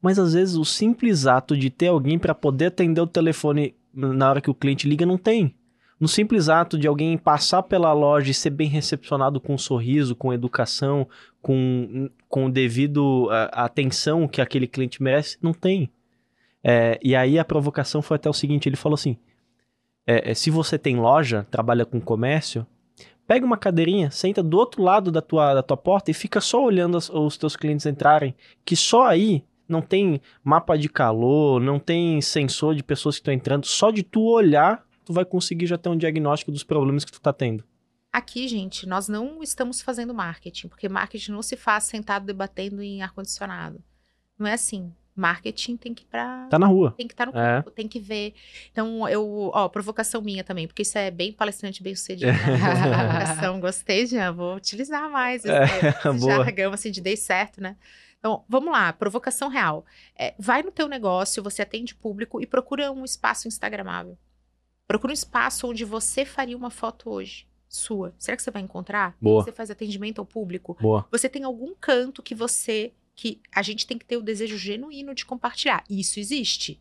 mas 0.00 0.18
às 0.18 0.34
vezes 0.34 0.56
o 0.56 0.64
simples 0.64 1.26
ato 1.26 1.56
de 1.56 1.70
ter 1.70 1.88
alguém 1.88 2.18
para 2.18 2.34
poder 2.34 2.66
atender 2.66 3.00
o 3.00 3.06
telefone 3.06 3.74
na 3.92 4.30
hora 4.30 4.40
que 4.40 4.50
o 4.50 4.54
cliente 4.54 4.88
liga 4.88 5.04
não 5.04 5.18
tem. 5.18 5.54
No 5.98 6.08
simples 6.08 6.48
ato 6.48 6.78
de 6.78 6.86
alguém 6.86 7.18
passar 7.18 7.62
pela 7.62 7.92
loja 7.92 8.30
e 8.30 8.34
ser 8.34 8.50
bem 8.50 8.68
recepcionado 8.68 9.38
com 9.38 9.52
um 9.52 9.58
sorriso, 9.58 10.16
com 10.16 10.32
educação, 10.32 11.06
com, 11.42 12.08
com 12.26 12.50
devido 12.50 13.28
a, 13.30 13.62
a 13.62 13.64
atenção 13.66 14.26
que 14.26 14.40
aquele 14.40 14.66
cliente 14.66 15.02
merece, 15.02 15.36
não 15.42 15.52
tem. 15.52 15.90
É, 16.64 16.98
e 17.02 17.14
aí 17.14 17.38
a 17.38 17.44
provocação 17.44 18.00
foi 18.00 18.16
até 18.16 18.30
o 18.30 18.34
seguinte: 18.34 18.66
ele 18.66 18.76
falou 18.76 18.94
assim: 18.94 19.18
é, 20.06 20.30
é, 20.30 20.34
se 20.34 20.50
você 20.50 20.78
tem 20.78 20.96
loja, 20.96 21.46
trabalha 21.50 21.84
com 21.84 22.00
comércio, 22.00 22.66
pega 23.26 23.44
uma 23.44 23.58
cadeirinha, 23.58 24.10
senta 24.10 24.42
do 24.42 24.56
outro 24.56 24.82
lado 24.82 25.10
da 25.10 25.20
tua, 25.20 25.52
da 25.52 25.62
tua 25.62 25.76
porta 25.76 26.10
e 26.10 26.14
fica 26.14 26.40
só 26.40 26.64
olhando 26.64 26.96
os, 26.96 27.10
os 27.10 27.36
teus 27.36 27.56
clientes 27.56 27.84
entrarem, 27.84 28.34
que 28.64 28.74
só 28.74 29.06
aí 29.06 29.44
não 29.70 29.82
tem 29.82 30.20
mapa 30.42 30.76
de 30.76 30.88
calor, 30.88 31.60
não 31.60 31.78
tem 31.78 32.20
sensor 32.20 32.74
de 32.74 32.82
pessoas 32.82 33.16
que 33.16 33.20
estão 33.20 33.34
entrando. 33.34 33.66
Só 33.66 33.90
de 33.90 34.02
tu 34.02 34.22
olhar, 34.22 34.84
tu 35.04 35.12
vai 35.12 35.24
conseguir 35.24 35.66
já 35.66 35.78
ter 35.78 35.88
um 35.88 35.96
diagnóstico 35.96 36.50
dos 36.50 36.64
problemas 36.64 37.04
que 37.04 37.12
tu 37.12 37.20
tá 37.20 37.32
tendo. 37.32 37.64
Aqui, 38.12 38.48
gente, 38.48 38.88
nós 38.88 39.08
não 39.08 39.42
estamos 39.42 39.80
fazendo 39.80 40.12
marketing, 40.12 40.68
porque 40.68 40.88
marketing 40.88 41.30
não 41.30 41.42
se 41.42 41.56
faz 41.56 41.84
sentado 41.84 42.26
debatendo 42.26 42.82
em 42.82 43.02
ar-condicionado. 43.02 43.80
Não 44.36 44.46
é 44.46 44.54
assim. 44.54 44.92
Marketing 45.14 45.76
tem 45.76 45.92
que 45.92 46.02
ir 46.02 46.06
pra. 46.06 46.46
Tá 46.48 46.58
na 46.58 46.66
rua. 46.66 46.94
Tem 46.96 47.06
que 47.06 47.12
estar 47.12 47.26
tá 47.26 47.32
no 47.32 47.38
é. 47.38 47.56
campo, 47.56 47.70
tem 47.70 47.86
que 47.86 48.00
ver. 48.00 48.34
Então, 48.72 49.06
eu. 49.08 49.50
Ó, 49.52 49.68
provocação 49.68 50.22
minha 50.22 50.42
também, 50.42 50.66
porque 50.66 50.82
isso 50.82 50.96
é 50.96 51.10
bem 51.10 51.32
palestrante, 51.32 51.82
bem 51.82 51.94
sucedido. 51.94 52.32
Provocação, 52.32 53.60
gostei, 53.60 54.06
já. 54.06 54.30
Vou 54.30 54.56
utilizar 54.56 55.10
mais 55.10 55.44
esse, 55.44 55.52
é, 55.52 55.90
esse 56.14 56.18
jargão, 56.26 56.72
assim, 56.72 56.90
de 56.90 57.00
dei 57.00 57.16
certo, 57.16 57.60
né? 57.60 57.76
Então, 58.20 58.44
vamos 58.46 58.70
lá, 58.70 58.92
provocação 58.92 59.48
real. 59.48 59.84
É, 60.14 60.34
vai 60.38 60.62
no 60.62 60.70
teu 60.70 60.86
negócio, 60.86 61.42
você 61.42 61.62
atende 61.62 61.94
público 61.94 62.40
e 62.40 62.46
procura 62.46 62.92
um 62.92 63.04
espaço 63.04 63.48
instagramável. 63.48 64.16
Procura 64.86 65.10
um 65.10 65.14
espaço 65.14 65.66
onde 65.66 65.84
você 65.84 66.24
faria 66.24 66.56
uma 66.56 66.70
foto 66.70 67.10
hoje, 67.10 67.46
sua. 67.66 68.14
Será 68.18 68.36
que 68.36 68.42
você 68.42 68.50
vai 68.50 68.60
encontrar? 68.60 69.16
Boa. 69.20 69.42
Você 69.42 69.52
faz 69.52 69.70
atendimento 69.70 70.18
ao 70.18 70.26
público? 70.26 70.76
Boa. 70.78 71.06
Você 71.10 71.28
tem 71.28 71.44
algum 71.44 71.74
canto 71.74 72.22
que 72.22 72.34
você 72.34 72.92
que 73.14 73.40
a 73.52 73.62
gente 73.62 73.86
tem 73.86 73.98
que 73.98 74.04
ter 74.04 74.16
o 74.16 74.22
desejo 74.22 74.56
genuíno 74.56 75.14
de 75.14 75.26
compartilhar. 75.26 75.84
Isso 75.88 76.18
existe. 76.18 76.80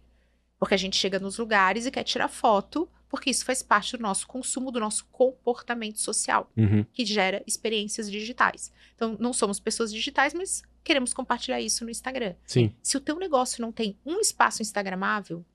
Porque 0.57 0.73
a 0.73 0.77
gente 0.77 0.97
chega 0.97 1.19
nos 1.19 1.37
lugares 1.37 1.85
e 1.85 1.91
quer 1.91 2.03
tirar 2.03 2.27
foto, 2.27 2.87
porque 3.09 3.29
isso 3.29 3.45
faz 3.45 3.63
parte 3.63 3.97
do 3.97 4.03
nosso 4.03 4.27
consumo, 4.27 4.71
do 4.71 4.79
nosso 4.79 5.05
comportamento 5.11 5.99
social, 5.99 6.49
uhum. 6.55 6.85
que 6.93 7.05
gera 7.05 7.43
experiências 7.47 8.09
digitais. 8.09 8.71
Então, 8.95 9.17
não 9.19 9.33
somos 9.33 9.59
pessoas 9.59 9.91
digitais, 9.91 10.33
mas 10.33 10.63
queremos 10.83 11.13
compartilhar 11.13 11.61
isso 11.61 11.83
no 11.83 11.91
Instagram. 11.91 12.35
Sim. 12.45 12.73
Se 12.81 12.97
o 12.97 13.01
teu 13.01 13.17
negócio 13.17 13.61
não 13.61 13.71
tem 13.71 13.97
um 14.05 14.19
espaço 14.19 14.61
instagramável, 14.61 15.45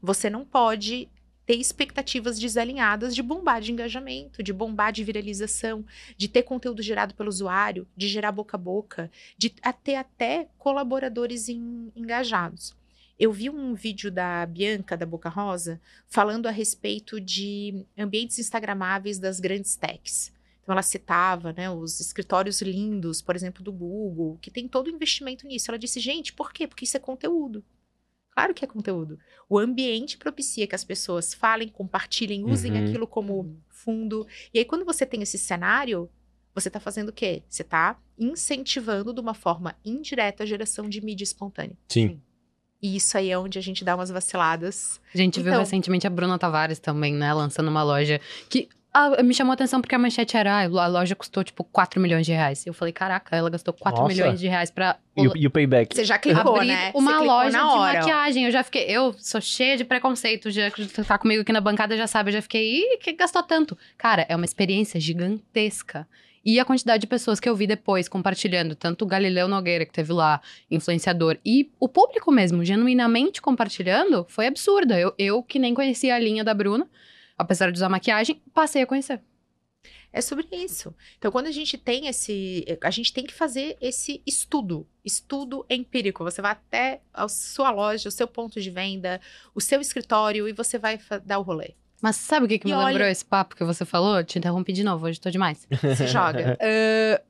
você 0.00 0.30
não 0.30 0.44
pode 0.44 1.08
ter 1.46 1.54
expectativas 1.54 2.38
desalinhadas 2.38 3.14
de 3.14 3.22
bombar 3.22 3.60
de 3.60 3.70
engajamento, 3.70 4.42
de 4.42 4.52
bombar 4.52 4.92
de 4.92 5.04
viralização, 5.04 5.86
de 6.16 6.26
ter 6.26 6.42
conteúdo 6.42 6.82
gerado 6.82 7.14
pelo 7.14 7.28
usuário, 7.28 7.86
de 7.96 8.08
gerar 8.08 8.32
boca 8.32 8.56
a 8.56 8.60
boca, 8.60 9.10
de 9.38 9.50
ter 9.84 9.94
até 9.94 10.48
colaboradores 10.58 11.48
em, 11.48 11.92
engajados. 11.94 12.74
Eu 13.18 13.32
vi 13.32 13.48
um 13.48 13.74
vídeo 13.74 14.10
da 14.10 14.44
Bianca, 14.44 14.96
da 14.96 15.06
Boca 15.06 15.28
Rosa, 15.28 15.80
falando 16.06 16.46
a 16.46 16.50
respeito 16.50 17.18
de 17.18 17.86
ambientes 17.96 18.38
instagramáveis 18.38 19.18
das 19.18 19.40
grandes 19.40 19.74
techs. 19.76 20.32
Então 20.66 20.72
ela 20.72 20.82
citava, 20.82 21.52
né, 21.52 21.70
os 21.70 22.00
escritórios 22.00 22.60
lindos, 22.60 23.22
por 23.22 23.36
exemplo, 23.36 23.62
do 23.62 23.70
Google, 23.70 24.36
que 24.42 24.50
tem 24.50 24.66
todo 24.66 24.88
o 24.88 24.90
investimento 24.90 25.46
nisso. 25.46 25.70
Ela 25.70 25.78
disse, 25.78 26.00
gente, 26.00 26.32
por 26.32 26.52
quê? 26.52 26.66
Porque 26.66 26.84
isso 26.84 26.96
é 26.96 27.00
conteúdo. 27.00 27.64
Claro 28.32 28.52
que 28.52 28.64
é 28.64 28.68
conteúdo. 28.68 29.16
O 29.48 29.60
ambiente 29.60 30.18
propicia 30.18 30.66
que 30.66 30.74
as 30.74 30.82
pessoas 30.82 31.32
falem, 31.32 31.68
compartilhem, 31.68 32.44
usem 32.44 32.72
uhum. 32.72 32.84
aquilo 32.84 33.06
como 33.06 33.56
fundo. 33.68 34.26
E 34.52 34.58
aí, 34.58 34.64
quando 34.64 34.84
você 34.84 35.06
tem 35.06 35.22
esse 35.22 35.38
cenário, 35.38 36.10
você 36.52 36.68
está 36.68 36.80
fazendo 36.80 37.10
o 37.10 37.12
quê? 37.12 37.44
Você 37.48 37.62
está 37.62 37.96
incentivando 38.18 39.14
de 39.14 39.20
uma 39.20 39.34
forma 39.34 39.76
indireta 39.84 40.42
a 40.42 40.46
geração 40.46 40.88
de 40.88 41.00
mídia 41.00 41.22
espontânea. 41.22 41.78
Sim. 41.88 42.20
E 42.82 42.96
isso 42.96 43.16
aí 43.16 43.30
é 43.30 43.38
onde 43.38 43.56
a 43.56 43.62
gente 43.62 43.84
dá 43.84 43.94
umas 43.94 44.10
vaciladas. 44.10 45.00
A 45.14 45.16
gente 45.16 45.38
Então- 45.38 45.52
viu 45.52 45.60
recentemente 45.60 46.08
a 46.08 46.10
Bruna 46.10 46.38
Tavares 46.38 46.80
também, 46.80 47.14
né? 47.14 47.32
Lançando 47.32 47.68
uma 47.68 47.84
loja 47.84 48.20
que 48.50 48.68
ah, 48.96 49.22
me 49.22 49.34
chamou 49.34 49.50
a 49.50 49.54
atenção 49.54 49.82
porque 49.82 49.94
a 49.94 49.98
manchete 49.98 50.38
era: 50.38 50.62
ah, 50.62 50.62
a 50.62 50.86
loja 50.86 51.14
custou 51.14 51.44
tipo 51.44 51.62
4 51.62 52.00
milhões 52.00 52.24
de 52.24 52.32
reais. 52.32 52.66
Eu 52.66 52.72
falei: 52.72 52.92
caraca, 52.92 53.36
ela 53.36 53.50
gastou 53.50 53.74
4 53.74 54.00
Nossa. 54.00 54.14
milhões 54.14 54.40
de 54.40 54.48
reais 54.48 54.70
pra 54.70 54.96
E 55.14 55.28
o, 55.28 55.36
e 55.36 55.46
o 55.46 55.50
payback? 55.50 55.94
Você 55.94 56.02
já 56.02 56.18
clicou, 56.18 56.56
abrir 56.56 56.68
né? 56.68 56.92
Uma 56.94 57.18
clicou 57.18 57.26
loja 57.26 57.50
na 57.50 57.70
de 57.70 57.78
maquiagem. 57.78 58.44
Eu 58.46 58.50
já 58.50 58.62
fiquei, 58.62 58.84
eu 58.84 59.14
sou 59.18 59.40
cheia 59.40 59.76
de 59.76 59.84
preconceito, 59.84 60.50
já 60.50 60.70
que 60.70 60.86
tá 60.86 61.18
comigo 61.18 61.42
aqui 61.42 61.52
na 61.52 61.60
bancada 61.60 61.94
já 61.94 62.06
sabe, 62.06 62.30
eu 62.30 62.34
já 62.34 62.42
fiquei, 62.42 62.80
ih, 62.80 62.98
que 62.98 63.12
gastou 63.12 63.42
tanto? 63.42 63.76
Cara, 63.98 64.24
é 64.30 64.34
uma 64.34 64.46
experiência 64.46 64.98
gigantesca. 64.98 66.08
E 66.42 66.58
a 66.58 66.64
quantidade 66.64 67.02
de 67.02 67.06
pessoas 67.06 67.38
que 67.38 67.48
eu 67.48 67.56
vi 67.56 67.66
depois 67.66 68.08
compartilhando, 68.08 68.74
tanto 68.74 69.02
o 69.02 69.06
Galileu 69.06 69.46
Nogueira, 69.46 69.84
que 69.84 69.92
teve 69.92 70.12
lá, 70.12 70.40
influenciador, 70.70 71.36
e 71.44 71.70
o 71.78 71.88
público 71.88 72.32
mesmo, 72.32 72.64
genuinamente 72.64 73.42
compartilhando, 73.42 74.24
foi 74.28 74.46
absurda. 74.46 74.98
Eu, 74.98 75.12
eu 75.18 75.42
que 75.42 75.58
nem 75.58 75.74
conhecia 75.74 76.14
a 76.14 76.18
linha 76.18 76.44
da 76.44 76.54
Bruna, 76.54 76.88
apesar 77.38 77.70
de 77.70 77.76
usar 77.76 77.88
maquiagem, 77.88 78.40
passei 78.54 78.82
a 78.82 78.86
conhecer. 78.86 79.20
É 80.12 80.20
sobre 80.20 80.46
isso. 80.52 80.94
Então, 81.18 81.30
quando 81.30 81.46
a 81.46 81.50
gente 81.52 81.76
tem 81.76 82.06
esse. 82.08 82.64
A 82.82 82.90
gente 82.90 83.12
tem 83.12 83.24
que 83.24 83.34
fazer 83.34 83.76
esse 83.80 84.22
estudo. 84.26 84.86
Estudo 85.04 85.64
empírico. 85.68 86.24
Você 86.24 86.40
vai 86.40 86.52
até 86.52 87.00
a 87.12 87.28
sua 87.28 87.70
loja, 87.70 88.08
o 88.08 88.12
seu 88.12 88.26
ponto 88.26 88.60
de 88.60 88.70
venda, 88.70 89.20
o 89.54 89.60
seu 89.60 89.80
escritório 89.80 90.48
e 90.48 90.52
você 90.52 90.78
vai 90.78 90.98
dar 91.24 91.38
o 91.38 91.42
rolê. 91.42 91.74
Mas 92.00 92.16
sabe 92.16 92.46
o 92.46 92.48
que, 92.48 92.58
que 92.58 92.66
E 92.68 92.70
me 92.70 92.76
olha- 92.76 92.86
lembrou 92.88 93.08
esse 93.08 93.24
papo 93.24 93.54
que 93.56 93.64
você 93.64 93.84
falou? 93.84 94.22
Te 94.24 94.38
interrompi 94.38 94.72
de 94.72 94.82
novo, 94.84 95.06
hoje 95.06 95.20
tô 95.20 95.30
demais. 95.30 95.66
Você 95.82 96.06
joga. 96.06 96.56
Eh, 96.60 97.22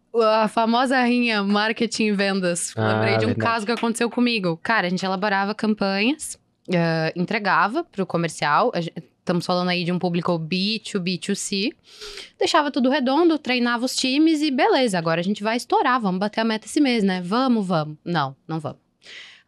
a 0.42 0.48
famosa 0.48 1.02
rinha 1.04 1.42
marketing 1.42 2.04
e 2.04 2.12
vendas. 2.12 2.72
Ah, 2.76 2.94
Lembrei 2.94 3.18
de 3.18 3.24
um 3.26 3.28
verdade. 3.28 3.40
caso 3.52 3.66
que 3.66 3.72
aconteceu 3.72 4.08
comigo. 4.08 4.56
Cara, 4.62 4.86
a 4.86 4.90
gente 4.90 5.04
elaborava 5.04 5.54
campanhas, 5.54 6.38
eh, 6.72 7.12
entregava 7.14 7.84
pro 7.84 8.06
comercial. 8.06 8.70
a 8.74 8.80
gen- 8.80 8.92
Estamos 9.26 9.44
falando 9.44 9.70
aí 9.70 9.82
de 9.82 9.90
um 9.90 9.98
público 9.98 10.38
B2B, 10.38 11.18
B2C. 11.18 11.72
Deixava 12.38 12.70
tudo 12.70 12.88
redondo, 12.88 13.36
treinava 13.36 13.84
os 13.84 13.96
times 13.96 14.40
e 14.40 14.52
beleza, 14.52 14.96
agora 14.96 15.20
a 15.20 15.24
gente 15.24 15.42
vai 15.42 15.56
estourar, 15.56 16.00
vamos 16.00 16.20
bater 16.20 16.42
a 16.42 16.44
meta 16.44 16.66
esse 16.66 16.80
mês, 16.80 17.02
né? 17.02 17.20
Vamos, 17.22 17.66
vamos. 17.66 17.98
Não, 18.04 18.36
não 18.46 18.60
vamos. 18.60 18.78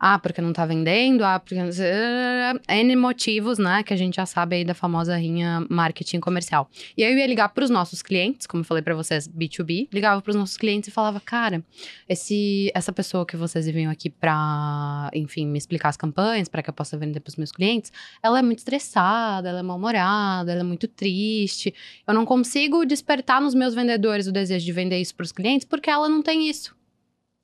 Ah, 0.01 0.17
porque 0.19 0.41
não 0.41 0.53
tá 0.53 0.65
vendendo, 0.65 1.25
ah, 1.25 1.41
porque. 1.41 1.57
N 1.57 2.97
motivos, 2.97 3.59
né? 3.59 3.83
Que 3.83 3.93
a 3.93 3.97
gente 3.97 4.15
já 4.15 4.27
sabe 4.27 4.57
aí 4.57 4.65
da 4.65 4.75
famosa 4.75 5.17
rinha 5.17 5.67
marketing 5.69 6.21
comercial. 6.21 6.71
E 6.97 7.03
aí 7.03 7.13
eu 7.13 7.19
ia 7.19 7.27
ligar 7.27 7.49
pros 7.49 7.69
nossos 7.69 8.01
clientes, 8.01 8.47
como 8.47 8.61
eu 8.61 8.65
falei 8.65 8.83
pra 8.83 8.95
vocês, 8.95 9.27
B2B, 9.27 9.89
ligava 9.93 10.23
pros 10.23 10.37
nossos 10.37 10.57
clientes 10.57 10.89
e 10.89 10.93
falava, 10.93 11.19
cara, 11.19 11.65
esse, 12.09 12.71
essa 12.75 12.93
pessoa 12.93 13.27
que 13.27 13.37
vocês 13.37 13.67
enviam 13.67 13.91
aqui 13.91 14.09
pra, 14.09 15.11
enfim, 15.13 15.47
me 15.47 15.59
explicar 15.59 15.89
as 15.89 15.97
campanhas, 15.97 16.49
pra 16.49 16.63
que 16.63 16.71
eu 16.71 16.75
possa 16.75 16.97
vender 16.97 17.19
pros 17.19 17.35
meus 17.35 17.51
clientes, 17.51 17.93
ela 18.23 18.39
é 18.39 18.43
muito 18.43 18.59
estressada, 18.59 19.49
ela 19.49 19.59
é 19.59 19.63
mal-humorada, 19.63 20.53
ela 20.53 20.61
é 20.61 20.65
muito 20.65 20.87
triste. 20.87 21.75
Eu 22.07 22.15
não 22.15 22.25
consigo 22.25 22.85
despertar 22.85 23.41
nos 23.41 23.55
meus 23.55 23.75
vendedores 23.75 24.29
o 24.29 24.33
desejo 24.33 24.65
de 24.65 24.73
vender 24.73 25.01
isso 25.01 25.15
pros 25.15 25.33
clientes 25.33 25.67
porque 25.67 25.91
ela 25.91 26.09
não 26.09 26.23
tem 26.23 26.49
isso. 26.49 26.77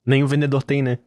Nenhum 0.07 0.27
vendedor 0.27 0.63
tem, 0.63 0.83
né? 0.83 0.99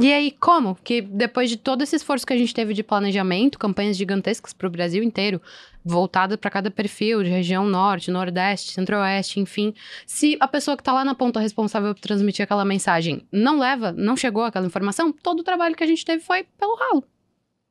E 0.00 0.12
aí, 0.12 0.30
como? 0.30 0.76
Que 0.76 1.02
depois 1.02 1.50
de 1.50 1.56
todo 1.56 1.82
esse 1.82 1.96
esforço 1.96 2.24
que 2.24 2.32
a 2.32 2.36
gente 2.36 2.54
teve 2.54 2.72
de 2.72 2.84
planejamento, 2.84 3.58
campanhas 3.58 3.96
gigantescas 3.96 4.52
para 4.52 4.68
o 4.68 4.70
Brasil 4.70 5.02
inteiro, 5.02 5.42
voltada 5.84 6.38
para 6.38 6.50
cada 6.50 6.70
perfil, 6.70 7.24
de 7.24 7.30
região 7.30 7.66
norte, 7.66 8.08
nordeste, 8.08 8.72
centro-oeste, 8.72 9.40
enfim, 9.40 9.74
se 10.06 10.36
a 10.38 10.46
pessoa 10.46 10.76
que 10.76 10.82
está 10.82 10.92
lá 10.92 11.04
na 11.04 11.16
ponta 11.16 11.40
responsável 11.40 11.92
por 11.92 12.00
transmitir 12.00 12.44
aquela 12.44 12.64
mensagem 12.64 13.26
não 13.32 13.58
leva, 13.58 13.90
não 13.90 14.16
chegou 14.16 14.44
aquela 14.44 14.66
informação, 14.66 15.10
todo 15.10 15.40
o 15.40 15.44
trabalho 15.44 15.74
que 15.74 15.82
a 15.82 15.86
gente 15.86 16.04
teve 16.04 16.22
foi 16.22 16.44
pelo 16.56 16.76
ralo. 16.76 17.02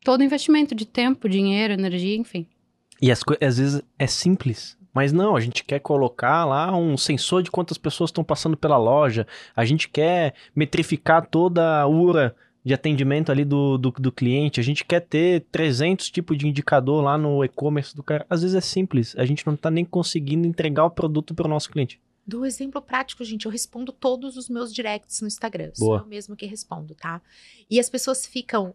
Todo 0.03 0.21
investimento 0.21 0.75
de 0.75 0.86
tempo, 0.86 1.30
dinheiro, 1.30 1.73
energia, 1.73 2.17
enfim. 2.17 2.45
E 3.01 3.09
as 3.09 3.21
às 3.41 3.57
vezes, 3.57 3.82
é 3.97 4.07
simples. 4.07 4.76
Mas 4.98 5.14
não, 5.14 5.36
a 5.36 5.39
gente 5.39 5.64
quer 5.64 5.78
colocar 5.78 6.43
lá 6.43 6.76
um 6.76 6.98
sensor 6.98 7.43
de 7.43 7.52
quantas 7.52 7.78
pessoas 7.78 8.08
estão 8.08 8.24
passando 8.24 8.58
pela 8.58 8.80
loja. 8.80 9.28
A 9.56 9.64
gente 9.64 9.88
quer 9.88 10.34
metrificar 10.56 11.28
toda 11.30 11.82
a 11.82 11.88
URA 11.88 12.36
de 12.66 12.74
atendimento 12.74 13.32
ali 13.32 13.45
do, 13.45 13.78
do, 13.78 13.91
do 13.91 14.12
cliente. 14.12 14.60
A 14.60 14.64
gente 14.64 14.84
quer 14.84 15.02
ter 15.02 15.45
300 15.52 16.10
tipos 16.10 16.36
de 16.36 16.48
indicador 16.48 17.04
lá 17.04 17.16
no 17.16 17.45
e-commerce 17.45 17.95
do 17.95 18.02
cara. 18.02 18.26
Às 18.28 18.41
vezes 18.41 18.56
é 18.56 18.60
simples. 18.60 19.16
A 19.20 19.24
gente 19.24 19.45
não 19.45 19.56
tá 19.56 19.70
nem 19.70 19.86
conseguindo 19.86 20.48
entregar 20.48 20.84
o 20.86 20.89
produto 20.89 21.36
para 21.36 21.45
o 21.45 21.50
nosso 21.50 21.70
cliente. 21.70 22.02
Do 22.26 22.43
exemplo 22.43 22.82
prático, 22.82 23.24
gente, 23.24 23.45
eu 23.45 23.52
respondo 23.52 23.91
todos 23.91 24.36
os 24.36 24.50
meus 24.50 24.74
directs 24.74 25.22
no 25.22 25.28
Instagram. 25.28 25.70
Boa. 25.78 26.00
Sou 26.00 26.06
eu 26.08 26.10
mesmo 26.10 26.36
que 26.36 26.48
respondo, 26.48 26.95
tá? 26.95 27.22
E 27.70 27.80
as 27.80 27.88
pessoas 27.88 28.26
ficam, 28.26 28.74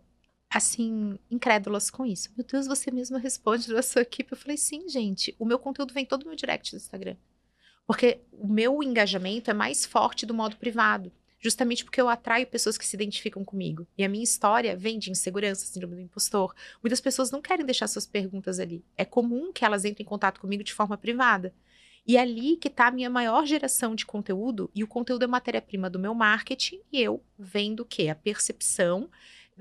assim, 0.53 1.19
incrédulas 1.31 1.91
com 1.91 2.05
isso. 2.05 2.31
Meu 2.37 2.47
Deus, 2.47 2.67
você 2.67 2.91
mesma 2.91 3.19
responde 3.19 3.73
da 3.73 3.83
sua 3.83 4.03
equipe. 4.03 4.33
Eu 4.33 4.37
falei, 4.37 4.57
sim, 4.57 4.89
gente. 4.89 5.35
O 5.39 5.47
meu 5.47 5.59
conteúdo 5.59 5.95
vem 5.95 6.05
todo 6.05 6.27
no 6.27 6.37
direct 6.37 6.71
do 6.73 6.77
Instagram. 6.77 7.17
Porque 7.87 8.21
o 8.31 8.47
meu 8.47 8.83
engajamento 8.83 9.51
é 9.51 9.55
mais 9.55 9.87
forte 9.87 10.27
do 10.27 10.35
modo 10.35 10.57
privado. 10.57 11.11
Justamente 11.41 11.85
porque 11.85 12.01
eu 12.01 12.09
atraio 12.09 12.47
pessoas 12.47 12.79
que 12.79 12.87
se 12.87 12.95
identificam 12.95 13.45
comigo. 13.45 13.87
E 13.99 14.05
a 14.05 14.09
minha 14.09 14.23
história 14.23 14.77
vem 14.77 14.99
de 14.99 15.11
insegurança, 15.11 15.67
síndrome 15.67 15.97
do 15.97 16.03
impostor. 16.03 16.55
Muitas 16.83 17.01
pessoas 17.01 17.31
não 17.31 17.43
querem 17.43 17.67
deixar 17.67 17.89
suas 17.89 18.07
perguntas 18.07 18.61
ali. 18.61 18.85
É 18.97 19.05
comum 19.05 19.53
que 19.53 19.65
elas 19.65 19.85
entrem 19.85 20.05
em 20.05 20.09
contato 20.09 20.41
comigo 20.41 20.63
de 20.63 20.73
forma 20.73 20.97
privada. 20.97 21.53
E 22.07 22.17
é 22.17 22.21
ali 22.21 22.57
que 22.57 22.69
está 22.69 22.89
a 22.89 22.91
minha 22.91 23.09
maior 23.09 23.47
geração 23.47 23.95
de 23.95 24.05
conteúdo, 24.05 24.69
e 24.75 24.83
o 24.83 24.89
conteúdo 24.89 25.25
é 25.25 25.27
matéria-prima 25.29 25.89
do 25.89 26.01
meu 26.01 26.13
marketing, 26.13 26.81
e 26.93 27.01
eu 27.01 27.23
vendo 27.39 27.81
o 27.81 27.85
quê? 27.85 28.09
A 28.09 28.15
percepção 28.15 29.09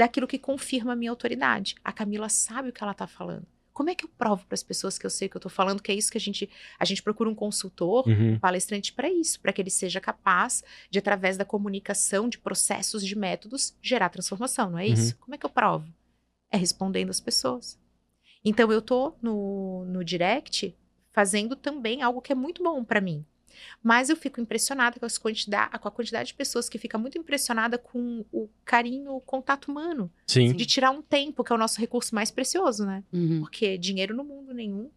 daquilo 0.02 0.28
que 0.28 0.40
confirma 0.40 0.94
a 0.94 0.96
minha 0.96 1.12
autoridade. 1.12 1.76
A 1.84 1.92
Camila 1.94 2.28
sabe 2.28 2.70
o 2.70 2.74
que 2.74 2.82
ela 2.84 2.92
está 2.92 3.06
falando. 3.06 3.46
Como 3.72 3.90
é 3.90 3.96
que 3.96 4.04
eu 4.04 4.10
provo 4.18 4.44
para 4.48 4.56
as 4.56 4.64
pessoas 4.64 4.98
que 4.98 5.06
eu 5.06 5.10
sei 5.10 5.28
o 5.28 5.30
que 5.32 5.38
eu 5.38 5.40
estou 5.40 5.50
falando, 5.52 5.82
que 5.82 5.92
é 5.92 5.96
isso 5.96 6.12
que 6.12 6.18
a 6.18 6.22
gente 6.22 6.50
a 6.80 6.86
gente 6.86 7.04
procura 7.04 7.30
um 7.30 7.36
consultor, 7.36 8.08
Uhum. 8.08 8.34
um 8.34 8.40
palestrante 8.40 8.92
para 8.94 9.08
isso, 9.10 9.40
para 9.40 9.54
que 9.54 9.62
ele 9.62 9.70
seja 9.70 10.02
capaz 10.02 10.64
de 10.90 10.98
através 11.00 11.38
da 11.38 11.46
comunicação, 11.46 12.28
de 12.28 12.38
processos, 12.40 13.06
de 13.06 13.16
métodos, 13.16 13.76
gerar 13.82 14.10
transformação, 14.10 14.72
não 14.72 14.80
é 14.80 14.88
Uhum. 14.88 14.94
isso? 14.94 15.16
Como 15.18 15.36
é 15.36 15.38
que 15.38 15.46
eu 15.46 15.50
provo? 15.50 15.88
É 16.50 16.58
respondendo 16.58 17.12
as 17.12 17.20
pessoas. 17.20 17.80
Então 18.44 18.72
eu 18.72 18.82
tô 18.82 19.14
no, 19.22 19.86
no 19.86 20.04
direct 20.04 20.76
fazendo 21.12 21.56
também 21.56 22.02
algo 22.02 22.22
que 22.22 22.32
é 22.32 22.36
muito 22.36 22.64
bom 22.64 22.84
para 22.84 23.00
mim. 23.00 23.24
Mas 23.84 24.10
eu 24.10 24.16
fico 24.16 24.40
impressionada 24.42 25.00
com, 25.00 25.06
as 25.06 25.18
quantidade, 25.18 25.78
com 25.80 25.88
a 25.88 25.92
quantidade 25.92 26.28
de 26.28 26.34
pessoas 26.34 26.70
que 26.70 26.78
fica 26.78 26.98
muito 26.98 27.18
impressionada 27.18 27.78
com 27.78 28.26
o 28.32 28.50
carinho, 28.66 29.16
o 29.16 29.22
contato 29.22 29.70
humano. 29.70 30.12
Sim. 30.28 30.54
De 30.54 30.66
tirar 30.66 30.92
um 30.92 31.02
tempo, 31.02 31.44
que 31.44 31.52
é 31.52 31.56
o 31.56 31.60
nosso 31.60 31.80
recurso 31.80 32.14
mais 32.16 32.32
precioso, 32.32 32.86
né? 32.86 33.04
Uhum. 33.12 33.40
Porque 33.42 33.78
dinheiro 33.78 34.16
no 34.16 34.24
mundo 34.24 34.54
nenhum, 34.54 34.90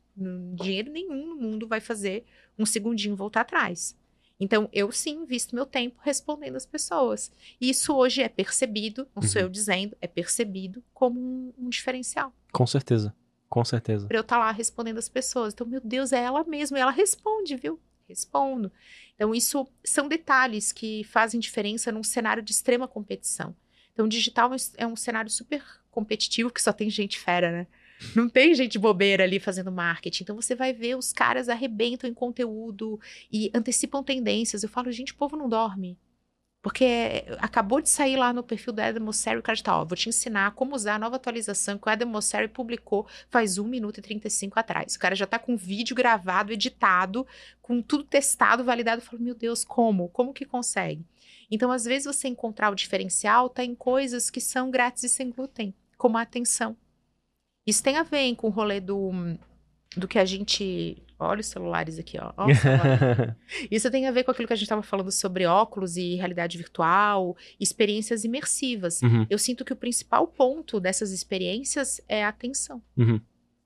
dinheiro 0.54 0.90
nenhum 0.90 1.28
no 1.28 1.36
mundo 1.36 1.66
vai 1.66 1.80
fazer 1.80 2.24
um 2.58 2.64
segundinho 2.66 3.16
voltar 3.16 3.40
atrás. 3.42 3.96
Então, 4.38 4.68
eu 4.72 4.90
sim 4.90 5.22
invisto 5.22 5.54
meu 5.54 5.64
tempo 5.64 5.96
respondendo 6.02 6.56
as 6.56 6.66
pessoas. 6.66 7.30
E 7.60 7.70
isso 7.70 7.94
hoje 7.94 8.20
é 8.20 8.28
percebido, 8.28 9.06
não 9.14 9.22
sou 9.22 9.40
Uhum. 9.40 9.46
eu 9.46 9.50
dizendo, 9.50 9.96
é 10.00 10.08
percebido 10.08 10.82
como 10.92 11.20
um, 11.20 11.52
um 11.56 11.68
diferencial. 11.68 12.32
Com 12.52 12.66
certeza. 12.66 13.14
Com 13.48 13.64
certeza. 13.64 14.08
Pra 14.08 14.16
eu 14.16 14.22
estar 14.22 14.38
lá 14.38 14.50
respondendo 14.50 14.98
as 14.98 15.08
pessoas. 15.08 15.54
Então, 15.54 15.64
meu 15.64 15.80
Deus, 15.80 16.12
é 16.12 16.20
ela 16.20 16.42
mesma. 16.42 16.76
E 16.76 16.80
ela 16.80 16.90
responde, 16.90 17.54
viu? 17.56 17.78
Respondo. 18.08 18.70
Então, 19.14 19.34
isso 19.34 19.66
são 19.82 20.08
detalhes 20.08 20.72
que 20.72 21.04
fazem 21.04 21.40
diferença 21.40 21.90
num 21.90 22.02
cenário 22.02 22.42
de 22.42 22.52
extrema 22.52 22.86
competição. 22.86 23.54
Então, 23.92 24.08
digital 24.08 24.52
é 24.52 24.56
é 24.76 24.86
um 24.86 24.96
cenário 24.96 25.30
super 25.30 25.62
competitivo, 25.90 26.50
que 26.50 26.60
só 26.60 26.72
tem 26.72 26.90
gente 26.90 27.18
fera, 27.18 27.50
né? 27.50 27.66
Não 28.14 28.28
tem 28.28 28.54
gente 28.54 28.78
bobeira 28.78 29.24
ali 29.24 29.38
fazendo 29.38 29.70
marketing. 29.70 30.24
Então, 30.24 30.36
você 30.36 30.54
vai 30.54 30.72
ver 30.72 30.96
os 30.96 31.12
caras 31.12 31.48
arrebentam 31.48 32.10
em 32.10 32.14
conteúdo 32.14 33.00
e 33.32 33.50
antecipam 33.54 34.02
tendências. 34.02 34.62
Eu 34.62 34.68
falo, 34.68 34.90
gente, 34.90 35.12
o 35.12 35.16
povo 35.16 35.36
não 35.36 35.48
dorme. 35.48 35.96
Porque 36.64 37.26
acabou 37.40 37.78
de 37.82 37.90
sair 37.90 38.16
lá 38.16 38.32
no 38.32 38.42
perfil 38.42 38.72
do 38.72 38.80
Adam 38.80 39.04
Mosseri, 39.04 39.38
o 39.38 39.42
cara 39.42 39.62
tá, 39.62 39.78
ó, 39.78 39.84
vou 39.84 39.94
te 39.94 40.08
ensinar 40.08 40.52
como 40.52 40.74
usar 40.74 40.94
a 40.94 40.98
nova 40.98 41.16
atualização 41.16 41.76
que 41.76 41.86
o 41.86 41.92
Adam 41.92 42.08
Mosseri 42.08 42.48
publicou 42.48 43.06
faz 43.28 43.58
1 43.58 43.64
minuto 43.64 43.98
e 43.98 44.02
35 44.02 44.58
atrás. 44.58 44.94
O 44.94 44.98
cara 44.98 45.14
já 45.14 45.26
tá 45.26 45.38
com 45.38 45.58
vídeo 45.58 45.94
gravado, 45.94 46.54
editado, 46.54 47.26
com 47.60 47.82
tudo 47.82 48.02
testado, 48.02 48.64
validado. 48.64 49.02
Eu 49.02 49.04
falo, 49.04 49.22
meu 49.22 49.34
Deus, 49.34 49.62
como? 49.62 50.08
Como 50.08 50.32
que 50.32 50.46
consegue? 50.46 51.04
Então, 51.50 51.70
às 51.70 51.84
vezes, 51.84 52.06
você 52.06 52.28
encontrar 52.28 52.70
o 52.70 52.74
diferencial 52.74 53.50
tá 53.50 53.62
em 53.62 53.74
coisas 53.74 54.30
que 54.30 54.40
são 54.40 54.70
grátis 54.70 55.04
e 55.04 55.08
sem 55.10 55.28
glúten, 55.28 55.74
como 55.98 56.16
a 56.16 56.22
atenção. 56.22 56.74
Isso 57.66 57.82
tem 57.82 57.98
a 57.98 58.02
ver 58.04 58.20
hein, 58.20 58.34
com 58.34 58.46
o 58.46 58.50
rolê 58.50 58.80
do, 58.80 59.12
do 59.94 60.08
que 60.08 60.18
a 60.18 60.24
gente. 60.24 60.96
Olha 61.18 61.40
os 61.40 61.46
celulares 61.46 61.98
aqui, 61.98 62.18
ó. 62.20 62.32
Ó 62.36 62.46
o 62.50 62.54
celular. 62.54 63.36
Isso 63.70 63.90
tem 63.90 64.06
a 64.06 64.10
ver 64.12 64.24
com 64.24 64.30
aquilo 64.30 64.46
que 64.46 64.52
a 64.52 64.56
gente 64.56 64.64
estava 64.64 64.82
falando 64.82 65.10
sobre 65.12 65.46
óculos 65.46 65.96
e 65.96 66.16
realidade 66.16 66.58
virtual, 66.58 67.36
experiências 67.60 68.24
imersivas. 68.24 69.00
Uhum. 69.02 69.26
Eu 69.30 69.38
sinto 69.38 69.64
que 69.64 69.72
o 69.72 69.76
principal 69.76 70.26
ponto 70.26 70.80
dessas 70.80 71.10
experiências 71.12 72.00
é 72.08 72.24
a 72.24 72.28
atenção. 72.28 72.82
Uhum. 72.96 73.20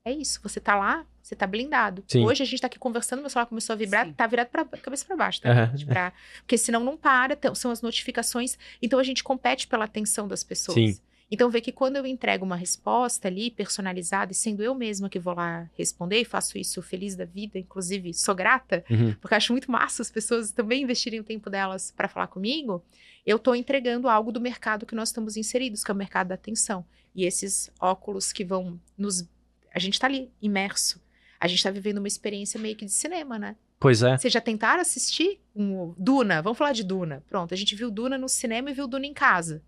É 0.05 0.13
isso. 0.13 0.41
Você 0.43 0.61
tá 0.61 0.75
lá 0.75 1.05
você 1.29 1.37
tá 1.37 1.47
blindado. 1.47 2.03
Sim. 2.09 2.25
Hoje 2.25 2.43
a 2.43 2.47
gente 2.47 2.59
tá 2.59 2.69
aqui 2.69 2.79
conversando, 2.79 3.21
meu 3.21 3.29
celular 3.29 3.45
começou 3.45 3.75
a 3.75 3.77
vibrar, 3.77 4.07
Sim. 4.07 4.15
tá 4.15 4.27
virado 4.27 4.49
pra 4.49 4.65
cabeça 4.65 5.05
pra 5.05 5.15
baixo, 5.15 5.43
tá? 5.43 5.67
Gente? 5.67 5.85
Pra- 5.85 6.11
Porque 6.39 6.57
senão 6.57 6.83
não 6.83 6.97
para, 6.97 7.35
então, 7.35 7.55
são 7.55 7.71
as 7.71 7.83
notificações. 7.83 8.57
Então 8.81 8.99
a 8.99 9.03
gente 9.03 9.23
compete 9.23 9.69
pela 9.69 9.85
atenção 9.85 10.27
das 10.27 10.43
pessoas. 10.43 10.75
Sim. 10.75 10.99
Então 11.31 11.51
vê 11.51 11.61
que 11.61 11.70
quando 11.72 11.97
eu 11.97 12.07
entrego 12.07 12.45
uma 12.45 12.57
resposta 12.57 13.29
ali, 13.29 13.51
personalizada, 13.51 14.33
e 14.33 14.35
sendo 14.35 14.62
eu 14.62 14.74
mesma 14.74 15.11
que 15.11 15.18
vou 15.18 15.35
lá 15.35 15.68
responder, 15.76 16.20
e 16.20 16.24
faço 16.24 16.57
isso 16.57 16.81
feliz 16.81 17.14
da 17.14 17.24
vida, 17.26 17.59
inclusive 17.59 18.14
sou 18.14 18.35
grata, 18.35 18.83
Uhum. 18.91 19.14
porque 19.20 19.35
acho 19.35 19.53
muito 19.53 19.70
massa 19.70 20.01
as 20.01 20.11
pessoas 20.11 20.53
também 20.53 20.83
investirem 20.85 21.20
o 21.20 21.24
tempo 21.24 21.51
delas 21.51 21.93
para 21.95 22.09
falar 22.09 22.29
comigo, 22.29 22.83
eu 23.26 23.37
estou 23.37 23.55
entregando 23.55 24.09
algo 24.09 24.33
do 24.33 24.41
mercado 24.41 24.87
que 24.87 24.95
nós 24.95 25.11
estamos 25.11 25.37
inseridos, 25.37 25.85
que 25.85 25.91
é 25.91 25.95
o 25.95 25.97
mercado 25.97 26.29
da 26.29 26.35
atenção. 26.35 26.83
E 27.14 27.24
esses 27.24 27.70
óculos 27.79 28.33
que 28.33 28.45
vão 28.45 28.81
nos. 28.97 29.29
A 29.74 29.79
gente 29.79 29.95
está 29.95 30.07
ali, 30.07 30.31
imerso. 30.41 30.99
A 31.39 31.47
gente 31.47 31.59
está 31.59 31.70
vivendo 31.70 31.99
uma 31.99 32.09
experiência 32.09 32.59
meio 32.59 32.74
que 32.74 32.85
de 32.87 32.91
cinema, 32.93 33.39
né? 33.39 33.55
Pois 33.79 34.03
é. 34.03 34.16
Vocês 34.16 34.33
já 34.33 34.41
tentaram 34.41 34.81
assistir 34.81 35.39
um 35.55 35.95
Duna? 35.99 36.41
Vamos 36.43 36.57
falar 36.59 36.72
de 36.72 36.83
Duna. 36.83 37.22
Pronto, 37.29 37.53
a 37.53 37.57
gente 37.57 37.74
viu 37.76 37.91
Duna 37.91 38.16
no 38.18 38.29
cinema 38.29 38.70
e 38.70 38.74
viu 38.74 38.89
Duna 38.89 39.07
em 39.07 39.12
casa. 39.14 39.62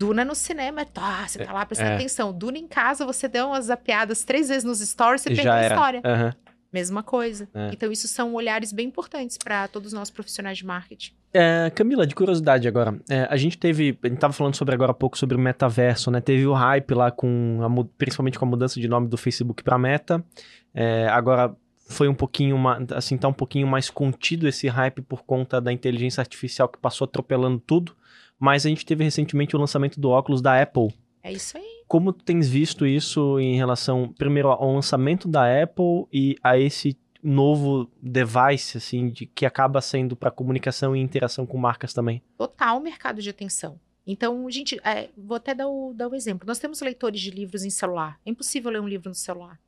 Duna 0.00 0.24
no 0.24 0.34
cinema, 0.34 0.82
tá, 0.86 1.28
você 1.28 1.44
tá 1.44 1.52
lá 1.52 1.66
prestando 1.66 1.90
É. 1.90 1.94
atenção. 1.96 2.32
Duna 2.32 2.56
em 2.56 2.66
casa, 2.66 3.04
você 3.04 3.28
deu 3.28 3.48
umas 3.48 3.66
zapeadas 3.66 4.24
três 4.24 4.48
vezes 4.48 4.64
nos 4.64 4.80
stories, 4.80 5.20
você 5.20 5.28
perdeu 5.34 5.52
a 5.52 5.66
história. 5.66 6.00
Aham. 6.02 6.34
Mesma 6.72 7.02
coisa. 7.02 7.46
É. 7.52 7.68
Então, 7.72 7.92
isso 7.92 8.08
são 8.08 8.32
olhares 8.32 8.72
bem 8.72 8.86
importantes 8.86 9.36
para 9.36 9.68
todos 9.68 9.92
nós 9.92 10.08
profissionais 10.08 10.56
de 10.56 10.64
marketing. 10.64 11.12
É, 11.34 11.70
Camila, 11.74 12.06
de 12.06 12.14
curiosidade 12.14 12.66
agora, 12.66 12.98
é, 13.10 13.26
a 13.28 13.36
gente 13.36 13.58
teve, 13.58 13.98
a 14.02 14.08
gente 14.08 14.18
tava 14.18 14.32
falando 14.32 14.54
sobre 14.54 14.74
agora 14.74 14.92
há 14.92 14.94
pouco 14.94 15.18
sobre 15.18 15.36
o 15.36 15.38
metaverso, 15.38 16.10
né? 16.10 16.20
Teve 16.20 16.46
o 16.46 16.54
hype 16.54 16.94
lá 16.94 17.10
com, 17.10 17.58
a 17.60 17.84
principalmente 17.98 18.38
com 18.38 18.44
a 18.46 18.48
mudança 18.48 18.80
de 18.80 18.88
nome 18.88 19.06
do 19.06 19.18
Facebook 19.18 19.62
para 19.62 19.76
Meta. 19.76 20.24
É, 20.72 21.08
agora 21.08 21.54
foi 21.88 22.08
um 22.08 22.14
pouquinho, 22.14 22.56
assim, 22.94 23.18
tá 23.18 23.28
um 23.28 23.32
pouquinho 23.34 23.66
mais 23.66 23.90
contido 23.90 24.48
esse 24.48 24.66
hype 24.66 25.02
por 25.02 25.24
conta 25.24 25.60
da 25.60 25.72
inteligência 25.72 26.22
artificial 26.22 26.68
que 26.68 26.78
passou 26.78 27.04
atropelando 27.04 27.58
tudo. 27.58 27.94
Mas 28.40 28.64
a 28.64 28.68
gente 28.70 28.84
teve 28.86 29.04
recentemente 29.04 29.54
o 29.54 29.58
lançamento 29.60 30.00
do 30.00 30.08
óculos 30.08 30.40
da 30.40 30.60
Apple. 30.60 30.88
É 31.22 31.30
isso 31.30 31.56
aí. 31.58 31.84
Como 31.86 32.12
tu 32.12 32.24
tens 32.24 32.48
visto 32.48 32.86
isso 32.86 33.38
em 33.38 33.54
relação, 33.54 34.12
primeiro, 34.16 34.48
ao 34.48 34.72
lançamento 34.72 35.28
da 35.28 35.62
Apple 35.62 36.06
e 36.12 36.36
a 36.42 36.58
esse 36.58 36.96
novo 37.22 37.90
device, 38.00 38.78
assim, 38.78 39.10
de, 39.10 39.26
que 39.26 39.44
acaba 39.44 39.80
sendo 39.82 40.16
para 40.16 40.30
comunicação 40.30 40.96
e 40.96 41.00
interação 41.00 41.44
com 41.44 41.58
marcas 41.58 41.92
também? 41.92 42.22
Total 42.38 42.80
mercado 42.80 43.20
de 43.20 43.28
atenção. 43.28 43.78
Então, 44.06 44.50
gente, 44.50 44.80
é, 44.82 45.10
vou 45.18 45.36
até 45.36 45.54
dar 45.54 45.68
o, 45.68 45.92
dar 45.94 46.08
o 46.08 46.14
exemplo. 46.14 46.46
Nós 46.46 46.58
temos 46.58 46.80
leitores 46.80 47.20
de 47.20 47.30
livros 47.30 47.62
em 47.64 47.70
celular. 47.70 48.18
É 48.24 48.30
impossível 48.30 48.70
ler 48.70 48.80
um 48.80 48.88
livro 48.88 49.10
no 49.10 49.14
celular. 49.14 49.60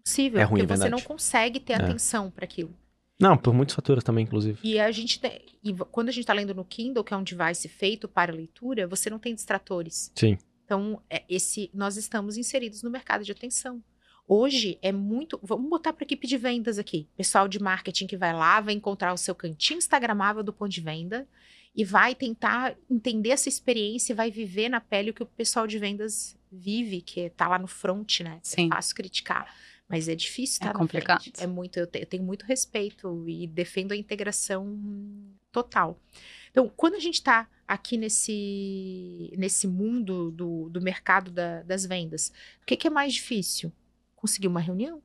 Impossível, 0.00 0.40
É 0.40 0.44
ruim, 0.44 0.60
porque 0.60 0.72
é 0.72 0.76
você 0.76 0.82
verdade. 0.84 1.02
não 1.02 1.06
consegue 1.08 1.58
ter 1.58 1.72
É. 1.72 1.76
atenção 1.76 2.30
para 2.30 2.44
aquilo. 2.44 2.70
Não, 3.20 3.36
por 3.36 3.52
muitos 3.52 3.74
fatores 3.74 4.04
também, 4.04 4.24
inclusive. 4.24 4.58
E 4.62 4.78
a 4.78 4.90
gente 4.92 5.20
tem- 5.20 5.40
e 5.64 5.74
quando 5.90 6.08
a 6.08 6.12
gente 6.12 6.22
está 6.22 6.32
lendo 6.32 6.54
no 6.54 6.64
Kindle, 6.64 7.02
que 7.02 7.12
é 7.12 7.16
um 7.16 7.24
device 7.24 7.68
feito 7.68 8.06
para 8.06 8.32
leitura, 8.32 8.86
você 8.86 9.10
não 9.10 9.18
tem 9.18 9.34
distratores. 9.34 10.12
Sim. 10.14 10.38
Então, 10.64 11.02
é, 11.10 11.24
esse 11.28 11.70
nós 11.74 11.96
estamos 11.96 12.36
inseridos 12.36 12.82
no 12.82 12.90
mercado 12.90 13.24
de 13.24 13.32
atenção. 13.32 13.82
Hoje 14.26 14.78
é 14.82 14.92
muito. 14.92 15.40
Vamos 15.42 15.68
botar 15.70 15.92
para 15.92 16.04
a 16.04 16.06
equipe 16.06 16.26
de 16.26 16.36
vendas 16.36 16.78
aqui. 16.78 17.08
Pessoal 17.16 17.48
de 17.48 17.58
marketing 17.58 18.06
que 18.06 18.16
vai 18.16 18.32
lá, 18.34 18.60
vai 18.60 18.74
encontrar 18.74 19.12
o 19.12 19.16
seu 19.16 19.34
cantinho 19.34 19.78
Instagramável 19.78 20.42
do 20.42 20.52
ponto 20.52 20.70
de 20.70 20.82
venda 20.82 21.26
e 21.74 21.82
vai 21.84 22.14
tentar 22.14 22.76
entender 22.90 23.30
essa 23.30 23.48
experiência 23.48 24.12
e 24.12 24.16
vai 24.16 24.30
viver 24.30 24.68
na 24.68 24.80
pele 24.80 25.10
o 25.10 25.14
que 25.14 25.22
o 25.22 25.26
pessoal 25.26 25.66
de 25.66 25.78
vendas 25.78 26.36
vive, 26.52 27.00
que 27.00 27.30
tá 27.30 27.48
lá 27.48 27.58
no 27.58 27.66
front, 27.66 28.20
né? 28.20 28.38
Sim. 28.42 28.66
É 28.66 28.68
fácil 28.68 28.94
criticar. 28.94 29.52
Mas 29.88 30.08
é 30.08 30.14
difícil 30.14 30.56
É 30.62 30.66
estar 30.66 30.72
na 30.72 30.78
complicado. 30.78 31.22
frente. 31.22 31.42
É 31.42 31.46
muito, 31.46 31.78
eu, 31.78 31.86
te- 31.86 32.00
eu 32.00 32.06
tenho 32.06 32.22
muito 32.22 32.44
respeito 32.44 33.26
e 33.28 33.46
defendo 33.46 33.92
a 33.92 33.96
integração 33.96 34.78
total. 35.50 35.98
Então, 36.50 36.68
quando 36.76 36.94
a 36.94 37.00
gente 37.00 37.14
está 37.14 37.48
aqui 37.66 37.96
nesse, 37.96 39.32
nesse 39.36 39.66
mundo 39.66 40.30
do, 40.30 40.68
do 40.68 40.80
mercado 40.80 41.30
da- 41.30 41.62
das 41.62 41.86
vendas, 41.86 42.32
o 42.62 42.66
que, 42.66 42.76
que 42.76 42.86
é 42.86 42.90
mais 42.90 43.14
difícil? 43.14 43.72
Conseguir 44.14 44.48
uma 44.48 44.60
reunião? 44.60 45.02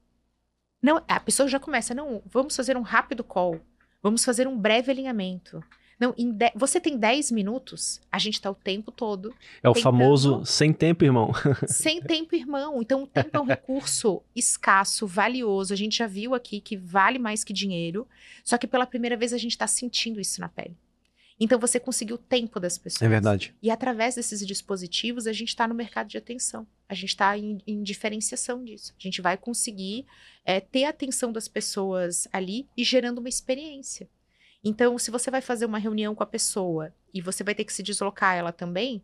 Não, 0.81 1.01
a 1.07 1.19
pessoa 1.19 1.47
já 1.47 1.59
começa, 1.59 1.93
não, 1.93 2.21
vamos 2.25 2.53
fazer 2.55 2.75
um 2.75 2.81
rápido 2.81 3.23
call, 3.23 3.61
vamos 4.01 4.23
fazer 4.25 4.47
um 4.47 4.57
breve 4.57 4.91
alinhamento. 4.91 5.63
Não, 5.99 6.11
de- 6.11 6.51
você 6.55 6.79
tem 6.81 6.97
10 6.97 7.31
minutos, 7.31 8.01
a 8.11 8.17
gente 8.19 8.33
está 8.35 8.49
o 8.49 8.55
tempo 8.55 8.91
todo 8.91 9.33
É 9.61 9.69
o 9.69 9.73
Tentando- 9.73 9.83
famoso 9.83 10.45
sem 10.45 10.73
tempo, 10.73 11.03
irmão. 11.05 11.31
sem 11.67 12.01
tempo, 12.01 12.35
irmão. 12.35 12.81
Então, 12.81 13.03
o 13.03 13.07
tempo 13.07 13.29
é 13.37 13.39
um 13.39 13.45
recurso 13.45 14.21
escasso, 14.35 15.05
valioso. 15.07 15.71
A 15.73 15.77
gente 15.77 15.97
já 15.97 16.07
viu 16.07 16.33
aqui 16.33 16.59
que 16.59 16.75
vale 16.75 17.19
mais 17.19 17.43
que 17.43 17.53
dinheiro. 17.53 18.07
Só 18.43 18.57
que 18.57 18.67
pela 18.67 18.85
primeira 18.85 19.15
vez 19.15 19.31
a 19.33 19.37
gente 19.37 19.51
está 19.51 19.67
sentindo 19.67 20.19
isso 20.19 20.41
na 20.41 20.49
pele. 20.49 20.75
Então, 21.39 21.59
você 21.59 21.79
conseguiu 21.79 22.15
o 22.15 22.19
tempo 22.19 22.59
das 22.59 22.77
pessoas. 22.77 23.01
É 23.01 23.07
verdade. 23.09 23.55
E 23.61 23.71
através 23.71 24.15
desses 24.15 24.45
dispositivos, 24.45 25.25
a 25.25 25.33
gente 25.33 25.49
está 25.49 25.67
no 25.67 25.73
mercado 25.73 26.07
de 26.07 26.17
atenção. 26.17 26.65
A 26.87 26.93
gente 26.93 27.09
está 27.09 27.37
em, 27.37 27.59
em 27.65 27.81
diferenciação 27.81 28.63
disso. 28.63 28.93
A 28.97 29.01
gente 29.01 29.19
vai 29.21 29.35
conseguir 29.35 30.05
é, 30.45 30.59
ter 30.59 30.83
a 30.85 30.89
atenção 30.89 31.31
das 31.31 31.47
pessoas 31.47 32.27
ali 32.31 32.67
e 32.77 32.83
gerando 32.83 33.17
uma 33.17 33.29
experiência. 33.29 34.07
Então, 34.63 34.97
se 34.97 35.11
você 35.11 35.29
vai 35.29 35.41
fazer 35.41 35.65
uma 35.65 35.77
reunião 35.77 36.15
com 36.15 36.23
a 36.23 36.27
pessoa 36.27 36.93
e 37.13 37.21
você 37.21 37.43
vai 37.43 37.53
ter 37.53 37.65
que 37.65 37.73
se 37.73 37.83
deslocar 37.83 38.35
ela 38.35 38.51
também, 38.51 39.01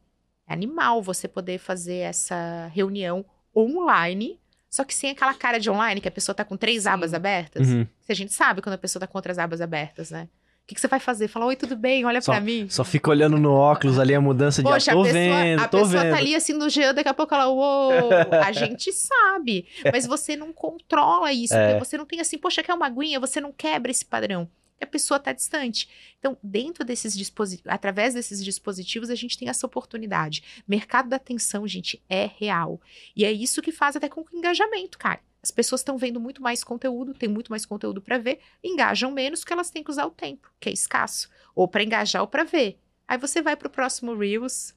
é 0.47 0.53
animal 0.53 1.01
você 1.01 1.27
poder 1.27 1.59
fazer 1.59 1.97
essa 1.97 2.71
reunião 2.73 3.25
online, 3.55 4.39
só 4.69 4.83
que 4.83 4.93
sem 4.93 5.11
aquela 5.11 5.33
cara 5.33 5.59
de 5.59 5.69
online, 5.69 5.99
que 5.99 6.07
a 6.07 6.11
pessoa 6.11 6.33
tá 6.33 6.45
com 6.45 6.55
três 6.55 6.87
abas 6.87 7.13
abertas. 7.13 7.69
Uhum. 7.69 7.85
A 8.07 8.13
gente 8.13 8.33
sabe 8.33 8.61
quando 8.61 8.75
a 8.75 8.77
pessoa 8.77 9.01
tá 9.01 9.07
com 9.07 9.17
outras 9.17 9.37
abas 9.37 9.59
abertas, 9.61 10.11
né? 10.11 10.29
O 10.63 10.67
que, 10.69 10.75
que 10.75 10.81
você 10.81 10.87
vai 10.87 10.99
fazer? 10.99 11.27
Falar, 11.27 11.47
oi, 11.47 11.55
tudo 11.55 11.75
bem? 11.75 12.05
Olha 12.05 12.21
Só- 12.21 12.31
pra 12.31 12.39
mim. 12.39 12.67
Só 12.69 12.83
fica 12.83 13.09
olhando 13.09 13.39
no 13.39 13.51
óculos 13.51 13.97
ali 13.97 14.13
a 14.13 14.21
mudança 14.21 14.61
de. 14.61 14.69
Poxa, 14.69 14.91
ah, 14.91 14.93
tô 14.93 15.01
a 15.01 15.03
pessoa, 15.03 15.23
vendo, 15.23 15.59
a 15.61 15.67
tô 15.67 15.77
pessoa 15.79 16.03
vendo. 16.03 16.11
tá 16.13 16.17
ali 16.19 16.35
assim 16.35 16.53
no 16.53 16.69
Jean, 16.69 16.93
daqui 16.93 17.09
a 17.09 17.13
pouco 17.13 17.33
ela, 17.33 17.47
uou, 17.49 18.11
a 18.43 18.51
gente 18.51 18.93
sabe. 18.93 19.65
Mas 19.91 20.05
você 20.05 20.35
não 20.35 20.53
controla 20.53 21.33
isso. 21.33 21.55
É. 21.55 21.71
porque 21.73 21.85
Você 21.85 21.97
não 21.97 22.05
tem 22.05 22.19
assim, 22.19 22.37
poxa, 22.37 22.61
quer 22.61 22.75
uma 22.75 22.85
aguinha? 22.85 23.19
Você 23.19 23.41
não 23.41 23.51
quebra 23.51 23.89
esse 23.89 24.05
padrão. 24.05 24.47
E 24.79 24.83
a 24.83 24.87
pessoa 24.87 25.19
tá 25.19 25.33
distante. 25.33 25.89
Então, 26.17 26.37
dentro 26.41 26.85
desses 26.85 27.15
dispositivos, 27.15 27.71
através 27.71 28.13
desses 28.13 28.43
dispositivos, 28.43 29.09
a 29.09 29.15
gente 29.15 29.37
tem 29.37 29.49
essa 29.49 29.65
oportunidade. 29.65 30.63
Mercado 30.67 31.09
da 31.09 31.17
atenção, 31.17 31.67
gente, 31.67 32.01
é 32.07 32.29
real. 32.37 32.79
E 33.15 33.25
é 33.25 33.31
isso 33.31 33.61
que 33.61 33.71
faz 33.71 33.95
até 33.95 34.07
com 34.07 34.23
que 34.23 34.35
o 34.35 34.37
engajamento, 34.37 34.97
cara. 34.97 35.19
As 35.41 35.51
pessoas 35.51 35.81
estão 35.81 35.97
vendo 35.97 36.19
muito 36.19 36.41
mais 36.41 36.63
conteúdo, 36.63 37.13
tem 37.13 37.29
muito 37.29 37.49
mais 37.49 37.65
conteúdo 37.65 38.01
para 38.01 38.17
ver, 38.17 38.39
engajam 38.63 39.09
menos 39.09 39.39
porque 39.39 39.53
elas 39.53 39.69
têm 39.69 39.83
que 39.83 39.91
usar 39.91 40.05
o 40.05 40.11
tempo, 40.11 40.51
que 40.59 40.67
é 40.67 40.71
escasso, 40.73 41.29
ou 41.55 41.65
para 41.65 41.83
engajar 41.83 42.21
ou 42.21 42.27
para 42.27 42.43
ver. 42.43 42.77
Aí 43.07 43.17
você 43.17 43.41
vai 43.41 43.55
pro 43.55 43.69
próximo 43.69 44.15
Reels 44.15 44.75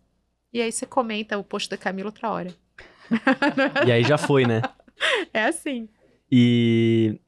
e 0.52 0.60
aí 0.62 0.70
você 0.70 0.86
comenta 0.86 1.36
o 1.36 1.42
post 1.42 1.68
da 1.68 1.76
Camila 1.76 2.08
outra 2.08 2.30
hora. 2.30 2.54
E 3.86 3.90
aí 3.90 4.04
já 4.04 4.16
foi, 4.16 4.46
né? 4.46 4.62
É 5.34 5.46
assim. 5.46 5.88
E 6.30 7.18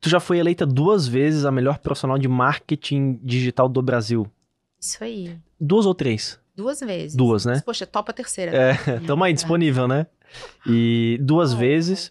tu 0.00 0.08
já 0.08 0.18
foi 0.20 0.38
eleita 0.38 0.64
duas 0.66 1.06
vezes 1.06 1.44
a 1.44 1.50
melhor 1.50 1.78
profissional 1.78 2.18
de 2.18 2.28
marketing 2.28 3.18
digital 3.22 3.68
do 3.68 3.82
Brasil. 3.82 4.26
Isso 4.80 5.02
aí. 5.04 5.36
Duas 5.60 5.84
ou 5.86 5.94
três? 5.94 6.40
Duas 6.56 6.80
vezes. 6.80 7.16
Duas, 7.16 7.44
né? 7.44 7.62
Poxa, 7.64 7.86
topa 7.86 8.10
a 8.12 8.14
terceira. 8.14 8.52
É, 8.54 8.74
tamo 9.06 9.24
aí, 9.24 9.32
disponível, 9.32 9.86
né? 9.86 10.06
E 10.66 11.18
duas 11.22 11.52
Oh. 11.52 11.56
vezes. 11.56 12.10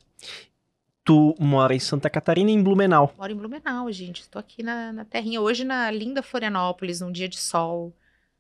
Tu 1.04 1.36
mora 1.40 1.74
em 1.74 1.80
Santa 1.80 2.10
Catarina 2.10 2.52
e 2.52 2.54
em 2.54 2.62
Blumenau. 2.62 3.14
Moro 3.18 3.32
em 3.32 3.36
Blumenau, 3.36 3.92
gente. 3.92 4.22
Estou 4.22 4.40
aqui 4.40 4.62
na, 4.62 4.94
na 4.94 5.06
terrinha. 5.06 5.42
Hoje 5.42 5.64
na 5.64 5.90
linda 5.90 6.22
Florianópolis, 6.22 7.02
num 7.02 7.12
dia 7.12 7.28
de 7.28 7.38
sol. 7.40 7.92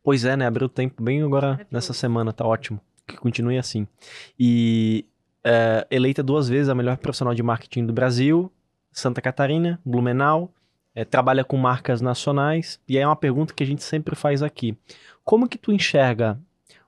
Pois 0.04 0.24
é, 0.24 0.38
né? 0.38 0.46
Abriu 0.46 0.68
o 0.68 0.70
tempo 0.70 1.02
bem 1.02 1.22
agora 1.24 1.66
nessa 1.72 1.94
semana, 1.94 2.32
tá 2.32 2.46
ótimo. 2.46 2.80
Que 3.08 3.18
continue 3.18 3.58
assim. 3.58 3.88
E 4.40 5.06
é, 5.44 5.88
eleita 5.90 6.22
duas 6.22 6.48
vezes 6.48 6.70
a 6.70 6.76
melhor 6.76 6.98
profissional 6.98 7.34
de 7.34 7.42
marketing 7.42 7.88
do 7.88 7.94
Brasil, 7.94 8.52
Santa 8.92 9.22
Catarina, 9.22 9.80
Blumenau, 9.86 10.54
é, 10.96 11.06
trabalha 11.06 11.44
com 11.44 11.58
marcas 11.58 12.02
nacionais. 12.02 12.80
E 12.88 12.98
aí 12.98 13.04
é 13.04 13.08
uma 13.08 13.16
pergunta 13.16 13.54
que 13.54 13.64
a 13.64 13.66
gente 13.66 13.84
sempre 13.84 14.16
faz 14.16 14.44
aqui. 14.44 14.78
Como 15.24 15.48
que 15.48 15.58
tu 15.58 15.72
enxerga 15.72 16.40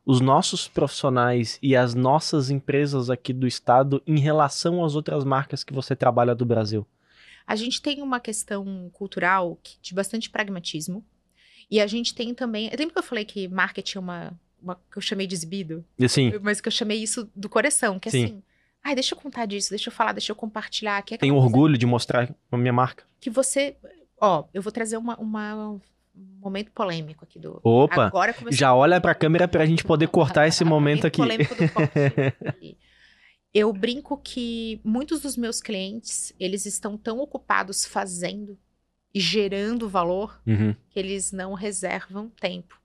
os 0.05 0.19
nossos 0.19 0.67
profissionais 0.67 1.59
e 1.61 1.75
as 1.75 1.93
nossas 1.93 2.49
empresas 2.49 3.09
aqui 3.09 3.31
do 3.31 3.47
estado 3.47 4.01
em 4.05 4.19
relação 4.19 4.83
às 4.83 4.95
outras 4.95 5.23
marcas 5.23 5.63
que 5.63 5.73
você 5.73 5.95
trabalha 5.95 6.33
do 6.33 6.45
Brasil? 6.45 6.85
A 7.45 7.55
gente 7.55 7.81
tem 7.81 8.01
uma 8.01 8.19
questão 8.19 8.89
cultural 8.93 9.57
de 9.81 9.93
bastante 9.93 10.29
pragmatismo. 10.29 11.05
E 11.69 11.79
a 11.79 11.87
gente 11.87 12.13
tem 12.13 12.33
também. 12.33 12.69
Lembra 12.69 12.93
que 12.93 12.99
eu 12.99 13.03
falei 13.03 13.23
que 13.23 13.47
marketing 13.47 13.97
é 13.97 14.01
uma. 14.01 14.39
uma 14.61 14.75
que 14.75 14.97
eu 14.97 15.01
chamei 15.01 15.25
de 15.25 15.33
exibido? 15.33 15.85
Assim, 16.03 16.33
Mas 16.41 16.59
que 16.59 16.67
eu 16.67 16.71
chamei 16.71 17.01
isso 17.01 17.29
do 17.33 17.47
coração, 17.47 17.97
que 17.97 18.09
é 18.09 18.11
Sim. 18.11 18.23
assim. 18.25 18.43
Ai, 18.83 18.95
deixa 18.95 19.13
eu 19.13 19.19
contar 19.19 19.45
disso, 19.45 19.69
deixa 19.69 19.89
eu 19.89 19.93
falar, 19.93 20.11
deixa 20.13 20.31
eu 20.31 20.35
compartilhar. 20.35 21.01
Que 21.03 21.13
é 21.15 21.17
tenho 21.17 21.35
orgulho 21.35 21.77
de 21.77 21.85
mostrar 21.85 22.33
a 22.51 22.57
minha 22.57 22.73
marca. 22.73 23.03
Que 23.19 23.29
você. 23.29 23.75
Ó, 24.19 24.45
eu 24.53 24.61
vou 24.61 24.71
trazer 24.71 24.97
uma, 24.97 25.15
uma- 25.17 25.55
um 25.65 25.79
momento 26.39 26.71
polêmico 26.71 27.23
aqui 27.23 27.39
do. 27.39 27.59
Opa, 27.63 28.07
Agora 28.07 28.33
começou 28.33 28.57
Já 28.57 28.73
olha 28.75 28.99
pra 28.99 29.13
câmera 29.15 29.47
pra 29.47 29.65
gente 29.65 29.83
poder 29.83 30.07
cortar 30.07 30.47
esse 30.47 30.63
momento 30.65 31.05
aqui. 31.07 31.17
polêmico 31.17 31.53
do. 31.55 31.61
Eu 33.53 33.73
brinco 33.73 34.17
que 34.17 34.79
muitos 34.83 35.19
dos 35.21 35.35
meus 35.35 35.59
clientes, 35.61 36.33
eles 36.39 36.65
estão 36.65 36.97
tão 36.97 37.19
ocupados 37.19 37.85
fazendo 37.85 38.57
e 39.13 39.19
gerando 39.19 39.89
valor 39.89 40.39
Uhum. 40.47 40.73
que 40.89 40.97
eles 40.97 41.33
não 41.33 41.53
reservam 41.53 42.29
tempo 42.39 42.79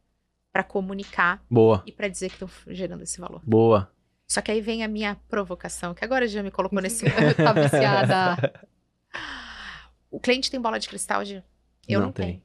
para 0.52 0.64
comunicar 0.64 1.40
Boa, 1.48 1.82
e 1.86 1.92
para 1.92 2.08
dizer 2.08 2.30
que 2.30 2.34
estão 2.42 2.48
gerando 2.74 3.02
esse 3.04 3.20
valor. 3.20 3.42
boa. 3.46 3.92
Só 4.28 4.40
que 4.42 4.50
aí 4.50 4.60
vem 4.60 4.82
a 4.82 4.88
minha 4.88 5.14
provocação, 5.28 5.94
que 5.94 6.04
agora 6.04 6.26
já 6.26 6.42
me 6.42 6.50
colocou 6.50 6.80
nesse 6.82 7.04
tá 7.36 7.52
viciada. 7.52 8.36
O 10.10 10.20
cliente 10.20 10.50
tem 10.50 10.60
bola 10.60 10.78
de 10.78 10.88
cristal, 10.88 11.24
Gil? 11.24 11.42
Eu 11.86 12.00
não, 12.00 12.06
Não 12.06 12.12
tem. 12.12 12.26
tenho. 12.26 12.42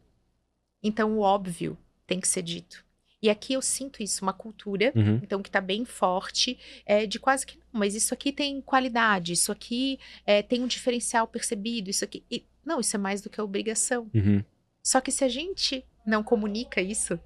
Então, 0.84 1.18
o 1.18 1.20
óbvio 1.22 1.78
tem 2.08 2.20
que 2.20 2.28
ser 2.28 2.42
dito. 2.42 2.84
E 3.22 3.30
aqui 3.30 3.54
eu 3.54 3.62
sinto 3.62 4.02
isso, 4.02 4.24
uma 4.24 4.34
cultura, 4.34 4.92
Uhum. 4.96 5.20
então, 5.22 5.44
que 5.44 5.52
tá 5.52 5.62
bem 5.62 5.86
forte, 5.86 6.58
é, 6.86 7.06
de 7.06 7.20
quase 7.20 7.46
que, 7.46 7.58
não, 7.72 7.80
mas 7.80 7.94
isso 7.94 8.14
aqui 8.16 8.32
tem 8.32 8.60
qualidade, 8.62 9.34
isso 9.34 9.52
aqui 9.52 10.00
é, 10.26 10.42
tem 10.42 10.64
um 10.64 10.68
diferencial 10.68 11.28
percebido, 11.28 11.90
isso 11.90 12.04
aqui... 12.04 12.26
e- 12.32 12.46
não, 12.66 12.80
isso 12.80 12.96
é 12.96 13.00
mais 13.00 13.22
do 13.22 13.30
que 13.30 13.40
a 13.40 13.44
obrigação. 13.44 14.10
Uhum. 14.14 14.44
Só 14.84 15.00
que 15.00 15.12
se 15.12 15.24
a 15.24 15.30
gente 15.30 15.86
não 16.06 16.24
comunica 16.24 16.82
isso, 16.82 17.20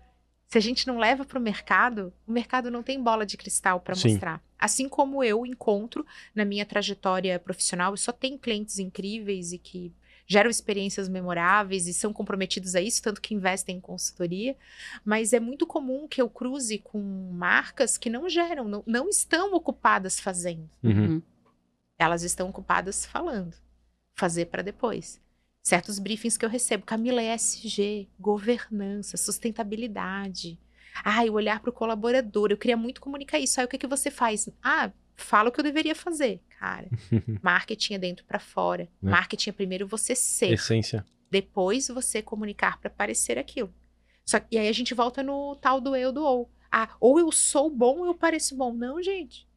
se 0.48 0.58
a 0.58 0.62
gente 0.62 0.88
não 0.88 0.98
leva 0.98 1.26
para 1.26 1.40
o 1.40 1.42
mercado, 1.42 2.14
o 2.26 2.32
mercado 2.32 2.70
não 2.72 2.84
tem 2.84 3.02
bola 3.02 3.26
de 3.26 3.38
cristal 3.38 3.80
para 3.80 3.96
mostrar. 3.96 4.42
Assim 4.58 4.88
como 4.88 5.24
eu 5.24 5.46
encontro 5.46 6.06
na 6.34 6.46
minha 6.46 6.66
trajetória 6.66 7.40
profissional, 7.40 7.94
eu 7.94 7.98
só 7.98 8.12
tenho 8.12 8.38
clientes 8.38 8.80
incríveis 8.80 9.52
e 9.52 9.58
que 9.58 9.92
geram 10.28 10.50
experiências 10.50 11.08
memoráveis 11.08 11.88
e 11.88 11.94
são 11.94 12.12
comprometidos 12.12 12.76
a 12.76 12.82
isso, 12.82 13.02
tanto 13.02 13.22
que 13.22 13.34
investem 13.34 13.78
em 13.78 13.82
consultoria. 13.82 14.56
Mas 15.04 15.34
é 15.34 15.40
muito 15.40 15.68
comum 15.68 16.08
que 16.08 16.22
eu 16.22 16.30
cruze 16.30 16.80
com 16.80 17.00
marcas 17.34 17.98
que 17.98 18.10
não 18.10 18.28
geram, 18.30 18.68
não, 18.68 18.84
não 18.86 19.10
estão 19.10 19.54
ocupadas 19.54 20.20
fazendo. 20.20 20.70
Uhum. 20.84 21.22
Elas 21.98 22.24
estão 22.24 22.50
ocupadas 22.50 23.06
falando. 23.06 23.56
Fazer 24.16 24.46
para 24.46 24.62
depois. 24.62 25.22
Certos 25.66 25.98
briefings 25.98 26.38
que 26.38 26.46
eu 26.46 26.50
recebo. 26.50 26.86
Camila, 26.86 27.24
ESG, 27.24 28.08
governança, 28.20 29.18
sustentabilidade. 29.18 30.60
Ai, 31.04 31.28
o 31.28 31.34
olhar 31.34 31.60
para 31.60 31.72
o 31.72 31.74
colaborador. 31.74 32.52
Eu 32.52 32.58
queria 32.58 32.78
muito 32.78 33.02
comunicar 33.02 33.40
isso. 33.40 33.60
Aí 33.60 33.66
o 33.66 33.68
que, 33.68 33.80
que 33.80 33.88
você 33.88 34.12
faz? 34.12 34.48
Ah, 34.64 34.92
fala 35.16 35.50
o 35.50 35.52
que 35.52 35.60
eu 35.60 35.64
deveria 35.64 35.96
fazer. 35.96 36.40
Cara, 36.60 36.88
marketing 37.42 37.96
é 37.96 37.98
dentro 37.98 38.26
para 38.26 38.38
fora. 38.38 38.84
É. 38.84 38.88
Marketing 39.02 39.50
é 39.50 39.54
primeiro 39.54 39.88
você 39.88 40.14
ser. 40.14 40.54
Essência. 40.54 41.04
Depois 41.32 41.88
você 41.88 42.22
comunicar 42.22 42.80
para 42.80 42.92
parecer 42.92 43.40
aquilo. 43.40 43.74
Só, 44.24 44.38
e 44.52 44.60
aí 44.60 44.68
a 44.68 44.72
gente 44.72 44.94
volta 44.94 45.24
no 45.24 45.56
tal 45.56 45.82
do 45.82 45.96
eu 45.96 46.12
do 46.12 46.24
ou. 46.24 46.52
Ah, 46.72 46.96
ou 47.00 47.20
eu 47.20 47.32
sou 47.32 47.72
bom 47.72 48.02
ou 48.02 48.06
eu 48.06 48.14
pareço 48.14 48.56
bom. 48.56 48.72
Não, 48.72 49.02
gente. 49.02 49.50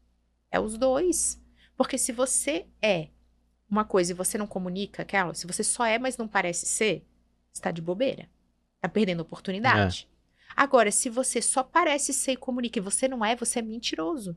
É 0.50 0.58
os 0.58 0.78
dois. 0.78 1.38
Porque 1.76 1.98
se 1.98 2.12
você 2.12 2.64
é 2.80 3.08
uma 3.70 3.84
coisa 3.84 4.12
e 4.12 4.14
você 4.14 4.38
não 4.38 4.46
comunica 4.46 5.02
aquela, 5.02 5.34
se 5.34 5.46
você 5.46 5.62
só 5.62 5.84
é, 5.84 5.98
mas 5.98 6.16
não 6.16 6.26
parece 6.26 6.66
ser, 6.66 7.04
você 7.52 7.62
tá 7.62 7.70
de 7.70 7.82
bobeira. 7.82 8.28
Tá 8.80 8.88
perdendo 8.88 9.20
oportunidade. 9.20 10.08
Agora, 10.56 10.90
se 10.90 11.08
você 11.10 11.42
só 11.42 11.62
parece 11.62 12.12
ser 12.12 12.32
e 12.32 12.36
comunica 12.36 12.78
e 12.78 12.82
você 12.82 13.06
não 13.08 13.24
é, 13.24 13.36
você 13.36 13.58
é 13.58 13.62
mentiroso. 13.62 14.36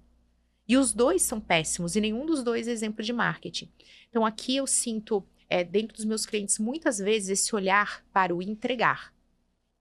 E 0.67 0.77
os 0.77 0.93
dois 0.93 1.21
são 1.21 1.39
péssimos, 1.39 1.95
e 1.95 2.01
nenhum 2.01 2.25
dos 2.25 2.43
dois 2.43 2.67
é 2.67 2.71
exemplo 2.71 3.03
de 3.03 3.13
marketing. 3.13 3.69
Então, 4.09 4.25
aqui 4.25 4.55
eu 4.55 4.67
sinto, 4.67 5.23
é, 5.49 5.63
dentro 5.63 5.95
dos 5.95 6.05
meus 6.05 6.25
clientes, 6.25 6.59
muitas 6.59 6.97
vezes 6.97 7.29
esse 7.29 7.55
olhar 7.55 8.03
para 8.13 8.35
o 8.35 8.41
entregar 8.41 9.13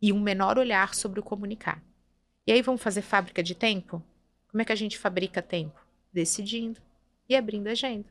e 0.01 0.13
um 0.13 0.21
menor 0.21 0.59
olhar 0.59 0.95
sobre 0.95 1.21
o 1.21 1.23
comunicar. 1.23 1.83
E 2.47 2.53
aí, 2.53 2.63
vamos 2.63 2.83
fazer 2.83 3.03
fábrica 3.03 3.43
de 3.43 3.55
tempo? 3.55 4.03
Como 4.49 4.63
é 4.63 4.65
que 4.65 4.73
a 4.73 4.77
gente 4.77 4.99
fabrica 4.99 5.43
tempo? 5.43 5.79
Decidindo 6.13 6.81
e 7.29 7.37
abrindo 7.37 7.69
agenda. 7.69 8.09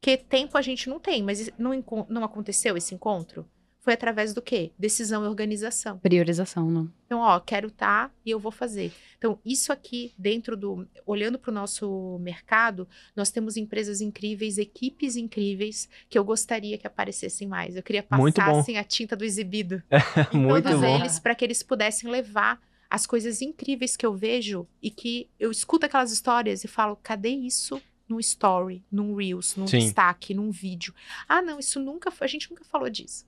Porque 0.00 0.16
tempo 0.16 0.56
a 0.56 0.62
gente 0.62 0.88
não 0.88 1.00
tem, 1.00 1.22
mas 1.22 1.50
não, 1.58 1.84
não 2.08 2.24
aconteceu 2.24 2.76
esse 2.76 2.94
encontro? 2.94 3.46
Foi 3.80 3.94
através 3.94 4.34
do 4.34 4.42
quê? 4.42 4.72
Decisão 4.78 5.24
e 5.24 5.28
organização. 5.28 5.98
Priorização, 5.98 6.70
não. 6.70 6.92
Então, 7.06 7.20
ó, 7.20 7.40
quero 7.40 7.68
estar 7.68 8.12
e 8.22 8.30
eu 8.30 8.38
vou 8.38 8.52
fazer. 8.52 8.92
Então, 9.16 9.38
isso 9.44 9.72
aqui, 9.72 10.12
dentro 10.18 10.56
do. 10.58 10.86
Olhando 11.06 11.38
para 11.38 11.50
o 11.50 11.54
nosso 11.54 12.18
mercado, 12.20 12.86
nós 13.16 13.30
temos 13.30 13.56
empresas 13.56 14.02
incríveis, 14.02 14.58
equipes 14.58 15.16
incríveis, 15.16 15.88
que 16.06 16.18
eu 16.18 16.24
gostaria 16.24 16.76
que 16.76 16.86
aparecessem 16.86 17.48
mais. 17.48 17.76
Eu 17.76 17.82
queria 17.82 18.02
passassem 18.02 18.76
a 18.76 18.84
tinta 18.84 19.16
do 19.16 19.24
exibido 19.24 19.82
em 20.34 20.38
Muito 20.38 20.64
todos 20.64 20.80
bom. 20.80 20.96
eles, 20.96 21.18
para 21.18 21.34
que 21.34 21.44
eles 21.44 21.62
pudessem 21.62 22.10
levar 22.10 22.60
as 22.90 23.06
coisas 23.06 23.40
incríveis 23.40 23.96
que 23.96 24.04
eu 24.04 24.14
vejo 24.14 24.66
e 24.82 24.90
que 24.90 25.30
eu 25.38 25.50
escuto 25.50 25.86
aquelas 25.86 26.12
histórias 26.12 26.62
e 26.62 26.68
falo: 26.68 26.94
cadê 27.02 27.30
isso? 27.30 27.80
Num 28.08 28.18
story, 28.20 28.82
num 28.90 29.14
Reels, 29.14 29.54
num 29.56 29.66
Sim. 29.66 29.78
destaque, 29.80 30.32
num 30.32 30.50
vídeo. 30.50 30.94
Ah, 31.28 31.42
não, 31.42 31.58
isso 31.58 31.78
nunca 31.78 32.10
foi. 32.10 32.26
A 32.26 32.30
gente 32.30 32.48
nunca 32.50 32.64
falou 32.64 32.88
disso. 32.88 33.26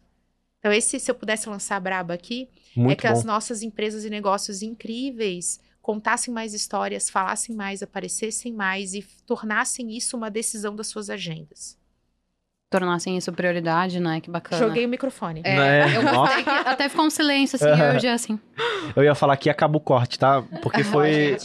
Então, 0.58 0.72
esse, 0.72 1.00
se 1.00 1.10
eu 1.10 1.14
pudesse 1.14 1.48
lançar 1.48 1.76
a 1.76 1.80
braba 1.80 2.14
aqui, 2.14 2.48
é 2.76 2.80
Muito 2.80 3.00
que 3.00 3.06
bom. 3.06 3.12
as 3.12 3.24
nossas 3.24 3.62
empresas 3.62 4.04
e 4.04 4.10
negócios 4.10 4.62
incríveis 4.62 5.58
contassem 5.80 6.32
mais 6.32 6.52
histórias, 6.52 7.08
falassem 7.08 7.56
mais, 7.56 7.82
aparecessem 7.82 8.52
mais 8.52 8.92
e 8.94 9.02
tornassem 9.26 9.96
isso 9.96 10.16
uma 10.16 10.30
decisão 10.30 10.76
das 10.76 10.88
suas 10.88 11.08
agendas. 11.08 11.78
Tornassem 12.70 13.16
isso 13.16 13.32
prioridade, 13.32 13.98
né? 13.98 14.20
Que 14.20 14.30
bacana. 14.30 14.64
Joguei 14.64 14.86
o 14.86 14.88
microfone. 14.88 15.40
É, 15.42 15.56
Né? 15.56 15.96
eu 15.96 16.02
gostei 16.14 16.44
que 16.44 16.48
até 16.50 16.88
ficou 16.88 17.04
um 17.04 17.10
silêncio, 17.10 17.56
assim, 17.56 17.66
eu 17.82 17.98
já 17.98 18.14
assim. 18.14 18.38
Eu 18.94 19.02
ia 19.02 19.14
falar 19.14 19.36
que 19.36 19.50
acaba 19.50 19.76
o 19.76 19.80
corte, 19.80 20.16
tá? 20.16 20.40
Porque 20.62 20.84
foi 20.84 21.36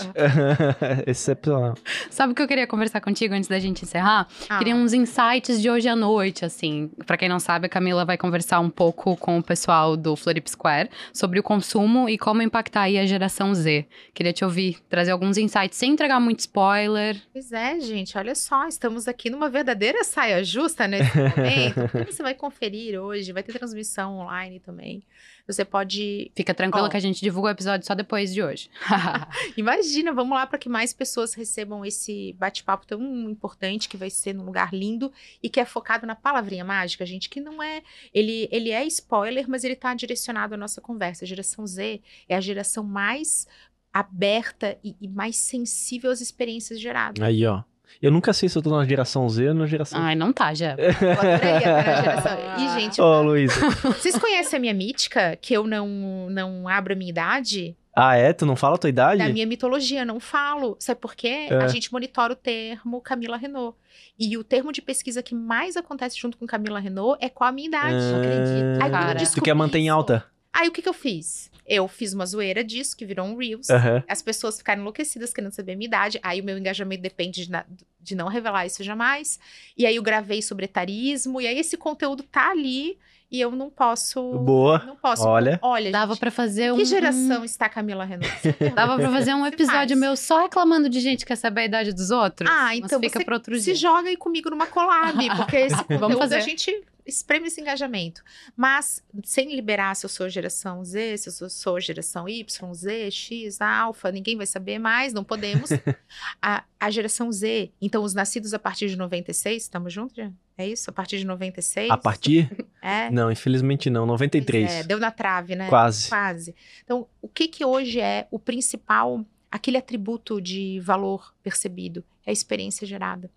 excepcional. 1.07 1.73
Sabe 2.09 2.33
o 2.33 2.35
que 2.35 2.41
eu 2.41 2.47
queria 2.47 2.67
conversar 2.67 3.01
contigo 3.01 3.33
antes 3.33 3.49
da 3.49 3.57
gente 3.59 3.83
encerrar? 3.83 4.27
Ah, 4.49 4.57
Queria 4.59 4.75
uns 4.75 4.93
insights 4.93 5.59
de 5.61 5.69
hoje 5.69 5.87
à 5.89 5.95
noite, 5.95 6.45
assim. 6.45 6.91
Pra 7.07 7.17
quem 7.17 7.27
não 7.27 7.39
sabe, 7.39 7.65
a 7.65 7.69
Camila 7.69 8.05
vai 8.05 8.17
conversar 8.17 8.59
um 8.59 8.69
pouco 8.69 9.15
com 9.17 9.39
o 9.39 9.43
pessoal 9.43 9.97
do 9.97 10.15
Florip 10.15 10.49
Square 10.49 10.89
sobre 11.11 11.39
o 11.39 11.43
consumo 11.43 12.07
e 12.07 12.17
como 12.19 12.41
impactar 12.43 12.81
aí 12.81 12.99
a 12.99 13.05
geração 13.05 13.53
Z. 13.55 13.85
Queria 14.13 14.31
te 14.33 14.43
ouvir, 14.45 14.77
trazer 14.89 15.11
alguns 15.11 15.37
insights 15.37 15.77
sem 15.77 15.91
entregar 15.93 16.19
muito 16.19 16.41
spoiler. 16.41 17.17
Pois 17.33 17.51
é, 17.51 17.79
gente, 17.79 18.15
olha 18.17 18.35
só, 18.35 18.67
estamos 18.67 19.07
aqui 19.07 19.29
numa 19.31 19.49
verdadeira 19.49 20.03
saia 20.03 20.43
justa 20.43 20.87
nesse 20.87 21.14
momento. 21.15 21.89
porque 21.91 22.11
você 22.11 22.23
vai 22.23 22.33
conferir 22.33 22.99
hoje, 22.99 23.31
vai 23.31 23.43
ter 23.43 23.53
transmissão 23.53 24.17
online 24.19 24.59
também. 24.59 25.03
Você 25.47 25.63
pode. 25.63 26.31
Fica 26.35 26.53
tranquila 26.53 26.87
Ó. 26.87 26.89
que 26.89 26.97
a 26.97 26.99
gente 26.99 27.21
divulga 27.21 27.49
o 27.49 27.51
episódio 27.51 27.85
só 27.85 27.93
depois 27.93 28.33
de 28.33 28.41
hoje. 28.41 28.69
Imagina, 29.55 30.11
vamos 30.11 30.35
lá 30.35 30.47
para 30.47 30.57
que 30.57 30.67
mais 30.67 30.91
pessoas 30.91 31.33
recebam 31.33 31.85
esse 31.85 32.33
bate-papo 32.33 32.87
tão 32.87 33.29
importante 33.29 33.87
que 33.87 33.95
vai 33.95 34.09
ser 34.09 34.33
num 34.33 34.43
lugar 34.43 34.73
lindo 34.73 35.11
e 35.43 35.49
que 35.49 35.59
é 35.59 35.65
focado 35.65 36.07
na 36.07 36.15
palavrinha 36.15 36.65
mágica, 36.65 37.05
gente, 37.05 37.29
que 37.29 37.39
não 37.39 37.61
é. 37.61 37.83
Ele, 38.13 38.49
ele 38.51 38.71
é 38.71 38.83
spoiler, 38.85 39.47
mas 39.47 39.63
ele 39.63 39.75
tá 39.75 39.93
direcionado 39.93 40.55
à 40.55 40.57
nossa 40.57 40.81
conversa. 40.81 41.25
A 41.25 41.27
geração 41.27 41.65
Z 41.67 42.01
é 42.27 42.35
a 42.35 42.41
geração 42.41 42.83
mais 42.83 43.47
aberta 43.93 44.77
e, 44.83 44.95
e 44.99 45.07
mais 45.07 45.37
sensível 45.37 46.11
às 46.11 46.21
experiências 46.21 46.81
geradas. 46.81 47.23
Aí, 47.23 47.45
ó. 47.45 47.63
Eu 48.01 48.11
nunca 48.11 48.33
sei 48.33 48.49
se 48.49 48.57
eu 48.57 48.61
tô 48.61 48.69
na 48.69 48.85
geração 48.85 49.27
Z 49.29 49.49
ou 49.49 49.53
na 49.53 49.65
geração. 49.65 49.99
Ai, 49.99 50.15
não 50.15 50.31
tá, 50.33 50.53
já. 50.53 50.75
Eu 50.79 51.11
adorei 51.11 51.33
a 51.33 51.59
primeira 51.59 51.95
geração. 52.01 52.37
E, 52.57 52.79
gente, 52.79 53.01
Ô, 53.01 53.21
Luísa. 53.21 53.69
vocês 53.83 54.17
conhecem 54.17 54.57
a 54.57 54.59
minha 54.59 54.73
mítica? 54.73 55.37
Que 55.41 55.53
eu 55.53 55.65
não, 55.65 55.87
não 56.29 56.67
abro 56.67 56.93
a 56.93 56.95
minha 56.95 57.09
idade? 57.09 57.75
Ah, 57.95 58.15
é? 58.17 58.33
Tu 58.33 58.45
não 58.45 58.57
fala 58.57 58.75
a 58.75 58.77
tua 58.77 58.89
idade? 58.89 59.19
Da 59.19 59.29
minha 59.29 59.45
mitologia, 59.47 60.03
não 60.03 60.19
falo. 60.19 60.75
Sabe 60.79 60.99
por 60.99 61.15
quê? 61.15 61.47
É. 61.49 61.55
A 61.55 61.67
gente 61.69 61.91
monitora 61.93 62.33
o 62.33 62.35
termo 62.35 62.99
Camila 62.99 63.37
Renault. 63.37 63.77
E 64.19 64.37
o 64.37 64.43
termo 64.43 64.73
de 64.73 64.81
pesquisa 64.81 65.23
que 65.23 65.33
mais 65.33 65.77
acontece 65.77 66.19
junto 66.19 66.37
com 66.37 66.45
Camila 66.45 66.79
Renault 66.79 67.17
é 67.23 67.29
qual 67.29 67.49
a 67.49 67.53
minha 67.53 67.67
idade. 67.69 67.95
Ah, 67.95 68.11
Não 68.11 68.19
acredito. 68.19 68.83
Aí, 68.83 68.91
cara. 68.91 69.25
Tu 69.25 69.41
quer 69.41 69.53
manter 69.53 69.79
em 69.79 69.87
alta? 69.87 70.25
Aí 70.57 70.67
o 70.67 70.71
que, 70.71 70.81
que 70.81 70.89
eu 70.89 70.93
fiz? 70.93 71.51
Eu 71.67 71.87
fiz 71.87 72.13
uma 72.13 72.25
zoeira 72.25 72.63
disso, 72.63 72.95
que 72.95 73.05
virou 73.05 73.25
um 73.25 73.35
Reels. 73.35 73.69
Aham. 73.69 74.03
As 74.07 74.21
pessoas 74.21 74.57
ficaram 74.57 74.81
enlouquecidas 74.81 75.33
querendo 75.33 75.51
saber 75.51 75.73
a 75.73 75.75
minha 75.75 75.87
idade. 75.87 76.19
Aí 76.21 76.39
o 76.39 76.43
meu 76.43 76.57
engajamento 76.57 77.01
depende 77.01 77.45
de, 77.45 77.51
na- 77.51 77.65
de 77.99 78.15
não 78.15 78.27
revelar 78.27 78.65
isso 78.67 78.83
jamais. 78.83 79.39
E 79.75 79.85
aí 79.85 79.95
eu 79.95 80.03
gravei 80.03 80.41
sobre 80.41 80.65
etarismo. 80.65 81.41
E 81.41 81.47
aí 81.47 81.57
esse 81.57 81.75
conteúdo 81.75 82.21
tá 82.21 82.51
ali 82.51 82.97
e 83.31 83.41
eu 83.41 83.49
não 83.49 83.71
posso. 83.71 84.21
Boa. 84.37 84.83
Não 84.85 84.95
posso. 84.95 85.23
Olha. 85.27 85.57
Olha, 85.59 85.89
Dava 85.91 86.13
gente, 86.13 86.19
pra 86.19 86.29
fazer 86.29 86.71
um. 86.71 86.77
que 86.77 86.85
geração 86.85 87.43
está 87.43 87.67
Camila 87.67 88.05
Renault? 88.05 88.31
Dava 88.75 88.95
pra 88.97 89.09
fazer 89.11 89.33
um 89.33 89.43
episódio 89.47 89.97
meu 89.97 90.15
só 90.15 90.43
reclamando 90.43 90.87
de 90.87 90.99
gente 90.99 91.21
que 91.21 91.25
quer 91.25 91.35
saber 91.35 91.61
a 91.61 91.65
idade 91.65 91.91
dos 91.93 92.11
outros. 92.11 92.47
Ah, 92.47 92.65
Mas 92.65 92.77
então 92.77 92.99
fica 92.99 93.17
você 93.19 93.25
pra 93.25 93.33
outro 93.37 93.57
Se 93.57 93.65
dia. 93.65 93.75
joga 93.75 94.07
aí 94.09 94.15
comigo 94.15 94.51
numa 94.51 94.67
collab, 94.67 95.17
porque 95.35 95.55
esse 95.57 95.75
conteúdo 95.83 96.17
fazer. 96.19 96.35
a 96.35 96.39
gente 96.41 96.71
espreme 97.05 97.47
esse 97.47 97.61
engajamento. 97.61 98.23
Mas 98.55 99.03
sem 99.23 99.55
liberar 99.55 99.95
se 99.95 100.05
eu 100.05 100.09
sou 100.09 100.27
geração 100.27 100.83
Z, 100.83 101.17
se 101.17 101.43
eu 101.43 101.49
sou, 101.49 101.79
geração 101.79 102.27
Y, 102.27 102.73
Z, 102.73 103.11
X, 103.11 103.61
Alfa, 103.61 104.11
ninguém 104.11 104.35
vai 104.35 104.45
saber 104.45 104.79
mais, 104.79 105.13
não 105.13 105.23
podemos. 105.23 105.69
a, 106.41 106.63
a 106.79 106.89
geração 106.89 107.31
Z, 107.31 107.71
então 107.81 108.03
os 108.03 108.13
nascidos 108.13 108.53
a 108.53 108.59
partir 108.59 108.89
de 108.89 108.95
96, 108.95 109.63
estamos 109.63 109.93
juntos 109.93 110.15
já? 110.15 110.31
É 110.57 110.67
isso? 110.67 110.89
A 110.89 110.93
partir 110.93 111.17
de 111.17 111.25
96? 111.25 111.91
A 111.91 111.97
partir? 111.97 112.49
É. 112.81 113.09
Não, 113.09 113.31
infelizmente 113.31 113.89
não. 113.89 114.05
93. 114.05 114.65
Pois 114.65 114.79
é, 114.79 114.83
deu 114.83 114.99
na 114.99 115.11
trave, 115.11 115.55
né? 115.55 115.67
Quase. 115.67 116.07
Quase. 116.07 116.55
Então, 116.83 117.07
o 117.21 117.27
que 117.27 117.47
que 117.47 117.65
hoje 117.65 117.99
é 117.99 118.27
o 118.31 118.39
principal, 118.39 119.25
aquele 119.51 119.77
atributo 119.77 120.39
de 120.39 120.79
valor 120.79 121.33
percebido? 121.43 122.03
É 122.25 122.29
a 122.29 122.33
experiência 122.33 122.87
gerada. 122.87 123.29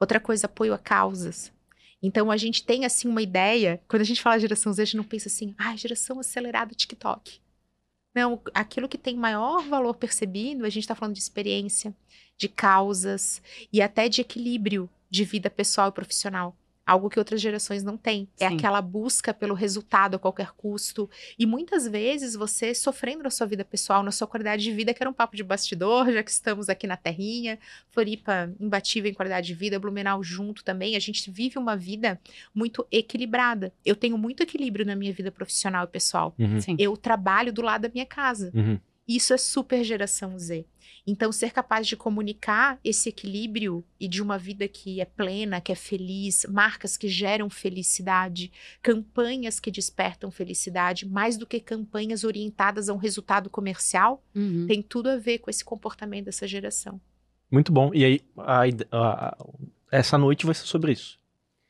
Outra 0.00 0.20
coisa, 0.20 0.46
apoio 0.46 0.72
a 0.72 0.78
causas. 0.78 1.52
Então 2.02 2.30
a 2.30 2.36
gente 2.36 2.64
tem 2.64 2.84
assim 2.84 3.08
uma 3.08 3.22
ideia, 3.22 3.80
quando 3.88 4.02
a 4.02 4.04
gente 4.04 4.22
fala 4.22 4.38
geração 4.38 4.72
Z, 4.72 4.82
a 4.82 4.84
gente 4.84 4.96
não 4.96 5.04
pensa 5.04 5.28
assim, 5.28 5.54
ah, 5.58 5.74
geração 5.76 6.20
acelerada 6.20 6.74
TikTok. 6.74 7.40
Não, 8.14 8.40
aquilo 8.54 8.88
que 8.88 8.98
tem 8.98 9.16
maior 9.16 9.62
valor 9.68 9.94
percebido, 9.94 10.64
a 10.64 10.68
gente 10.68 10.84
está 10.84 10.94
falando 10.94 11.14
de 11.14 11.20
experiência, 11.20 11.94
de 12.36 12.48
causas 12.48 13.42
e 13.72 13.82
até 13.82 14.08
de 14.08 14.20
equilíbrio 14.20 14.88
de 15.10 15.24
vida 15.24 15.50
pessoal 15.50 15.88
e 15.88 15.92
profissional. 15.92 16.56
Algo 16.88 17.10
que 17.10 17.18
outras 17.18 17.40
gerações 17.40 17.82
não 17.82 17.96
têm. 17.96 18.26
É 18.40 18.46
aquela 18.46 18.80
busca 18.80 19.34
pelo 19.34 19.54
resultado 19.54 20.14
a 20.14 20.18
qualquer 20.18 20.52
custo. 20.52 21.08
E 21.38 21.44
muitas 21.44 21.86
vezes 21.86 22.34
você 22.34 22.74
sofrendo 22.74 23.22
na 23.22 23.30
sua 23.30 23.46
vida 23.46 23.62
pessoal, 23.62 24.02
na 24.02 24.10
sua 24.10 24.26
qualidade 24.26 24.62
de 24.62 24.72
vida, 24.72 24.94
que 24.94 25.02
era 25.02 25.10
um 25.10 25.12
papo 25.12 25.36
de 25.36 25.42
bastidor, 25.42 26.10
já 26.10 26.22
que 26.22 26.30
estamos 26.30 26.70
aqui 26.70 26.86
na 26.86 26.96
terrinha. 26.96 27.58
Floripa 27.90 28.50
imbatível 28.58 29.10
em 29.10 29.14
qualidade 29.14 29.48
de 29.48 29.54
vida, 29.54 29.78
Blumenau 29.78 30.22
junto 30.22 30.64
também. 30.64 30.96
A 30.96 31.00
gente 31.00 31.30
vive 31.30 31.58
uma 31.58 31.76
vida 31.76 32.18
muito 32.54 32.86
equilibrada. 32.90 33.70
Eu 33.84 33.94
tenho 33.94 34.16
muito 34.16 34.42
equilíbrio 34.42 34.86
na 34.86 34.96
minha 34.96 35.12
vida 35.12 35.30
profissional 35.30 35.84
e 35.84 35.88
pessoal. 35.88 36.34
Uhum. 36.38 36.58
Eu 36.78 36.96
trabalho 36.96 37.52
do 37.52 37.60
lado 37.60 37.82
da 37.82 37.90
minha 37.90 38.06
casa. 38.06 38.50
Uhum. 38.54 38.78
Isso 39.08 39.32
é 39.32 39.38
super 39.38 39.82
geração 39.82 40.38
Z. 40.38 40.66
Então, 41.06 41.32
ser 41.32 41.50
capaz 41.52 41.86
de 41.86 41.96
comunicar 41.96 42.78
esse 42.84 43.08
equilíbrio 43.08 43.82
e 43.98 44.06
de 44.06 44.20
uma 44.20 44.36
vida 44.36 44.68
que 44.68 45.00
é 45.00 45.06
plena, 45.06 45.58
que 45.58 45.72
é 45.72 45.74
feliz, 45.74 46.44
marcas 46.50 46.98
que 46.98 47.08
geram 47.08 47.48
felicidade, 47.48 48.52
campanhas 48.82 49.58
que 49.58 49.70
despertam 49.70 50.30
felicidade, 50.30 51.06
mais 51.06 51.38
do 51.38 51.46
que 51.46 51.60
campanhas 51.60 52.24
orientadas 52.24 52.88
a 52.90 52.92
um 52.94 52.98
resultado 52.98 53.48
comercial, 53.48 54.22
Uhum. 54.34 54.66
tem 54.66 54.82
tudo 54.82 55.08
a 55.08 55.16
ver 55.16 55.38
com 55.38 55.48
esse 55.48 55.64
comportamento 55.64 56.26
dessa 56.26 56.46
geração. 56.46 57.00
Muito 57.50 57.72
bom. 57.72 57.90
E 57.94 58.04
aí, 58.04 58.20
a 58.36 58.62
a- 58.64 58.66
a- 58.92 59.36
essa 59.90 60.18
noite 60.18 60.44
vai 60.44 60.54
ser 60.54 60.66
sobre 60.66 60.92
isso. 60.92 61.17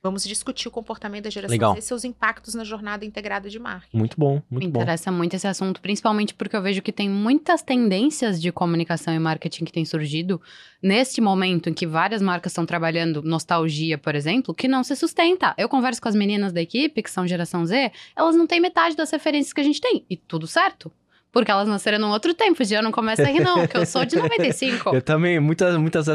Vamos 0.01 0.23
discutir 0.23 0.69
o 0.69 0.71
comportamento 0.71 1.25
da 1.25 1.31
geração 1.31 1.53
Legal. 1.53 1.73
Z 1.75 1.79
e 1.81 1.83
seus 1.83 2.05
impactos 2.05 2.55
na 2.55 2.63
jornada 2.63 3.05
integrada 3.05 3.51
de 3.51 3.59
marketing. 3.59 3.97
Muito 3.97 4.17
bom, 4.17 4.41
muito 4.49 4.67
Me 4.67 4.71
bom. 4.71 4.81
interessa 4.81 5.11
muito 5.11 5.35
esse 5.35 5.47
assunto, 5.47 5.81
principalmente 5.81 6.35
porque 6.35 6.55
eu 6.55 6.63
vejo 6.63 6.81
que 6.81 6.93
tem 6.93 7.11
muitas 7.11 7.63
tendências 7.63 8.41
de 8.41 8.53
comunicação 8.53 9.13
e 9.13 9.19
marketing 9.19 9.65
que 9.65 9.73
têm 9.73 9.85
surgido 9.85 10.41
neste 10.81 11.21
momento 11.21 11.69
em 11.69 11.75
que 11.75 11.85
várias 11.85 12.23
marcas 12.23 12.53
estão 12.53 12.65
trabalhando 12.65 13.23
nostalgia, 13.23 13.99
por 13.99 14.15
exemplo, 14.15 14.55
que 14.55 14.69
não 14.69 14.85
se 14.85 14.95
sustenta. 14.95 15.53
Eu 15.59 15.69
converso 15.69 16.01
com 16.01 16.09
as 16.09 16.15
meninas 16.15 16.53
da 16.53 16.63
equipe, 16.63 17.03
que 17.03 17.11
são 17.11 17.27
geração 17.27 17.67
Z, 17.67 17.91
elas 18.15 18.37
não 18.37 18.47
têm 18.47 18.61
metade 18.61 18.95
das 18.95 19.11
referências 19.11 19.53
que 19.53 19.61
a 19.61 19.65
gente 19.65 19.81
tem. 19.81 20.07
E 20.09 20.17
tudo 20.17 20.47
certo. 20.47 20.93
Porque 21.31 21.51
elas 21.51 21.69
nasceram 21.69 21.99
num 21.99 22.11
outro 22.11 22.33
tempo, 22.33 22.65
já 22.65 22.81
não 22.81 22.91
começa 22.91 23.23
a 23.23 23.27
rir, 23.27 23.41
não, 23.41 23.67
que 23.67 23.77
eu 23.77 23.85
sou 23.85 24.05
de 24.05 24.17
95. 24.17 24.91
Eu 24.97 25.03
também, 25.03 25.39
muitas, 25.39 25.77
muitas 25.77 26.07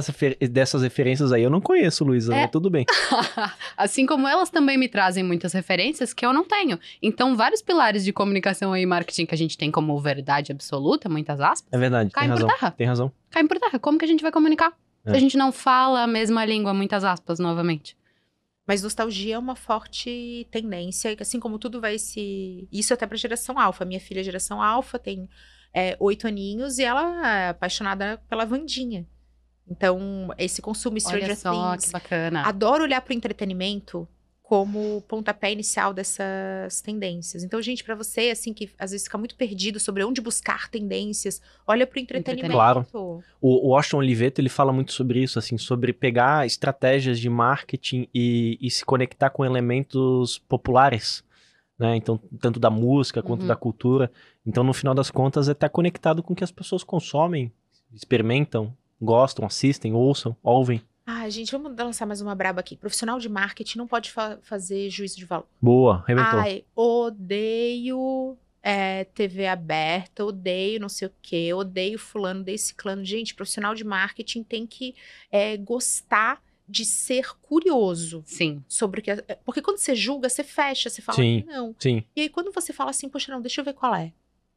dessas 0.49 0.81
referências 0.81 1.31
aí 1.31 1.43
eu 1.43 1.49
não 1.51 1.61
conheço, 1.61 2.03
Luísa, 2.03 2.33
É. 2.33 2.41
mas 2.41 2.51
tudo 2.51 2.69
bem. 2.69 2.83
assim 3.77 4.05
como 4.05 4.27
elas 4.27 4.49
também 4.49 4.77
me 4.77 4.87
trazem 4.87 5.23
muitas 5.23 5.53
referências 5.53 6.13
que 6.13 6.25
eu 6.25 6.33
não 6.33 6.43
tenho. 6.43 6.79
Então, 7.01 7.35
vários 7.35 7.61
pilares 7.61 8.03
de 8.03 8.11
comunicação 8.11 8.75
e 8.75 8.85
marketing 8.85 9.25
que 9.25 9.35
a 9.35 9.37
gente 9.37 9.57
tem 9.57 9.69
como 9.71 9.97
verdade 9.99 10.51
absoluta, 10.51 11.07
muitas 11.07 11.39
aspas, 11.39 11.71
É 11.71 11.77
verdade, 11.77 12.09
tem 12.09 12.13
caem 12.21 12.29
por 12.29 12.33
razão. 12.41 12.47
terra. 12.49 12.71
Tem 12.71 12.87
razão. 12.87 13.11
Caem 13.29 13.47
por 13.47 13.59
terra. 13.59 13.79
Como 13.79 13.97
que 13.97 14.05
a 14.05 14.07
gente 14.07 14.21
vai 14.21 14.31
comunicar? 14.31 14.73
É. 15.05 15.11
Se 15.11 15.17
a 15.17 15.19
gente 15.19 15.37
não 15.37 15.51
fala 15.51 16.03
a 16.03 16.07
mesma 16.07 16.43
língua, 16.45 16.73
muitas 16.73 17.03
aspas, 17.03 17.37
novamente. 17.39 17.95
Mas 18.65 18.81
nostalgia 18.81 19.35
é 19.35 19.39
uma 19.39 19.55
forte 19.55 20.47
tendência, 20.49 21.15
assim 21.19 21.39
como 21.39 21.59
tudo 21.59 21.81
vai 21.81 21.99
se. 21.99 22.67
Isso 22.71 22.93
até 22.93 23.05
pra 23.05 23.17
geração 23.17 23.59
alfa. 23.59 23.83
Minha 23.83 23.99
filha 23.99 24.21
é 24.21 24.23
geração 24.23 24.61
alfa, 24.61 24.97
tem 24.97 25.29
é, 25.73 25.97
oito 25.99 26.27
aninhos 26.27 26.77
e 26.77 26.83
ela 26.83 27.27
é 27.27 27.49
apaixonada 27.49 28.21
pela 28.29 28.45
Vandinha. 28.45 29.05
Então, 29.67 30.29
esse 30.37 30.61
consumo 30.61 30.99
Stranger 30.99 31.23
Olha 31.23 31.35
só, 31.35 31.71
Things. 31.71 31.85
que 31.85 31.91
bacana. 31.91 32.43
Adoro 32.43 32.83
olhar 32.83 33.01
pro 33.01 33.13
entretenimento 33.13 34.07
como 34.53 35.01
pontapé 35.07 35.51
inicial 35.51 35.95
dessas 35.95 36.79
tendências. 36.79 37.43
Então, 37.43 37.59
gente, 37.59 37.83
pra 37.83 37.95
você, 37.95 38.29
assim, 38.29 38.53
que 38.53 38.69
às 38.77 38.91
vezes 38.91 39.07
fica 39.07 39.17
muito 39.17 39.35
perdido 39.35 39.79
sobre 39.79 40.03
onde 40.03 40.21
buscar 40.21 40.69
tendências, 40.69 41.41
olha 41.65 41.87
pro 41.87 41.99
entretenimento. 41.99 42.53
Claro. 42.53 42.85
O, 42.93 43.19
o 43.41 43.69
Washington 43.69 43.97
Oliveto, 43.97 44.39
ele 44.39 44.49
fala 44.49 44.71
muito 44.71 44.93
sobre 44.93 45.23
isso, 45.23 45.39
assim, 45.39 45.57
sobre 45.57 45.91
pegar 45.91 46.45
estratégias 46.45 47.19
de 47.19 47.31
marketing 47.31 48.07
e, 48.13 48.59
e 48.61 48.69
se 48.69 48.85
conectar 48.85 49.31
com 49.31 49.43
elementos 49.43 50.37
populares, 50.47 51.23
né? 51.79 51.95
Então, 51.95 52.19
tanto 52.39 52.59
da 52.59 52.69
música 52.69 53.23
quanto 53.23 53.41
Uhum. 53.41 53.47
da 53.47 53.55
cultura. 53.55 54.11
Então, 54.45 54.63
no 54.63 54.71
final 54.71 54.93
das 54.93 55.09
contas, 55.09 55.49
é 55.49 55.53
estar 55.53 55.69
conectado 55.69 56.21
com 56.21 56.33
o 56.33 56.35
que 56.35 56.43
as 56.43 56.51
pessoas 56.51 56.83
consomem, 56.83 57.51
experimentam, 57.91 58.71
gostam, 59.01 59.47
assistem, 59.47 59.93
ouçam, 59.93 60.37
ouvem. 60.43 60.79
Ah, 61.05 61.29
gente, 61.29 61.51
vamos 61.51 61.75
lançar 61.77 62.05
mais 62.05 62.21
uma 62.21 62.33
braba 62.33 62.61
aqui. 62.61 62.77
Profissional 62.77 63.19
de 63.19 63.27
marketing 63.27 63.77
não 63.77 63.87
pode 63.87 64.09
fa- 64.09 64.39
fazer 64.41 64.89
juízo 64.89 65.17
de 65.17 65.25
valor. 65.25 65.47
Boa, 65.61 65.97
arrebentou. 66.05 66.39
Ai, 66.39 66.63
odeio 66.75 68.37
é, 68.61 69.03
TV 69.03 69.47
aberta, 69.47 70.23
odeio 70.23 70.79
não 70.79 70.87
sei 70.87 71.09
o 71.09 71.13
quê, 71.21 71.53
odeio 71.53 71.99
fulano, 71.99 72.39
odeio 72.39 72.57
ciclano. 72.57 73.03
Gente, 73.03 73.35
profissional 73.35 73.75
de 73.75 73.83
marketing 73.83 74.43
tem 74.43 74.65
que 74.65 74.95
é, 75.29 75.57
gostar 75.57 76.41
de 76.69 76.85
ser 76.85 77.33
curioso 77.41 78.23
Sim. 78.25 78.63
sobre 78.69 79.01
o 79.01 79.03
que... 79.03 79.11
é- 79.11 79.37
Porque 79.43 79.61
quando 79.61 79.77
você 79.79 79.93
julga, 79.93 80.29
você 80.29 80.41
fecha, 80.45 80.89
você 80.89 81.01
fala 81.01 81.17
Sim. 81.17 81.41
que 81.41 81.47
não. 81.47 81.75
Sim, 81.77 82.03
E 82.15 82.21
aí 82.21 82.29
quando 82.29 82.53
você 82.53 82.71
fala 82.71 82.91
assim, 82.91 83.09
poxa, 83.09 83.29
não, 83.29 83.41
deixa 83.41 83.59
eu 83.59 83.65
ver 83.65 83.73
qual 83.73 83.93
é. 83.93 84.13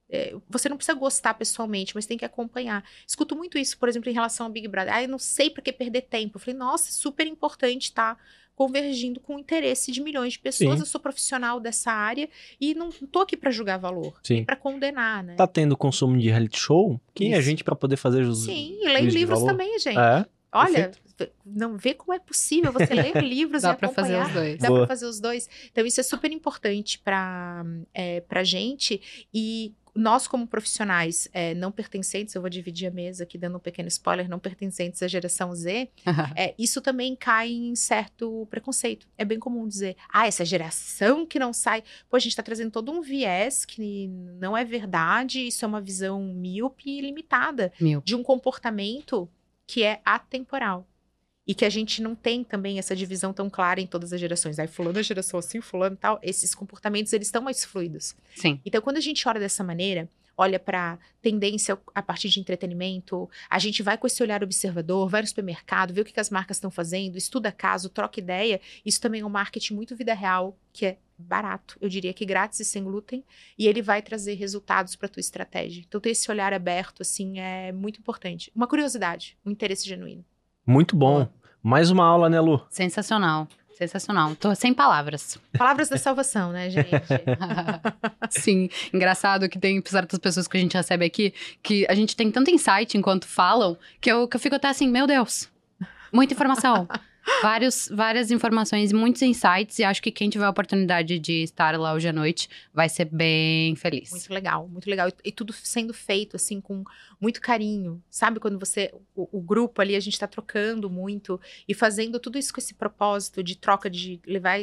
É, 0.08 0.34
você 0.48 0.68
não 0.68 0.76
precisa 0.76 0.96
gostar 0.96 1.34
pessoalmente, 1.34 1.94
mas 1.94 2.06
tem 2.06 2.16
que 2.16 2.24
acompanhar. 2.24 2.84
Escuto 3.06 3.34
muito 3.34 3.58
isso, 3.58 3.76
por 3.76 3.88
exemplo, 3.88 4.08
em 4.08 4.14
relação 4.14 4.46
ao 4.46 4.52
Big 4.52 4.68
Brother. 4.68 4.94
Ah, 4.94 5.02
eu 5.02 5.08
não 5.08 5.18
sei 5.18 5.50
pra 5.50 5.62
que 5.62 5.72
perder 5.72 6.02
tempo. 6.02 6.36
Eu 6.36 6.40
falei, 6.40 6.56
nossa, 6.56 6.92
super 6.92 7.26
importante 7.26 7.84
estar 7.84 8.16
convergindo 8.54 9.20
com 9.20 9.36
o 9.36 9.38
interesse 9.38 9.92
de 9.92 10.00
milhões 10.00 10.32
de 10.32 10.38
pessoas. 10.38 10.74
Sim. 10.76 10.80
Eu 10.80 10.86
sou 10.86 11.00
profissional 11.00 11.60
dessa 11.60 11.92
área 11.92 12.28
e 12.58 12.74
não 12.74 12.90
tô 12.90 13.20
aqui 13.20 13.36
pra 13.36 13.50
julgar 13.50 13.78
valor, 13.78 14.18
sim. 14.22 14.44
pra 14.44 14.56
condenar, 14.56 15.22
né? 15.22 15.34
Tá 15.34 15.46
tendo 15.46 15.76
consumo 15.76 16.16
de 16.18 16.30
reality 16.30 16.58
show? 16.58 16.98
Quem 17.14 17.32
é 17.32 17.36
a 17.36 17.38
Isso. 17.38 17.48
gente 17.50 17.62
pra 17.62 17.76
poder 17.76 17.96
fazer 17.96 18.22
os 18.22 18.44
Sim, 18.44 18.78
e 18.80 18.88
leio 18.88 19.10
livros 19.10 19.40
valor? 19.40 19.52
também, 19.52 19.78
gente. 19.78 19.98
É, 19.98 20.24
Olha, 20.52 20.90
não 21.44 21.76
vê 21.76 21.92
como 21.92 22.14
é 22.14 22.18
possível 22.18 22.72
você 22.72 22.94
ler 22.94 23.16
livros 23.22 23.60
Dá 23.62 23.72
e 23.72 23.76
pra 23.76 23.90
fazer 23.90 24.14
acompanhar. 24.14 24.28
os 24.28 24.32
dois. 24.32 24.58
Dá 24.58 24.68
Boa. 24.68 24.80
pra 24.80 24.86
fazer 24.88 25.06
os 25.06 25.20
dois. 25.20 25.50
Então, 25.70 25.84
isso 25.84 26.00
é 26.00 26.02
super 26.02 26.32
importante 26.32 26.98
pra, 27.00 27.62
é, 27.92 28.22
pra 28.22 28.42
gente. 28.42 29.28
E 29.34 29.74
nós, 29.96 30.28
como 30.28 30.46
profissionais 30.46 31.28
é, 31.32 31.54
não 31.54 31.72
pertencentes, 31.72 32.34
eu 32.34 32.40
vou 32.40 32.50
dividir 32.50 32.86
a 32.86 32.90
mesa 32.90 33.24
aqui 33.24 33.38
dando 33.38 33.56
um 33.56 33.60
pequeno 33.60 33.88
spoiler, 33.88 34.28
não 34.28 34.38
pertencentes 34.38 35.02
à 35.02 35.08
geração 35.08 35.54
Z, 35.54 35.88
é, 36.36 36.54
isso 36.58 36.80
também 36.80 37.16
cai 37.16 37.50
em 37.50 37.74
certo 37.74 38.46
preconceito. 38.50 39.08
É 39.16 39.24
bem 39.24 39.38
comum 39.38 39.66
dizer, 39.66 39.96
ah, 40.12 40.26
essa 40.26 40.44
geração 40.44 41.26
que 41.26 41.38
não 41.38 41.52
sai. 41.52 41.82
Pô, 42.08 42.16
a 42.16 42.20
gente 42.20 42.36
tá 42.36 42.42
trazendo 42.42 42.70
todo 42.70 42.92
um 42.92 43.00
viés 43.00 43.64
que 43.64 44.08
não 44.38 44.56
é 44.56 44.64
verdade, 44.64 45.46
isso 45.46 45.64
é 45.64 45.68
uma 45.68 45.80
visão 45.80 46.22
míope 46.22 46.90
e 46.90 47.00
limitada 47.00 47.72
Mil. 47.80 48.02
de 48.04 48.14
um 48.14 48.22
comportamento 48.22 49.28
que 49.66 49.82
é 49.82 50.00
atemporal. 50.04 50.86
E 51.46 51.54
que 51.54 51.64
a 51.64 51.70
gente 51.70 52.02
não 52.02 52.14
tem 52.14 52.42
também 52.42 52.78
essa 52.78 52.96
divisão 52.96 53.32
tão 53.32 53.48
clara 53.48 53.80
em 53.80 53.86
todas 53.86 54.12
as 54.12 54.20
gerações. 54.20 54.58
Aí, 54.58 54.66
fulano 54.66 54.98
é 54.98 55.02
geração 55.02 55.38
assim, 55.38 55.60
fulano 55.60 55.96
tal. 55.96 56.18
Esses 56.22 56.54
comportamentos, 56.54 57.12
eles 57.12 57.28
estão 57.28 57.42
mais 57.42 57.64
fluidos. 57.64 58.16
Sim. 58.34 58.60
Então, 58.64 58.80
quando 58.82 58.96
a 58.96 59.00
gente 59.00 59.28
olha 59.28 59.38
dessa 59.38 59.62
maneira, 59.62 60.08
olha 60.36 60.58
para 60.58 60.98
tendência 61.22 61.78
a 61.94 62.02
partir 62.02 62.28
de 62.28 62.38
entretenimento, 62.38 63.28
a 63.48 63.58
gente 63.58 63.82
vai 63.82 63.96
com 63.96 64.06
esse 64.06 64.22
olhar 64.22 64.42
observador, 64.42 65.08
vai 65.08 65.22
no 65.22 65.26
supermercado, 65.26 65.94
vê 65.94 66.00
o 66.00 66.04
que, 66.04 66.12
que 66.12 66.20
as 66.20 66.30
marcas 66.30 66.58
estão 66.58 66.70
fazendo, 66.70 67.16
estuda 67.16 67.50
caso, 67.50 67.88
troca 67.88 68.20
ideia. 68.20 68.60
Isso 68.84 69.00
também 69.00 69.22
é 69.22 69.26
um 69.26 69.30
marketing 69.30 69.74
muito 69.74 69.96
vida 69.96 70.14
real, 70.14 70.58
que 70.72 70.86
é 70.86 70.98
barato, 71.18 71.78
eu 71.80 71.88
diria 71.88 72.12
que 72.12 72.26
grátis 72.26 72.60
e 72.60 72.64
sem 72.64 72.84
glúten, 72.84 73.24
e 73.58 73.66
ele 73.66 73.80
vai 73.80 74.02
trazer 74.02 74.34
resultados 74.34 74.94
para 74.94 75.08
tua 75.08 75.20
estratégia. 75.20 75.82
Então, 75.86 75.98
ter 75.98 76.10
esse 76.10 76.30
olhar 76.30 76.52
aberto, 76.52 77.00
assim, 77.00 77.38
é 77.40 77.72
muito 77.72 78.00
importante. 78.00 78.52
Uma 78.54 78.66
curiosidade, 78.66 79.38
um 79.44 79.50
interesse 79.50 79.88
genuíno. 79.88 80.24
Muito 80.66 80.96
bom. 80.96 81.28
Mais 81.62 81.90
uma 81.90 82.04
aula, 82.04 82.28
né, 82.28 82.40
Lu? 82.40 82.64
Sensacional. 82.70 83.48
Sensacional. 83.76 84.34
Tô 84.36 84.54
sem 84.54 84.72
palavras. 84.72 85.38
Palavras 85.56 85.88
da 85.90 85.98
salvação, 85.98 86.50
né, 86.50 86.70
gente? 86.70 86.88
Sim, 88.30 88.70
engraçado 88.92 89.48
que 89.48 89.58
tem 89.58 89.82
certas 89.84 90.18
pessoas 90.18 90.48
que 90.48 90.56
a 90.56 90.60
gente 90.60 90.74
recebe 90.74 91.04
aqui 91.04 91.34
que 91.62 91.86
a 91.88 91.94
gente 91.94 92.16
tem 92.16 92.30
tanto 92.30 92.50
insight 92.50 92.96
enquanto 92.96 93.26
falam 93.26 93.76
que 94.00 94.10
eu, 94.10 94.26
que 94.26 94.36
eu 94.36 94.40
fico 94.40 94.56
até 94.56 94.68
assim, 94.68 94.88
meu 94.88 95.06
Deus, 95.06 95.50
muita 96.10 96.32
informação. 96.32 96.88
Vários, 97.42 97.88
várias 97.92 98.30
informações, 98.30 98.92
muitos 98.92 99.20
insights, 99.22 99.78
e 99.78 99.84
acho 99.84 100.02
que 100.02 100.10
quem 100.10 100.30
tiver 100.30 100.44
a 100.44 100.50
oportunidade 100.50 101.18
de 101.18 101.42
estar 101.42 101.78
lá 101.78 101.92
hoje 101.92 102.08
à 102.08 102.12
noite 102.12 102.48
vai 102.72 102.88
ser 102.88 103.06
bem 103.06 103.74
feliz. 103.76 104.10
Muito 104.10 104.32
legal, 104.32 104.68
muito 104.68 104.88
legal. 104.88 105.08
E, 105.08 105.28
e 105.28 105.32
tudo 105.32 105.52
sendo 105.52 105.92
feito, 105.92 106.36
assim, 106.36 106.60
com 106.60 106.84
muito 107.20 107.40
carinho. 107.40 108.02
Sabe 108.10 108.40
quando 108.40 108.58
você, 108.58 108.92
o, 109.14 109.38
o 109.38 109.40
grupo 109.40 109.82
ali, 109.82 109.96
a 109.96 110.00
gente 110.00 110.18
tá 110.18 110.26
trocando 110.26 110.88
muito 110.88 111.40
e 111.68 111.74
fazendo 111.74 112.18
tudo 112.18 112.38
isso 112.38 112.52
com 112.52 112.60
esse 112.60 112.74
propósito 112.74 113.42
de 113.42 113.56
troca, 113.56 113.90
de 113.90 114.20
levar 114.26 114.60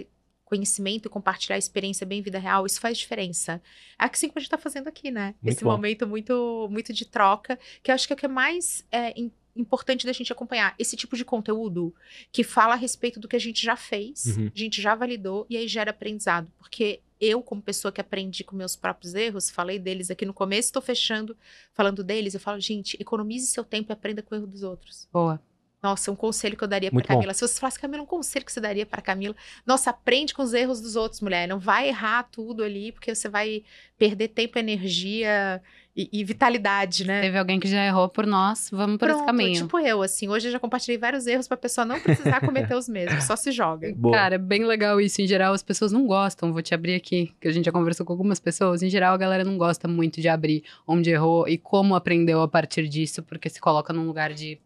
conhecimento 0.54 1.08
e 1.08 1.10
compartilhar 1.10 1.56
a 1.56 1.60
experiência 1.60 2.06
bem 2.06 2.22
vida 2.22 2.38
real, 2.38 2.66
isso 2.66 2.80
faz 2.80 2.98
diferença. 2.98 3.62
É 4.00 4.06
assim 4.06 4.28
como 4.28 4.38
a 4.38 4.42
gente 4.42 4.52
tá 4.52 4.58
fazendo 4.58 4.88
aqui, 4.88 5.10
né? 5.10 5.34
Muito 5.42 5.56
Esse 5.56 5.64
bom. 5.64 5.72
momento 5.72 6.08
muito, 6.08 6.68
muito 6.70 6.94
de 6.94 7.06
troca, 7.06 7.58
que 7.82 7.90
eu 7.90 7.96
acho 7.96 8.06
que 8.06 8.14
é 8.14 8.16
o 8.16 8.18
que 8.18 8.26
é 8.26 8.30
mais 8.30 8.86
é, 8.92 9.20
importante 9.56 10.06
da 10.06 10.14
gente 10.14 10.32
acompanhar 10.32 10.76
esse 10.80 10.96
tipo 10.96 11.16
de 11.16 11.24
conteúdo 11.24 11.94
que 12.32 12.44
fala 12.44 12.74
a 12.74 12.78
respeito 12.78 13.20
do 13.20 13.28
que 13.28 13.36
a 13.36 13.40
gente 13.40 13.62
já 13.62 13.76
fez, 13.76 14.38
uhum. 14.38 14.52
a 14.54 14.58
gente 14.58 14.82
já 14.82 14.96
validou 14.96 15.46
e 15.50 15.58
aí 15.58 15.68
gera 15.68 15.92
aprendizado. 15.92 16.52
Porque 16.58 17.02
eu, 17.20 17.42
como 17.42 17.62
pessoa 17.62 17.92
que 17.92 18.02
aprendi 18.02 18.44
com 18.44 18.56
meus 18.56 18.76
próprios 18.76 19.14
erros, 19.14 19.50
falei 19.50 19.80
deles 19.80 20.12
aqui 20.12 20.26
no 20.26 20.34
começo, 20.34 20.70
estou 20.70 20.82
fechando 20.82 21.38
falando 21.74 22.04
deles, 22.04 22.34
eu 22.34 22.40
falo, 22.40 22.60
gente, 22.60 22.98
economize 23.00 23.48
seu 23.48 23.64
tempo 23.64 23.92
e 23.92 23.94
aprenda 23.94 24.22
com 24.22 24.36
o 24.36 24.38
erro 24.38 24.48
dos 24.48 24.64
outros. 24.64 25.08
Boa. 25.12 25.42
Nossa, 25.84 26.10
um 26.10 26.16
conselho 26.16 26.56
que 26.56 26.64
eu 26.64 26.68
daria 26.68 26.90
para 26.90 27.04
Camila. 27.04 27.28
Bom. 27.28 27.34
Se 27.34 27.46
você 27.46 27.60
falasse, 27.60 27.78
Camila, 27.78 28.02
um 28.02 28.06
conselho 28.06 28.46
que 28.46 28.54
você 28.54 28.62
daria 28.62 28.86
para 28.86 29.02
Camila. 29.02 29.36
Nossa, 29.66 29.90
aprende 29.90 30.34
com 30.34 30.42
os 30.42 30.54
erros 30.54 30.80
dos 30.80 30.96
outros, 30.96 31.20
mulher. 31.20 31.46
Não 31.46 31.60
vai 31.60 31.90
errar 31.90 32.24
tudo 32.32 32.64
ali, 32.64 32.94
porque 32.94 33.14
você 33.14 33.28
vai 33.28 33.64
perder 33.98 34.30
tempo, 34.30 34.58
energia 34.58 35.62
e, 35.94 36.10
e 36.12 36.24
vitalidade, 36.24 37.06
né? 37.06 37.20
Teve 37.20 37.38
alguém 37.38 37.60
que 37.60 37.68
já 37.68 37.86
errou 37.86 38.08
por 38.08 38.26
nós, 38.26 38.70
vamos 38.72 38.98
por 38.98 39.08
Pronto, 39.08 39.18
esse 39.18 39.26
caminho. 39.26 39.62
Tipo 39.62 39.78
eu, 39.78 40.02
assim. 40.02 40.30
Hoje 40.30 40.48
eu 40.48 40.54
já 40.54 40.60
compartilhei 40.60 40.98
vários 40.98 41.28
erros 41.28 41.50
pra 41.50 41.58
pessoa 41.58 41.84
não 41.84 42.00
precisar 42.00 42.40
cometer 42.40 42.76
os 42.76 42.88
mesmos, 42.88 43.26
só 43.26 43.36
se 43.36 43.52
joga. 43.52 43.94
Boa. 43.94 44.16
Cara, 44.16 44.36
é 44.36 44.38
bem 44.38 44.64
legal 44.66 45.02
isso. 45.02 45.22
Em 45.22 45.28
geral, 45.28 45.54
as 45.54 45.62
pessoas 45.62 45.92
não 45.92 46.08
gostam. 46.08 46.54
Vou 46.54 46.62
te 46.62 46.74
abrir 46.74 46.96
aqui, 46.96 47.36
que 47.42 47.48
a 47.50 47.52
gente 47.52 47.66
já 47.66 47.74
conversou 47.74 48.06
com 48.06 48.14
algumas 48.14 48.40
pessoas. 48.40 48.82
Em 48.82 48.90
geral, 48.90 49.14
a 49.14 49.18
galera 49.18 49.44
não 49.44 49.58
gosta 49.58 49.86
muito 49.86 50.22
de 50.22 50.30
abrir 50.30 50.64
onde 50.88 51.10
errou 51.10 51.46
e 51.46 51.58
como 51.58 51.94
aprendeu 51.94 52.42
a 52.42 52.48
partir 52.48 52.88
disso, 52.88 53.22
porque 53.22 53.50
se 53.50 53.60
coloca 53.60 53.92
num 53.92 54.06
lugar 54.06 54.34
de 54.34 54.60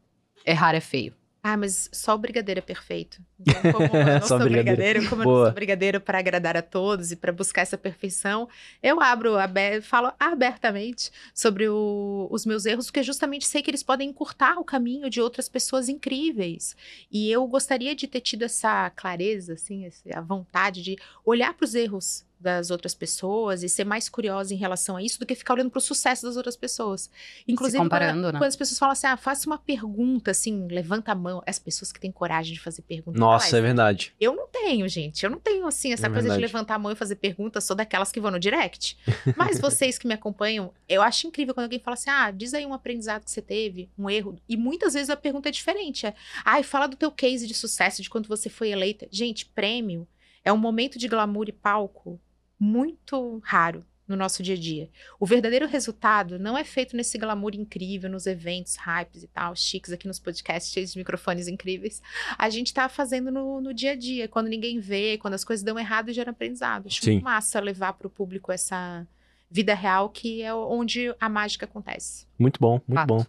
errar 0.48 0.74
é 0.74 0.82
feio. 0.82 1.14
Ah, 1.50 1.56
mas 1.56 1.90
só 1.94 2.14
o 2.14 2.18
brigadeiro 2.18 2.60
é 2.60 2.62
perfeito. 2.62 3.22
Então, 3.48 3.72
como 3.88 3.96
eu 3.96 4.06
não 4.20 4.28
sou 4.28 4.40
brigadeiro, 4.40 4.76
brigadeiro 4.76 5.10
como 5.10 5.24
Boa. 5.24 5.36
eu 5.36 5.40
não 5.40 5.46
sou 5.46 5.54
brigadeiro 5.54 6.02
para 6.02 6.20
agradar 6.20 6.58
a 6.58 6.62
todos 6.62 7.12
e 7.12 7.16
para 7.16 7.32
buscar 7.32 7.62
essa 7.62 7.78
perfeição, 7.78 8.50
eu 8.84 9.00
abro, 9.00 9.36
falo 9.84 10.12
abertamente 10.20 11.10
sobre 11.34 11.70
o, 11.70 12.28
os 12.32 12.46
meus 12.46 12.66
erros, 12.66 12.88
porque 12.88 13.04
justamente 13.04 13.48
sei 13.48 13.62
que 13.62 13.70
eles 13.70 13.84
podem 13.84 14.10
encurtar 14.10 14.58
o 14.58 14.66
caminho 14.66 15.10
de 15.10 15.22
outras 15.22 15.48
pessoas 15.48 15.88
incríveis. 15.88 16.76
E 17.10 17.32
eu 17.32 17.48
gostaria 17.48 17.96
de 17.96 18.08
ter 18.08 18.22
tido 18.22 18.44
essa 18.44 18.90
clareza, 18.90 19.54
assim, 19.54 19.88
a 20.14 20.22
vontade 20.22 20.82
de 20.82 20.98
olhar 21.24 21.54
para 21.54 21.64
os 21.64 21.76
erros 21.76 22.27
das 22.40 22.70
outras 22.70 22.94
pessoas 22.94 23.64
e 23.64 23.70
ser 23.70 23.84
mais 23.84 24.08
curiosa 24.08 24.54
em 24.54 24.58
relação 24.58 24.96
a 24.96 25.02
isso 25.02 25.20
do 25.20 25.26
que 25.26 25.36
ficar 25.36 25.56
olhando 25.56 25.72
para 25.72 25.80
o 25.80 25.82
sucesso 25.82 26.26
das 26.26 26.38
outras 26.38 26.56
pessoas. 26.56 27.10
Inclusive, 27.48 27.82
comparando, 27.82 28.22
quando, 28.22 28.34
né? 28.34 28.40
quando, 28.40 28.48
as 28.48 28.56
pessoas 28.56 28.78
falam 28.78 28.94
assim, 28.94 29.08
ah, 29.08 29.18
faça 29.18 29.48
uma 29.48 29.58
pergunta, 29.58 30.32
assim, 30.32 30.68
levanta 30.68 31.12
a 31.12 31.16
mão. 31.16 31.42
As 31.46 31.58
pessoas 31.58 31.92
que 31.92 32.00
têm 32.00 32.12
coragem 32.12 32.54
de 32.54 32.60
fazer 32.60 32.84
perguntas. 32.84 33.20
Nossa, 33.20 33.58
é 33.58 33.62
verdade. 33.62 34.14
Eu 34.20 34.36
não 34.36 34.48
tenho, 34.48 34.88
gente. 34.88 35.24
Eu 35.24 35.32
não 35.32 35.40
tenho, 35.40 35.66
assim, 35.66 35.94
essa 35.94 36.08
é 36.08 36.10
coisa 36.10 36.24
verdade. 36.24 36.40
de 36.40 36.46
levantar 36.46 36.76
a 36.76 36.80
mão 36.80 36.92
e 36.92 36.96
fazer 36.96 37.16
perguntas. 37.16 37.64
Sou 37.64 37.76
daquelas 37.76 38.12
que 38.12 38.20
vão 38.20 38.32
no 38.32 38.40
direct. 38.40 38.98
Mas 39.36 39.60
vocês 39.60 39.98
que 39.98 40.08
me 40.08 40.14
acompanham, 40.14 40.72
eu 40.88 41.02
acho 41.02 41.28
incrível 41.28 41.54
quando 41.54 41.66
alguém 41.66 41.80
fala 41.80 41.96
assim, 41.96 42.10
ah, 42.10 42.32
diz 42.32 42.54
aí 42.54 42.66
um 42.66 42.74
aprendizado 42.74 43.24
que 43.24 43.32
você 43.32 43.42
teve, 43.42 43.90
um 43.98 44.10
erro. 44.10 44.40
E 44.48 44.56
muitas 44.56 44.94
vezes 44.94 45.10
a 45.10 45.16
pergunta 45.16 45.50
é 45.50 45.52
diferente. 45.52 46.06
É, 46.06 46.14
ah, 46.46 46.62
fala 46.64 46.88
do 46.88 46.96
teu 46.96 47.12
case 47.12 47.48
de 47.48 47.54
sucesso, 47.54 48.02
de 48.02 48.10
quando 48.10 48.28
você 48.28 48.50
foi 48.50 48.70
eleita. 48.70 49.08
Gente, 49.12 49.46
prêmio 49.46 50.08
é 50.44 50.54
um 50.54 50.58
momento 50.58 50.98
de 50.98 51.08
glamour 51.08 51.50
e 51.50 51.52
palco 51.52 52.20
muito 52.60 53.40
raro 53.44 53.86
no 54.08 54.16
nosso 54.16 54.42
dia 54.42 54.56
a 54.56 54.58
dia. 54.58 54.90
O 55.20 55.26
verdadeiro 55.26 55.68
resultado 55.68 56.40
não 56.40 56.58
é 56.58 56.64
feito 56.64 56.96
nesse 56.96 57.18
glamour 57.18 57.54
incrível, 57.56 58.10
nos 58.10 58.26
eventos, 58.26 58.78
hypes 58.78 59.24
e 59.24 59.28
tal, 59.28 59.56
chiques 59.56 59.92
aqui 59.92 60.08
nos 60.08 60.18
podcasts, 60.18 60.72
cheios 60.72 60.94
de 60.94 61.00
microfones 61.00 61.48
incríveis. 61.48 62.02
A 62.38 62.50
gente 62.50 62.74
tá 62.74 62.88
fazendo 62.88 63.30
no, 63.32 63.60
no 63.60 63.74
dia 63.74 63.92
a 63.92 63.96
dia, 63.96 64.28
quando 64.28 64.48
ninguém 64.48 64.80
vê, 64.80 65.18
quando 65.18 65.34
as 65.34 65.44
coisas 65.44 65.64
dão 65.64 65.78
errado 65.78 66.10
e 66.10 66.14
gera 66.14 66.32
aprendizado. 66.32 66.88
Acho 66.88 67.04
Sim. 67.04 67.20
massa 67.20 67.60
levar 67.60 67.94
para 67.94 68.08
o 68.08 68.10
público 68.10 68.52
essa 68.52 69.06
vida 69.50 69.74
real 69.74 70.10
que 70.10 70.42
é 70.42 70.54
onde 70.54 71.14
a 71.20 71.28
mágica 71.30 71.66
acontece. 71.66 72.26
Muito 72.40 72.60
bom, 72.60 72.82
muito 72.88 72.94
Fato. 72.94 73.08
bom. 73.08 73.26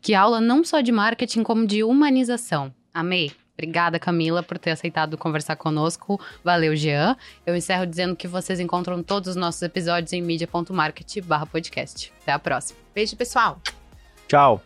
Que 0.00 0.14
aula 0.14 0.40
não 0.40 0.64
só 0.64 0.80
de 0.80 0.90
marketing, 0.90 1.42
como 1.42 1.66
de 1.66 1.84
humanização. 1.84 2.74
Amei. 2.92 3.30
Obrigada, 3.56 3.98
Camila, 3.98 4.42
por 4.42 4.58
ter 4.58 4.70
aceitado 4.70 5.16
conversar 5.16 5.56
conosco. 5.56 6.20
Valeu, 6.44 6.76
Jean. 6.76 7.16
Eu 7.44 7.56
encerro 7.56 7.86
dizendo 7.86 8.14
que 8.14 8.28
vocês 8.28 8.60
encontram 8.60 9.02
todos 9.02 9.30
os 9.30 9.36
nossos 9.36 9.62
episódios 9.62 10.12
em 10.12 10.20
mídia.market 10.20 11.16
podcast. 11.50 12.12
Até 12.22 12.32
a 12.32 12.38
próxima. 12.38 12.78
Beijo, 12.94 13.16
pessoal. 13.16 13.58
Tchau. 14.28 14.62